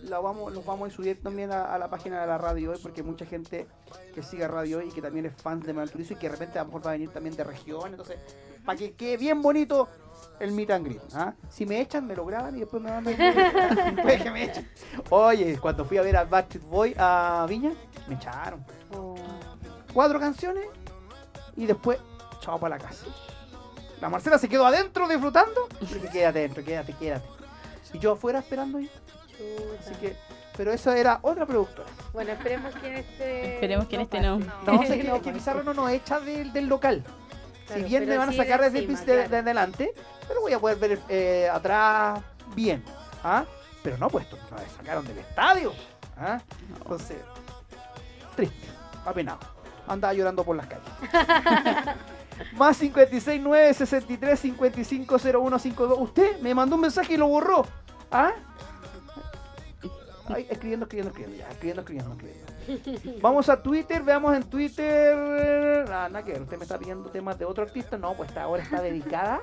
la 0.03 0.19
vamos, 0.19 0.53
los 0.53 0.65
vamos 0.65 0.91
a 0.91 0.95
subir 0.95 1.21
también 1.21 1.51
a, 1.51 1.73
a 1.73 1.77
la 1.77 1.89
página 1.89 2.21
de 2.21 2.27
la 2.27 2.37
radio 2.37 2.71
hoy 2.71 2.79
porque 2.81 3.03
mucha 3.03 3.25
gente 3.25 3.67
que 4.13 4.23
sigue 4.23 4.47
radio 4.47 4.79
hoy 4.79 4.87
y 4.89 4.91
que 4.91 5.01
también 5.01 5.25
es 5.25 5.33
fan 5.41 5.59
de 5.59 5.73
Manuel 5.73 5.91
Turizo 5.91 6.13
y 6.13 6.15
que 6.17 6.27
de 6.27 6.33
repente 6.33 6.59
a 6.59 6.63
lo 6.63 6.67
mejor 6.67 6.85
va 6.85 6.89
a 6.91 6.93
venir 6.93 7.09
también 7.09 7.35
de 7.35 7.43
región, 7.43 7.91
entonces 7.91 8.17
para 8.65 8.77
que 8.77 8.93
quede 8.93 9.17
bien 9.17 9.41
bonito 9.41 9.87
el 10.39 10.51
meet 10.51 10.69
and 10.71 10.85
greet. 10.85 11.01
¿ah? 11.13 11.33
Si 11.49 11.65
me 11.65 11.81
echan, 11.81 12.05
me 12.05 12.15
lo 12.15 12.25
graban 12.25 12.55
y 12.55 12.59
después 12.59 12.81
me 12.81 12.99
video. 13.01 13.33
Puede 14.01 14.23
que 14.23 14.31
me 14.31 14.43
echen. 14.45 14.69
Oye, 15.09 15.57
cuando 15.57 15.85
fui 15.85 15.97
a 15.97 16.01
ver 16.01 16.15
a 16.17 16.23
Backstreet 16.25 16.65
Boy 16.65 16.95
a 16.97 17.45
Viña, 17.47 17.73
me 18.07 18.15
echaron 18.15 18.63
Oh. 18.91 19.15
cuatro 19.93 20.19
canciones 20.19 20.65
y 21.55 21.65
después, 21.65 21.99
chao 22.41 22.59
para 22.59 22.77
la 22.77 22.83
casa. 22.83 23.05
La 24.01 24.09
Marcela 24.09 24.37
se 24.37 24.47
quedó 24.47 24.65
adentro 24.65 25.07
disfrutando. 25.07 25.67
Y 25.81 25.85
dije, 25.85 26.09
quédate 26.09 26.39
adentro, 26.39 26.63
quédate, 26.63 26.93
quédate. 26.93 27.27
Y 27.93 27.99
yo 27.99 28.13
afuera 28.13 28.39
esperando 28.39 28.77
ahí. 28.77 28.89
Así 29.79 29.93
que, 29.95 30.15
pero 30.57 30.71
eso 30.73 30.91
era 30.91 31.19
otra 31.21 31.45
productora. 31.45 31.87
Bueno, 32.13 32.31
esperemos 32.31 32.73
que 32.75 32.87
en 32.87 32.95
este. 32.97 33.53
Esperemos 33.55 33.87
que 33.87 33.95
en 33.95 34.01
este 34.01 34.19
no. 34.21 34.39
No, 34.65 34.83
es 34.83 34.89
que, 34.89 35.03
No 35.03 35.15
es 35.15 35.21
que. 35.21 35.31
Pizarro 35.31 35.63
no 35.63 35.73
nos 35.73 35.89
echa 35.91 36.19
del, 36.19 36.51
del 36.53 36.67
local. 36.67 37.03
Claro, 37.67 37.81
si 37.83 37.87
bien 37.87 38.07
me 38.09 38.17
van 38.17 38.29
a 38.29 38.33
sacar 38.33 38.59
de 38.61 38.65
desde, 38.69 38.79
el 38.79 38.89
encima, 38.89 38.99
pis- 38.99 39.05
de, 39.07 39.13
claro. 39.15 39.29
de 39.29 39.37
adelante, 39.37 39.93
pero 40.27 40.41
voy 40.41 40.53
a 40.53 40.59
poder 40.59 40.77
ver 40.77 40.99
eh, 41.07 41.47
atrás 41.51 42.19
bien. 42.55 42.83
¿ah? 43.23 43.45
Pero 43.83 43.97
no, 43.97 44.09
pues 44.09 44.25
esto 44.25 44.37
me 44.51 44.69
sacaron 44.75 45.05
del 45.05 45.19
estadio. 45.19 45.71
¿ah? 46.17 46.39
Entonces, 46.77 47.17
triste, 48.35 48.67
apenado. 49.05 49.39
Andaba 49.87 50.13
llorando 50.13 50.43
por 50.43 50.55
las 50.55 50.67
calles. 50.67 50.85
Más 52.53 52.77
56 52.77 53.41
9 53.43 53.73
63 53.73 54.39
55 54.39 55.17
01 55.41 55.59
52. 55.59 55.97
Usted 55.99 56.39
me 56.41 56.53
mandó 56.55 56.75
un 56.75 56.81
mensaje 56.81 57.13
y 57.13 57.17
lo 57.17 57.27
borró. 57.27 57.65
¿Ah? 58.11 58.31
Ay, 60.29 60.47
escribiendo, 60.49 60.85
escribiendo, 60.85 61.09
escribiendo, 61.09 61.37
ya, 61.37 61.49
escribiendo, 61.49 61.81
escribiendo, 61.81 62.13
escribiendo. 62.13 63.21
Vamos 63.21 63.49
a 63.49 63.61
Twitter, 63.61 64.03
veamos 64.03 64.35
en 64.35 64.43
Twitter. 64.43 65.85
Ah, 65.89 66.07
nada 66.09 66.23
que 66.23 66.33
ver, 66.33 66.41
usted 66.43 66.57
me 66.57 66.63
está 66.63 66.77
pidiendo 66.77 67.09
temas 67.09 67.37
de 67.39 67.45
otro 67.45 67.63
artista. 67.63 67.97
No, 67.97 68.13
pues 68.13 68.29
esta 68.29 68.43
ahora 68.43 68.61
está 68.61 68.81
dedicada 68.81 69.41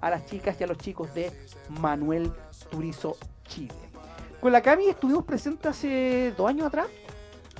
a 0.00 0.10
las 0.10 0.26
chicas 0.26 0.60
y 0.60 0.64
a 0.64 0.66
los 0.68 0.78
chicos 0.78 1.12
de 1.14 1.32
Manuel 1.80 2.32
Turizo 2.70 3.16
Chile. 3.44 3.74
Con 4.40 4.52
la 4.52 4.62
Cami 4.62 4.88
estuvimos 4.88 5.24
presentes 5.24 5.66
hace 5.66 6.32
dos 6.36 6.48
años 6.48 6.68
atrás 6.68 6.86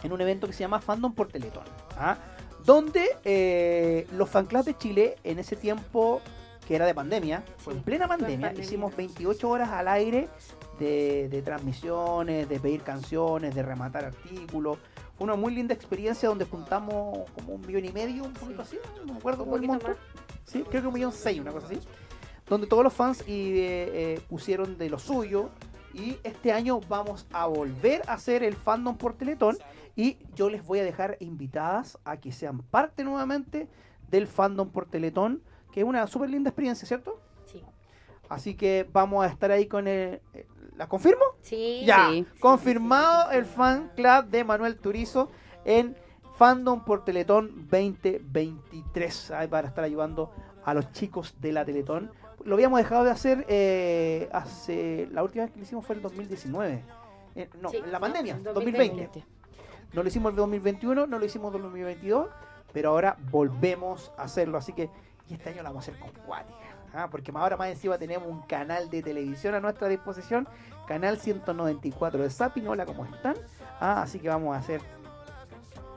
en 0.04 0.12
un 0.12 0.20
evento 0.20 0.46
que 0.46 0.52
se 0.52 0.60
llama 0.60 0.80
Fandom 0.80 1.12
por 1.12 1.28
Teletón. 1.28 1.64
¿ah? 1.96 2.16
Donde 2.64 3.08
eh, 3.24 4.06
los 4.12 4.28
fanclubs 4.28 4.66
de 4.66 4.76
Chile, 4.76 5.16
en 5.24 5.40
ese 5.40 5.56
tiempo 5.56 6.20
que 6.68 6.76
era 6.76 6.84
de 6.84 6.94
pandemia, 6.94 7.42
fue 7.56 7.72
en 7.72 7.82
plena 7.82 8.06
pandemia, 8.06 8.48
pandemia. 8.48 8.62
hicimos 8.62 8.94
28 8.94 9.48
horas 9.48 9.70
al 9.70 9.88
aire 9.88 10.28
de, 10.78 11.30
de 11.30 11.40
transmisiones, 11.40 12.46
de 12.46 12.60
pedir 12.60 12.82
canciones, 12.82 13.54
de 13.54 13.62
rematar 13.62 14.04
artículos. 14.04 14.76
Fue 15.16 15.24
una 15.24 15.34
muy 15.34 15.54
linda 15.54 15.72
experiencia 15.72 16.28
donde 16.28 16.44
juntamos 16.44 17.26
como 17.30 17.54
un 17.54 17.66
millón 17.66 17.86
y 17.86 17.92
medio, 17.92 18.22
un 18.24 18.34
poquito 18.34 18.60
así, 18.60 18.76
no 19.06 19.14
me 19.14 19.18
acuerdo 19.18 19.46
cuál 19.46 19.62
monto. 19.62 19.96
Sí, 20.44 20.62
creo 20.68 20.82
que 20.82 20.88
un 20.88 20.94
millón 20.94 21.12
seis, 21.12 21.40
una 21.40 21.52
cosa 21.52 21.68
así. 21.68 21.80
Donde 22.46 22.66
todos 22.66 22.84
los 22.84 22.92
fans 22.92 23.26
y, 23.26 23.60
eh, 23.60 23.90
eh, 24.16 24.20
pusieron 24.28 24.76
de 24.76 24.90
lo 24.90 24.98
suyo. 24.98 25.48
Y 25.94 26.18
este 26.22 26.52
año 26.52 26.80
vamos 26.86 27.26
a 27.32 27.46
volver 27.46 28.02
a 28.08 28.12
hacer 28.12 28.42
el 28.42 28.56
fandom 28.56 28.98
por 28.98 29.14
Teletón. 29.14 29.56
Y 29.96 30.18
yo 30.34 30.50
les 30.50 30.66
voy 30.66 30.80
a 30.80 30.84
dejar 30.84 31.16
invitadas 31.20 31.96
a 32.04 32.18
que 32.18 32.30
sean 32.30 32.58
parte 32.58 33.04
nuevamente 33.04 33.68
del 34.10 34.26
fandom 34.26 34.68
por 34.68 34.84
Teletón. 34.84 35.42
Que 35.78 35.82
es 35.82 35.88
una 35.88 36.08
súper 36.08 36.28
linda 36.28 36.50
experiencia, 36.50 36.88
¿cierto? 36.88 37.20
Sí. 37.44 37.62
Así 38.28 38.56
que 38.56 38.84
vamos 38.92 39.24
a 39.24 39.28
estar 39.28 39.52
ahí 39.52 39.68
con 39.68 39.86
el... 39.86 40.20
eh, 40.34 40.44
¿La 40.76 40.88
confirmo? 40.88 41.22
Sí. 41.40 41.84
Ya, 41.86 42.08
Sí. 42.10 42.26
confirmado 42.40 43.30
el 43.30 43.44
fan 43.44 43.92
club 43.94 44.24
de 44.24 44.42
Manuel 44.42 44.76
Turizo 44.76 45.30
en 45.64 45.96
Fandom 46.36 46.84
por 46.84 47.04
Teletón 47.04 47.68
2023. 47.70 49.30
Ahí 49.30 49.46
para 49.46 49.68
estar 49.68 49.84
ayudando 49.84 50.32
a 50.64 50.74
los 50.74 50.90
chicos 50.90 51.36
de 51.40 51.52
la 51.52 51.64
Teletón. 51.64 52.10
Lo 52.44 52.56
habíamos 52.56 52.80
dejado 52.80 53.04
de 53.04 53.12
hacer 53.12 53.46
eh, 53.48 54.28
hace. 54.32 55.06
La 55.12 55.22
última 55.22 55.44
vez 55.44 55.52
que 55.52 55.58
lo 55.60 55.62
hicimos 55.64 55.86
fue 55.86 55.94
en 55.94 56.02
2019. 56.02 56.82
Eh, 57.36 57.48
no, 57.60 57.68
Sí, 57.68 57.76
en 57.76 57.92
la 57.92 58.00
pandemia, 58.00 58.34
en 58.34 58.42
2020. 58.42 58.96
2020. 59.04 59.24
No 59.92 60.02
lo 60.02 60.08
hicimos 60.08 60.30
en 60.30 60.36
2021, 60.36 61.06
no 61.06 61.18
lo 61.20 61.24
hicimos 61.24 61.54
en 61.54 61.62
2022, 61.62 62.28
pero 62.72 62.90
ahora 62.90 63.16
volvemos 63.30 64.10
a 64.18 64.22
hacerlo. 64.24 64.58
Así 64.58 64.72
que, 64.72 64.90
y 65.28 65.34
este 65.34 65.50
año 65.50 65.62
lo 65.62 65.68
vamos 65.70 65.88
a 65.88 65.90
hacer 65.90 66.00
con 66.00 66.10
Cuática. 66.24 66.58
¿ah? 66.94 67.08
Porque 67.10 67.32
ahora 67.34 67.56
más 67.56 67.68
encima 67.68 67.98
tenemos 67.98 68.28
un 68.28 68.42
canal 68.42 68.88
de 68.90 69.02
televisión 69.02 69.54
a 69.54 69.60
nuestra 69.60 69.88
disposición, 69.88 70.48
canal 70.86 71.18
194 71.18 72.22
de 72.22 72.30
Zapping. 72.30 72.66
Hola, 72.66 72.86
¿cómo 72.86 73.04
están? 73.04 73.36
Ah, 73.80 74.02
así 74.02 74.18
que 74.18 74.28
vamos 74.28 74.56
a 74.56 74.58
hacer 74.58 74.80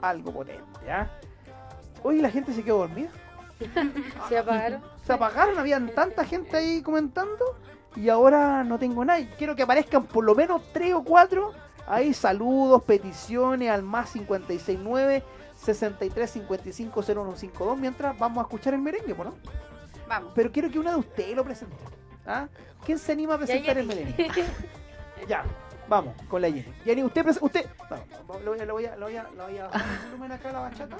algo 0.02 0.32
potente. 0.34 0.92
¿ah? 0.92 1.10
Hoy 2.04 2.22
la 2.22 2.30
gente 2.30 2.54
se 2.54 2.64
quedó 2.64 2.80
dormida. 2.80 3.10
Se 4.30 4.38
apagaron. 4.38 4.82
Se 5.06 5.14
apagaron, 5.14 5.58
habían 5.58 5.90
tanta 5.90 6.26
gente 6.26 6.58
ahí 6.58 6.82
comentando 6.82 7.58
y 7.96 8.10
ahora 8.10 8.64
no 8.64 8.80
tengo 8.80 9.06
nada. 9.06 9.20
Y 9.20 9.28
Quiero 9.38 9.56
que 9.56 9.64
aparezcan 9.64 10.06
por 10.06 10.24
lo 10.24 10.36
menos 10.36 10.62
tres 10.74 10.94
o 10.94 11.04
cuatro. 11.04 11.54
Ahí 11.88 12.14
saludos, 12.14 12.84
peticiones 12.84 13.70
al 13.70 13.84
más 13.84 14.12
569 14.12 15.24
63 15.64 16.30
55 16.30 17.02
0152 17.04 17.78
mientras 17.78 18.18
vamos 18.18 18.40
a 18.40 18.42
escuchar 18.42 18.74
el 18.74 18.82
merengue, 18.82 19.16
¿no? 19.16 19.36
Vamos. 20.08 20.32
Pero 20.36 20.52
quiero 20.52 20.70
que 20.70 20.80
una 20.80 20.92
de 20.92 20.98
ustedes 20.98 21.36
lo 21.36 21.44
presente. 21.44 21.76
¿ah? 22.26 22.48
¿Quién 22.86 22.98
se 22.98 23.12
anima 23.12 23.36
a 23.36 23.38
presentar 23.38 23.78
el 23.78 23.86
merengue? 23.88 24.28
ya, 25.28 25.44
vamos 25.88 26.16
con 26.28 26.42
la 26.42 26.48
Jenny. 26.50 26.74
Jenny, 26.84 27.04
usted, 27.04 27.24
prese- 27.24 27.42
usted, 27.42 27.66
vamos, 27.90 28.44
lo 28.44 28.52
voy 28.52 28.60
a, 28.60 28.66
lo 28.66 28.74
voy 28.74 28.86
a, 28.86 28.96
lo 28.96 29.06
voy 29.06 29.16
a, 29.18 29.24
lo 29.24 29.44
voy 29.48 29.58
a 29.58 29.68
bajar 29.68 30.32
acá 30.32 30.50
a 30.50 30.54
la 30.54 30.60
bachata, 30.62 30.98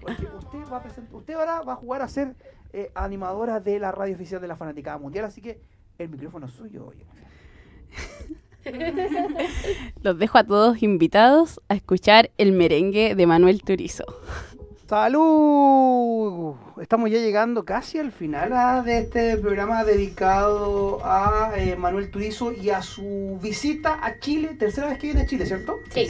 porque 0.00 0.26
usted 0.26 0.72
va 0.72 0.76
a 0.78 0.82
presentar, 0.82 1.14
usted 1.14 1.34
ahora 1.34 1.60
va 1.60 1.74
a 1.74 1.76
jugar 1.76 2.02
a 2.02 2.08
ser 2.08 2.34
eh, 2.72 2.90
animadora 2.94 3.60
de 3.60 3.78
la 3.78 3.92
radio 3.92 4.14
oficial 4.14 4.40
de 4.40 4.48
la 4.48 4.56
Fanaticada 4.56 4.98
Mundial, 4.98 5.26
así 5.26 5.40
que 5.42 5.60
el 5.98 6.08
micrófono 6.08 6.46
es 6.46 6.52
suyo, 6.52 6.90
Jenny. 6.90 8.38
Los 10.02 10.18
dejo 10.18 10.38
a 10.38 10.44
todos 10.44 10.82
invitados 10.82 11.60
a 11.68 11.74
escuchar 11.74 12.30
el 12.38 12.52
merengue 12.52 13.14
de 13.14 13.26
Manuel 13.26 13.62
Turizo. 13.62 14.04
¡Salud! 14.88 16.54
Estamos 16.80 17.10
ya 17.10 17.18
llegando 17.18 17.64
casi 17.64 17.98
al 17.98 18.10
final 18.10 18.84
de 18.84 18.98
este 18.98 19.36
programa 19.36 19.84
dedicado 19.84 21.00
a 21.04 21.52
eh, 21.56 21.76
Manuel 21.76 22.10
Turizo 22.10 22.52
y 22.52 22.70
a 22.70 22.80
su 22.80 23.38
visita 23.42 23.98
a 24.02 24.18
Chile. 24.18 24.56
Tercera 24.58 24.88
vez 24.88 24.98
que 24.98 25.08
viene 25.08 25.22
a 25.22 25.26
Chile, 25.26 25.44
¿cierto? 25.44 25.74
Sí. 25.90 26.08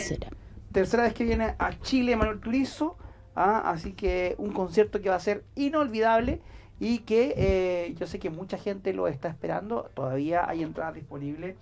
Tercera 0.71 1.03
vez 1.03 1.15
que 1.15 1.25
viene 1.25 1.55
a 1.59 1.77
Chile 1.81 2.15
Manuel 2.15 2.41
Turizo. 2.41 2.97
ah, 3.35 3.69
así 3.69 3.95
que 3.95 4.37
un 4.39 4.53
concierto 4.53 5.01
que 5.01 5.09
va 5.09 5.17
a 5.17 5.21
ser 5.21 5.45
inolvidable 5.57 6.41
y 6.81 7.01
que 7.01 7.35
eh, 7.37 7.95
yo 7.99 8.07
sé 8.07 8.19
que 8.19 8.31
mucha 8.31 8.59
gente 8.59 8.93
lo 8.93 9.09
está 9.09 9.29
esperando. 9.29 9.91
Todavía 9.95 10.49
hay 10.49 10.63
entradas 10.63 10.95
disponibles 10.95 11.57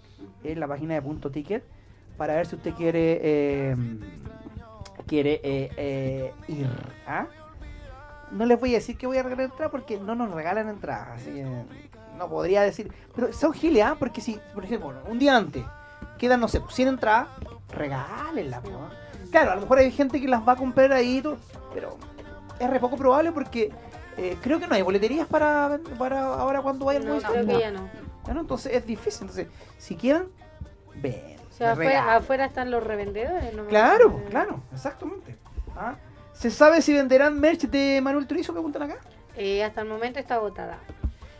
en 0.44 0.60
la 0.60 0.68
página 0.68 0.94
de 0.94 1.02
Punto 1.02 1.30
Ticket 1.30 1.64
para 2.16 2.34
ver 2.34 2.46
si 2.46 2.56
usted 2.56 2.74
quiere 2.74 3.20
eh, 3.22 3.76
quiere 5.06 5.40
eh, 5.42 5.70
eh, 5.76 6.34
ir. 6.48 6.68
¿ah? 7.06 7.26
No 8.30 8.44
les 8.44 8.58
voy 8.58 8.70
a 8.70 8.74
decir 8.74 8.98
que 8.98 9.06
voy 9.06 9.16
a 9.16 9.22
regalar 9.22 9.46
entradas 9.46 9.70
porque 9.70 9.98
no 9.98 10.14
nos 10.14 10.30
regalan 10.30 10.68
entradas. 10.68 11.20
Así 11.20 11.30
que 11.30 11.46
no 12.18 12.28
podría 12.28 12.62
decir. 12.62 12.92
Pero 13.14 13.32
son 13.32 13.52
giles, 13.52 13.84
¿ah? 13.84 13.96
Porque 13.98 14.20
si, 14.20 14.38
por 14.52 14.64
ejemplo, 14.64 14.92
un 15.08 15.18
día 15.18 15.36
antes 15.36 15.64
quedan, 16.18 16.40
no 16.40 16.48
sé, 16.48 16.60
100 16.68 16.88
entradas, 16.88 17.28
regálenlas. 17.72 18.62
¿ah? 18.64 18.90
Claro, 19.30 19.52
a 19.52 19.54
lo 19.54 19.62
mejor 19.62 19.78
hay 19.78 19.90
gente 19.90 20.20
que 20.20 20.28
las 20.28 20.46
va 20.46 20.52
a 20.52 20.56
comprar 20.56 20.92
ahí, 20.92 21.22
pero 21.72 21.96
es 22.58 22.70
re 22.70 22.80
poco 22.80 22.96
probable 22.96 23.32
porque 23.32 23.70
eh, 24.16 24.36
creo 24.42 24.58
que 24.58 24.66
no 24.66 24.74
hay 24.74 24.82
boleterías 24.82 25.26
para, 25.26 25.78
para 25.98 26.24
ahora 26.24 26.62
cuando 26.62 26.86
vayan 26.86 27.04
No, 27.04 27.14
los 27.14 27.24
creo 27.24 27.46
que 27.46 27.58
ya 27.58 27.70
no. 27.70 27.88
Bueno, 28.24 28.40
entonces 28.40 28.72
es 28.74 28.86
difícil. 28.86 29.22
Entonces, 29.22 29.48
si 29.78 29.96
quieren, 29.96 30.28
ven. 30.96 31.36
O 31.50 31.52
sea, 31.56 31.74
me 31.74 31.96
afuera, 31.96 32.44
están 32.44 32.70
los 32.70 32.82
revendedores. 32.82 33.54
¿no? 33.54 33.66
Claro, 33.66 34.22
claro, 34.28 34.60
exactamente. 34.72 35.36
¿Ah? 35.74 35.94
¿Se 36.32 36.50
sabe 36.50 36.82
si 36.82 36.92
venderán 36.92 37.40
merch 37.40 37.62
de 37.62 38.00
Manuel 38.02 38.26
Turizo? 38.26 38.52
Preguntan 38.52 38.82
acá. 38.82 38.98
Eh, 39.36 39.64
hasta 39.64 39.80
el 39.82 39.88
momento 39.88 40.18
está 40.18 40.34
agotada. 40.34 40.78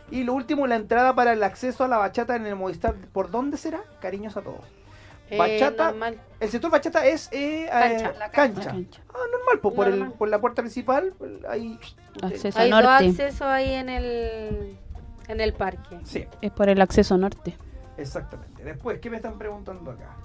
Y 0.09 0.23
lo 0.23 0.33
último, 0.33 0.65
la 0.65 0.75
entrada 0.75 1.13
para 1.13 1.33
el 1.33 1.43
acceso 1.43 1.83
a 1.83 1.87
la 1.87 1.97
bachata 1.97 2.35
en 2.35 2.45
el 2.45 2.55
Movistar. 2.55 2.95
¿Por 2.95 3.29
dónde 3.29 3.57
será? 3.57 3.81
Cariños 3.99 4.37
a 4.37 4.41
todos. 4.41 4.65
Eh, 5.29 5.37
Bachata. 5.37 5.85
normal. 5.91 6.21
El 6.39 6.49
sector 6.49 6.71
bachata 6.71 7.05
es 7.05 7.29
eh, 7.31 7.67
Cancha. 7.69 8.09
eh, 8.09 8.13
La 8.19 8.31
cancha. 8.31 8.63
La 8.63 8.71
cancha. 8.71 9.01
Ah, 9.09 9.17
normal, 9.31 9.59
pues 9.61 9.73
por, 9.75 9.87
el, 9.87 10.11
por 10.11 10.29
la 10.29 10.39
puerta 10.39 10.61
principal, 10.61 11.13
ahí. 11.49 11.77
Acceso 12.21 12.57
Hay 12.59 12.69
dos 12.71 12.81
norte. 12.83 13.07
accesos 13.09 13.41
ahí 13.41 13.73
en 13.73 13.89
el, 13.89 14.77
en 15.27 15.41
el 15.41 15.53
parque. 15.53 15.99
Sí, 16.03 16.25
Es 16.41 16.51
por 16.51 16.69
el 16.69 16.79
acceso 16.81 17.17
norte. 17.17 17.57
exactamente. 17.97 18.63
Después, 18.63 18.99
¿qué 18.99 19.09
me 19.09 19.17
están 19.17 19.37
preguntando 19.37 19.91
acá? 19.91 20.15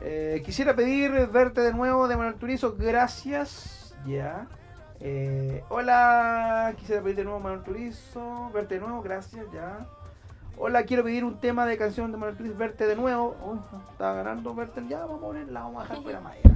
Eh, 0.00 0.42
quisiera 0.44 0.74
pedir 0.74 1.10
verte 1.28 1.60
de 1.62 1.72
nuevo 1.72 2.06
de 2.08 2.16
Manuel 2.16 2.34
Turizo, 2.36 2.74
gracias. 2.78 3.94
Ya. 4.06 4.46
Eh, 5.00 5.62
hola, 5.70 6.74
quisiera 6.78 7.02
pedir 7.02 7.16
de 7.16 7.24
nuevo 7.24 7.40
Manuel 7.40 7.62
Turizo, 7.62 8.50
verte 8.54 8.74
de 8.76 8.80
nuevo, 8.80 9.02
gracias, 9.02 9.44
ya. 9.52 9.86
Hola, 10.56 10.84
quiero 10.84 11.02
pedir 11.04 11.24
un 11.24 11.38
tema 11.38 11.66
de 11.66 11.76
canción 11.76 12.10
de 12.12 12.16
Manuel 12.18 12.52
verte 12.54 12.86
de 12.86 12.94
nuevo. 12.96 13.36
Uy, 13.44 13.58
está 13.90 14.12
ganando 14.14 14.54
verte, 14.54 14.82
ya 14.88 15.00
vamos 15.00 15.18
a 15.18 15.20
ponerla, 15.26 15.60
vamos 15.62 15.84
a 15.90 15.94
dejar 15.94 16.12
la 16.12 16.20
madera. 16.20 16.50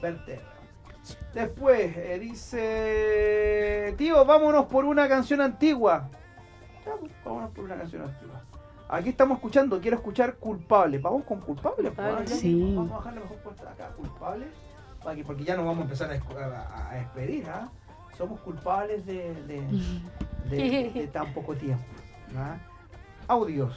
Verte. 0.00 0.40
Después, 1.34 1.96
eh, 1.96 2.18
dice, 2.20 3.94
tío, 3.98 4.24
vámonos 4.24 4.66
por 4.66 4.84
una 4.84 5.08
canción 5.08 5.40
antigua. 5.40 6.08
Ya, 6.86 6.92
pues, 6.98 7.10
vámonos 7.24 7.50
por 7.50 7.64
una 7.64 7.76
canción 7.76 8.02
antigua. 8.02 8.40
Aquí 8.88 9.08
estamos 9.08 9.36
escuchando, 9.38 9.80
quiero 9.80 9.96
escuchar 9.96 10.34
culpable. 10.36 10.98
Vamos 10.98 11.24
con 11.24 11.40
culpable. 11.40 11.90
pues, 11.90 12.06
Culpable. 12.08 12.26
Sí. 12.28 12.74
Vamos 12.76 12.92
a 12.92 12.96
dejarle 12.98 13.20
mejor 13.20 13.36
puesta 13.38 13.70
acá, 13.70 13.88
culpable. 13.96 14.46
Porque 15.26 15.42
ya 15.44 15.56
nos 15.56 15.64
vamos 15.64 15.80
a 15.80 15.82
empezar 15.82 16.10
a, 16.12 16.60
a- 16.60 16.90
a 16.90 16.94
despedir. 16.94 17.48
¿ah? 17.50 17.68
Somos 18.16 18.38
culpables 18.40 19.04
de, 19.04 19.34
de, 19.46 19.62
de- 20.48 20.90
de 20.94 21.08
tan 21.08 21.32
poco 21.34 21.54
tiempo. 21.56 21.82
¿ah? 22.36 22.56
Audios. 23.32 23.74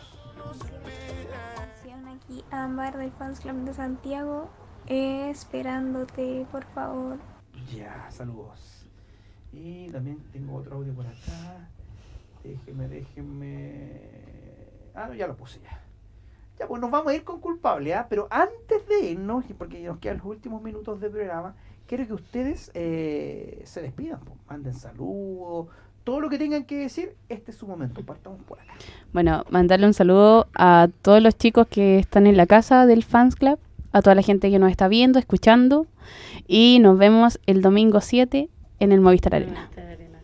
Aquí, 2.14 2.44
Ámbar 2.52 2.98
del 2.98 3.10
Fans 3.12 3.40
Club 3.40 3.64
de 3.64 3.74
Santiago, 3.74 4.50
eh, 4.86 5.30
esperándote, 5.30 6.46
por 6.52 6.66
favor. 6.66 7.20
Ya, 7.74 8.06
saludos. 8.12 8.86
Y 9.54 9.88
también 9.92 10.20
tengo 10.34 10.58
otro 10.58 10.76
audio 10.76 10.94
por 10.94 11.08
acá. 11.08 11.70
Déjeme, 12.44 12.90
déjeme. 12.90 14.02
Ah, 14.94 15.08
no, 15.08 15.14
ya 15.14 15.26
lo 15.26 15.38
puse 15.38 15.62
ya. 15.62 15.82
Ya, 16.60 16.68
pues 16.68 16.82
nos 16.82 16.92
vamos 16.92 17.14
a 17.14 17.16
ir 17.16 17.24
con 17.24 17.40
culpable, 17.40 17.94
¿ah? 17.94 18.08
Pero 18.10 18.28
antes 18.32 18.86
de 18.90 19.12
irnos, 19.12 19.46
porque 19.58 19.82
nos 19.84 20.00
quedan 20.00 20.18
los 20.18 20.26
últimos 20.26 20.62
minutos 20.62 21.00
del 21.00 21.12
programa, 21.12 21.56
quiero 21.88 22.06
que 22.06 22.14
ustedes 22.14 22.72
eh, 22.74 23.62
se 23.64 23.82
despidan, 23.82 24.20
pues, 24.20 24.38
manden 24.50 24.74
saludos, 24.74 25.68
todo 26.06 26.22
lo 26.22 26.30
que 26.30 26.38
tengan 26.38 26.64
que 26.64 26.78
decir, 26.78 27.16
este 27.28 27.52
es 27.52 27.58
su 27.58 27.68
momento. 27.68 28.02
Partamos 28.04 28.40
por 28.44 28.60
acá. 28.60 28.76
Bueno, 29.12 29.44
mandarle 29.50 29.88
un 29.88 29.94
saludo 29.94 30.48
a 30.54 30.88
todos 31.02 31.22
los 31.22 31.36
chicos 31.36 31.68
que 31.68 32.00
están 32.00 32.28
en 32.28 32.38
la 32.38 32.46
casa 32.46 32.86
del 32.86 33.04
Fans 33.04 33.36
Club, 33.36 33.60
a 33.92 34.02
toda 34.02 34.16
la 34.16 34.22
gente 34.22 34.52
que 34.52 34.60
nos 34.60 34.72
está 34.72 34.88
viendo, 34.88 35.20
escuchando. 35.20 35.88
Y 36.48 36.80
nos 36.80 36.98
vemos 36.98 37.40
el 37.48 37.62
domingo 37.62 38.02
7 38.02 38.50
en 38.80 38.92
el 38.92 39.02
Movistar 39.02 39.36
Arena. 39.36 39.64
Movistar 39.64 39.88
Arena. 39.88 40.20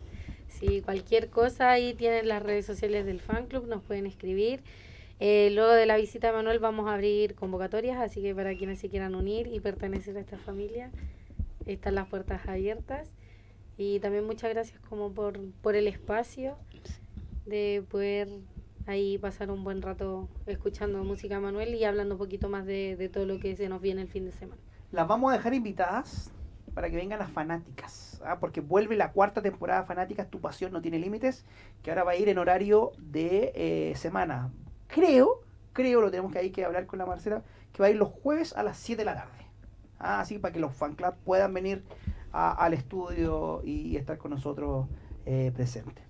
Sí, 0.47 0.81
cualquier 0.81 1.29
cosa 1.29 1.71
ahí 1.71 1.95
tienen 1.95 2.27
las 2.27 2.43
redes 2.43 2.65
sociales 2.65 3.05
del 3.05 3.19
fan 3.19 3.47
club, 3.47 3.67
nos 3.67 3.81
pueden 3.81 4.05
escribir. 4.05 4.61
Eh, 5.19 5.49
luego 5.51 5.71
de 5.71 5.87
la 5.87 5.97
visita 5.97 6.27
de 6.27 6.33
Manuel 6.33 6.59
vamos 6.59 6.87
a 6.87 6.93
abrir 6.93 7.33
convocatorias, 7.33 7.99
así 7.99 8.21
que 8.21 8.35
para 8.35 8.55
quienes 8.55 8.79
se 8.79 8.89
quieran 8.89 9.15
unir 9.15 9.47
y 9.47 9.59
pertenecer 9.59 10.15
a 10.17 10.19
esta 10.19 10.37
familia, 10.37 10.91
están 11.65 11.95
las 11.95 12.07
puertas 12.07 12.47
abiertas. 12.47 13.11
Y 13.77 13.99
también 13.99 14.25
muchas 14.25 14.51
gracias 14.51 14.79
como 14.89 15.11
por, 15.11 15.39
por 15.61 15.75
el 15.75 15.87
espacio 15.87 16.57
de 17.45 17.83
poder 17.89 18.29
ahí 18.87 19.17
pasar 19.17 19.51
un 19.51 19.63
buen 19.63 19.81
rato 19.81 20.29
escuchando 20.45 21.03
música 21.03 21.39
Manuel 21.39 21.75
y 21.75 21.83
hablando 21.83 22.15
un 22.15 22.19
poquito 22.19 22.49
más 22.49 22.65
de, 22.65 22.95
de 22.95 23.09
todo 23.09 23.25
lo 23.25 23.39
que 23.39 23.55
se 23.55 23.69
nos 23.69 23.81
viene 23.81 24.01
el 24.01 24.07
fin 24.07 24.25
de 24.25 24.31
semana. 24.31 24.61
Las 24.91 25.07
vamos 25.07 25.31
a 25.31 25.37
dejar 25.37 25.53
invitadas 25.53 26.31
para 26.73 26.89
que 26.89 26.95
vengan 26.95 27.19
las 27.19 27.31
fanáticas, 27.31 28.21
¿ah? 28.25 28.39
porque 28.39 28.61
vuelve 28.61 28.95
la 28.95 29.11
cuarta 29.11 29.41
temporada 29.41 29.83
Fanáticas, 29.83 30.29
Tu 30.29 30.39
Pasión 30.39 30.71
No 30.71 30.81
Tiene 30.81 30.99
Límites, 30.99 31.45
que 31.83 31.91
ahora 31.91 32.03
va 32.03 32.11
a 32.11 32.15
ir 32.15 32.29
en 32.29 32.37
horario 32.37 32.91
de 32.97 33.51
eh, 33.55 33.95
semana. 33.95 34.51
Creo, 34.87 35.41
creo, 35.73 36.01
lo 36.01 36.11
tenemos 36.11 36.31
que 36.31 36.39
hay 36.39 36.51
que 36.51 36.63
hablar 36.63 36.85
con 36.85 36.99
la 36.99 37.05
Marcela, 37.05 37.43
que 37.73 37.81
va 37.81 37.87
a 37.87 37.89
ir 37.89 37.97
los 37.97 38.09
jueves 38.09 38.53
a 38.55 38.63
las 38.63 38.77
7 38.77 39.01
de 39.01 39.05
la 39.05 39.15
tarde. 39.15 39.45
Ah, 39.99 40.21
así 40.21 40.39
para 40.39 40.53
que 40.53 40.59
los 40.59 40.73
fan 40.73 40.95
club 40.95 41.13
puedan 41.23 41.53
venir 41.53 41.83
a- 42.31 42.51
al 42.53 42.73
estudio 42.73 43.61
y 43.63 43.95
estar 43.97 44.17
con 44.17 44.31
nosotros 44.31 44.87
eh, 45.25 45.51
presentes. 45.53 46.03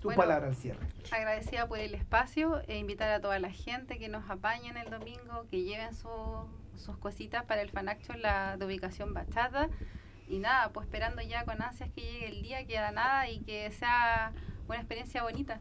Tu 0.00 0.08
Bueno. 0.08 0.22
palabra 0.22 0.46
al 0.48 0.54
cierre. 0.56 0.86
Agradecida 1.10 1.66
por 1.68 1.78
el 1.78 1.94
espacio 1.94 2.60
e 2.68 2.78
invitar 2.78 3.10
a 3.10 3.20
toda 3.20 3.38
la 3.38 3.50
gente 3.50 3.98
que 3.98 4.08
nos 4.08 4.28
apañen 4.30 4.76
el 4.76 4.90
domingo, 4.90 5.46
que 5.50 5.62
lleven 5.64 5.94
su- 5.94 6.46
sus 6.76 6.96
cositas 6.98 7.44
para 7.44 7.62
el 7.62 7.70
Fanacho 7.70 8.12
la 8.14 8.56
de 8.56 8.64
ubicación 8.66 9.14
bachata. 9.14 9.68
Y 10.28 10.38
nada, 10.38 10.70
pues 10.72 10.86
esperando 10.86 11.22
ya 11.22 11.44
con 11.44 11.62
ansias 11.62 11.90
que 11.94 12.00
llegue 12.02 12.28
el 12.28 12.42
día, 12.42 12.66
queda 12.66 12.90
nada 12.92 13.28
y 13.30 13.40
que 13.40 13.70
sea 13.70 14.32
una 14.68 14.76
experiencia 14.78 15.22
bonita. 15.22 15.60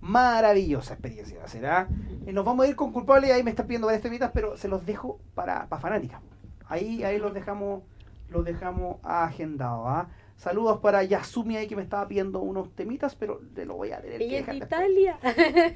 Maravillosa 0.00 0.94
experiencia 0.94 1.46
será. 1.48 1.88
Eh, 2.26 2.32
nos 2.32 2.44
vamos 2.44 2.66
a 2.66 2.68
ir 2.68 2.76
con 2.76 2.92
culpable, 2.92 3.32
ahí 3.32 3.42
me 3.42 3.50
están 3.50 3.66
pidiendo 3.66 3.86
varias 3.86 4.02
temitas, 4.02 4.30
pero 4.32 4.56
se 4.56 4.68
los 4.68 4.86
dejo 4.86 5.18
para, 5.34 5.66
para 5.68 5.80
fanáticas. 5.82 6.20
Ahí, 6.66 7.02
ahí 7.02 7.18
los 7.18 7.34
dejamos, 7.34 7.82
los 8.30 8.44
dejamos 8.44 8.96
agendados. 9.02 9.84
¿ah? 9.86 10.08
Saludos 10.36 10.78
para 10.80 11.02
Yasumi 11.02 11.56
ahí 11.56 11.66
que 11.66 11.76
me 11.76 11.82
estaba 11.82 12.06
pidiendo 12.06 12.40
unos 12.40 12.70
temitas, 12.74 13.14
pero 13.16 13.40
te 13.54 13.64
lo 13.66 13.74
voy 13.74 13.92
a 13.92 14.00
tener 14.00 14.18
que 14.18 14.24
Ella 14.26 14.38
es 14.40 14.46
de. 14.46 14.56
Italia. 14.56 15.18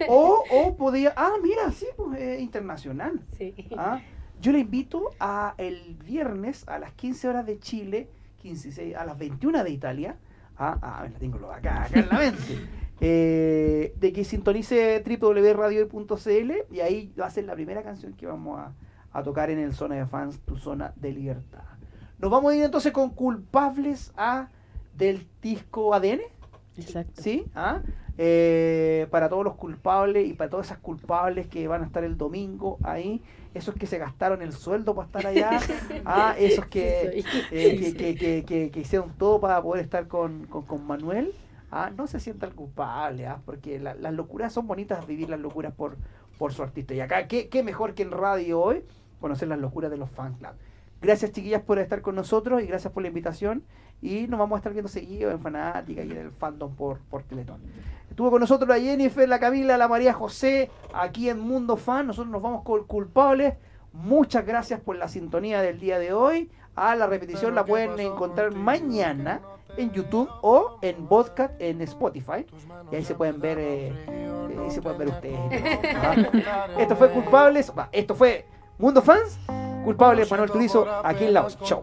O, 0.09 0.45
o 0.53 0.77
podía, 0.77 1.13
ah, 1.17 1.33
mira, 1.43 1.71
sí, 1.73 1.87
pues 1.97 2.21
eh, 2.21 2.39
internacional. 2.41 3.21
sí. 3.37 3.55
¿ah? 3.77 4.01
Yo 4.41 4.51
le 4.53 4.59
invito 4.61 5.11
a 5.21 5.55
el 5.59 5.97
viernes 6.05 6.67
a 6.69 6.79
las 6.79 6.93
15 6.95 7.29
horas 7.29 7.47
de 7.47 7.59
Chile, 7.61 8.09
15, 8.39 8.69
y 8.69 8.73
seis- 8.73 8.97
a 8.97 9.05
las 9.05 9.17
21 9.19 9.63
de 9.63 9.71
Italia. 9.71 10.17
Ah, 10.59 10.79
ah, 10.83 11.07
la 11.13 11.19
tengo 11.19 11.39
acá, 11.51 11.85
acá 11.85 12.01
en 12.01 12.09
la 12.09 12.19
mente. 12.19 12.59
Eh, 13.05 13.95
de 13.99 14.13
que 14.13 14.23
sintonice 14.23 15.03
www.radio.cl 15.05 16.53
y 16.71 16.81
ahí 16.81 17.13
va 17.21 17.27
a 17.27 17.31
ser 17.31 17.45
la 17.47 17.55
primera 17.55 17.83
canción 17.83 18.13
que 18.13 18.27
vamos 18.27 18.61
a, 18.61 18.73
a 19.13 19.23
tocar 19.25 19.51
en 19.51 19.59
el 19.59 19.73
Zona 19.75 19.97
de 19.97 20.07
Fans, 20.07 20.39
tu 20.47 20.57
zona 20.57 20.93
de 20.95 21.11
libertad. 21.13 21.65
Nos 22.23 22.31
vamos 22.31 22.53
a 22.53 22.57
ir 22.57 22.63
entonces 22.63 22.93
con 22.93 23.11
culpables 23.11 24.13
a 24.17 24.49
del 24.97 25.27
disco 25.43 25.93
ADN. 25.93 26.21
Exacto. 26.79 27.21
¿Sí? 27.21 27.45
¿Ah? 27.55 27.81
Eh, 28.17 29.09
para 29.11 29.29
todos 29.29 29.43
los 29.43 29.55
culpables 29.57 30.29
y 30.29 30.35
para 30.35 30.49
todas 30.49 30.67
esas 30.67 30.79
culpables 30.79 31.49
que 31.49 31.67
van 31.67 31.83
a 31.83 31.87
estar 31.87 32.05
el 32.05 32.17
domingo 32.17 32.79
ahí, 32.85 33.21
esos 33.55 33.75
que 33.75 33.87
se 33.87 33.99
gastaron 33.99 34.41
el 34.41 34.53
sueldo 34.53 34.95
para 34.95 35.07
estar 35.07 35.27
allá, 35.27 35.51
ah, 36.05 36.35
esos 36.39 36.67
que, 36.67 37.11
Sí, 37.13 37.23
soy. 37.23 37.41
eh, 37.51 37.77
que, 37.81 37.95
que- 37.95 38.15
que- 38.15 38.45
que- 38.45 38.71
que 38.71 38.81
hicieron 38.81 39.11
todo 39.19 39.41
para 39.41 39.61
poder 39.61 39.83
estar 39.83 40.07
con, 40.07 40.47
con- 40.47 40.63
con 40.65 40.87
Manuel, 40.87 41.35
ah, 41.73 41.91
no 41.97 42.07
se 42.07 42.21
sientan 42.21 42.53
culpables, 42.53 43.27
ah, 43.29 43.41
porque 43.45 43.81
la- 43.81 43.95
las 43.95 44.13
locuras 44.15 44.53
son 44.53 44.67
bonitas 44.69 45.05
vivir 45.09 45.29
las 45.29 45.41
locuras 45.41 45.73
por, 45.75 45.97
por 46.39 46.53
su 46.53 46.63
artista. 46.63 46.95
Y 46.95 47.01
acá, 47.01 47.27
¿qué, 47.27 47.49
qué 47.49 47.63
mejor 47.65 47.95
que 47.95 48.03
en 48.05 48.13
radio 48.13 48.61
hoy 48.61 48.85
conocer 49.21 49.49
las 49.49 49.59
locuras 49.59 49.91
de 49.91 49.97
los 49.97 50.11
fan. 50.11 50.37
Gracias 51.03 51.33
chiquillas 51.33 51.63
por 51.63 51.81
estar 51.81 52.01
con 52.01 52.15
nosotros 52.15 52.63
y 52.63 52.67
gracias 52.67 52.93
por 52.93 53.03
la 53.03 53.09
invitación. 53.09 53.65
Y 54.01 54.29
nos 54.29 54.39
vamos 54.39 54.57
a 54.57 54.59
estar 54.59 54.73
viendo 54.73 54.89
seguido 54.89 55.33
en 55.33 55.41
Fanática 55.41 56.05
y 56.05 56.11
en 56.13 56.17
el 56.17 56.31
fandom 56.31 56.75
por, 56.77 56.99
por 57.11 57.25
Teletón. 57.25 57.61
Estuvo 58.09 58.31
con 58.31 58.41
nosotros 58.41 58.69
la 58.69 58.79
Jennifer, 58.79 59.29
la 59.29 59.41
Camila, 59.41 59.77
la 59.77 59.89
María 59.89 60.13
José, 60.13 60.71
aquí 60.95 61.29
en 61.29 61.41
Mundo 61.41 61.77
Fan. 61.77 62.07
Nosotros 62.07 62.31
nos 62.31 62.41
vamos 62.41 62.63
con 62.63 62.85
culpables. 62.85 63.55
Muchas 63.93 64.47
gracias 64.47 64.81
por 64.81 64.97
la 64.97 65.09
sintonía 65.09 65.61
del 65.61 65.81
día 65.81 65.99
de 65.99 66.13
hoy. 66.13 66.51
A 66.77 66.95
la 66.95 67.09
repetición 67.09 67.55
la 67.55 67.67
pueden 67.67 67.99
encontrar 67.99 68.55
mañana 68.55 69.41
en 69.77 69.91
YouTube 69.91 70.29
o 70.41 70.79
en 70.83 71.07
podcast 71.07 71.53
en 71.61 71.81
Spotify. 71.83 72.47
Y 72.93 72.97
ahí 72.97 73.05
se 73.05 73.15
pueden 73.17 73.41
ver, 73.41 73.59
eh, 73.59 73.93
ahí 74.63 74.71
se 74.71 74.81
pueden 74.81 74.99
ver 74.99 75.09
ustedes. 75.09 75.39
¿ah? 75.97 76.69
Esto 76.79 76.95
fue 76.95 77.11
Culpables. 77.11 77.73
Esto 77.91 78.15
fue 78.15 78.47
Mundo 78.79 79.03
Fans. 79.03 79.39
Culpable 79.85 80.27
Manuel 80.31 80.51
Turizo 80.51 80.87
aquí 81.03 81.25
en 81.25 81.35
la 81.35 81.49
Show. 81.65 81.83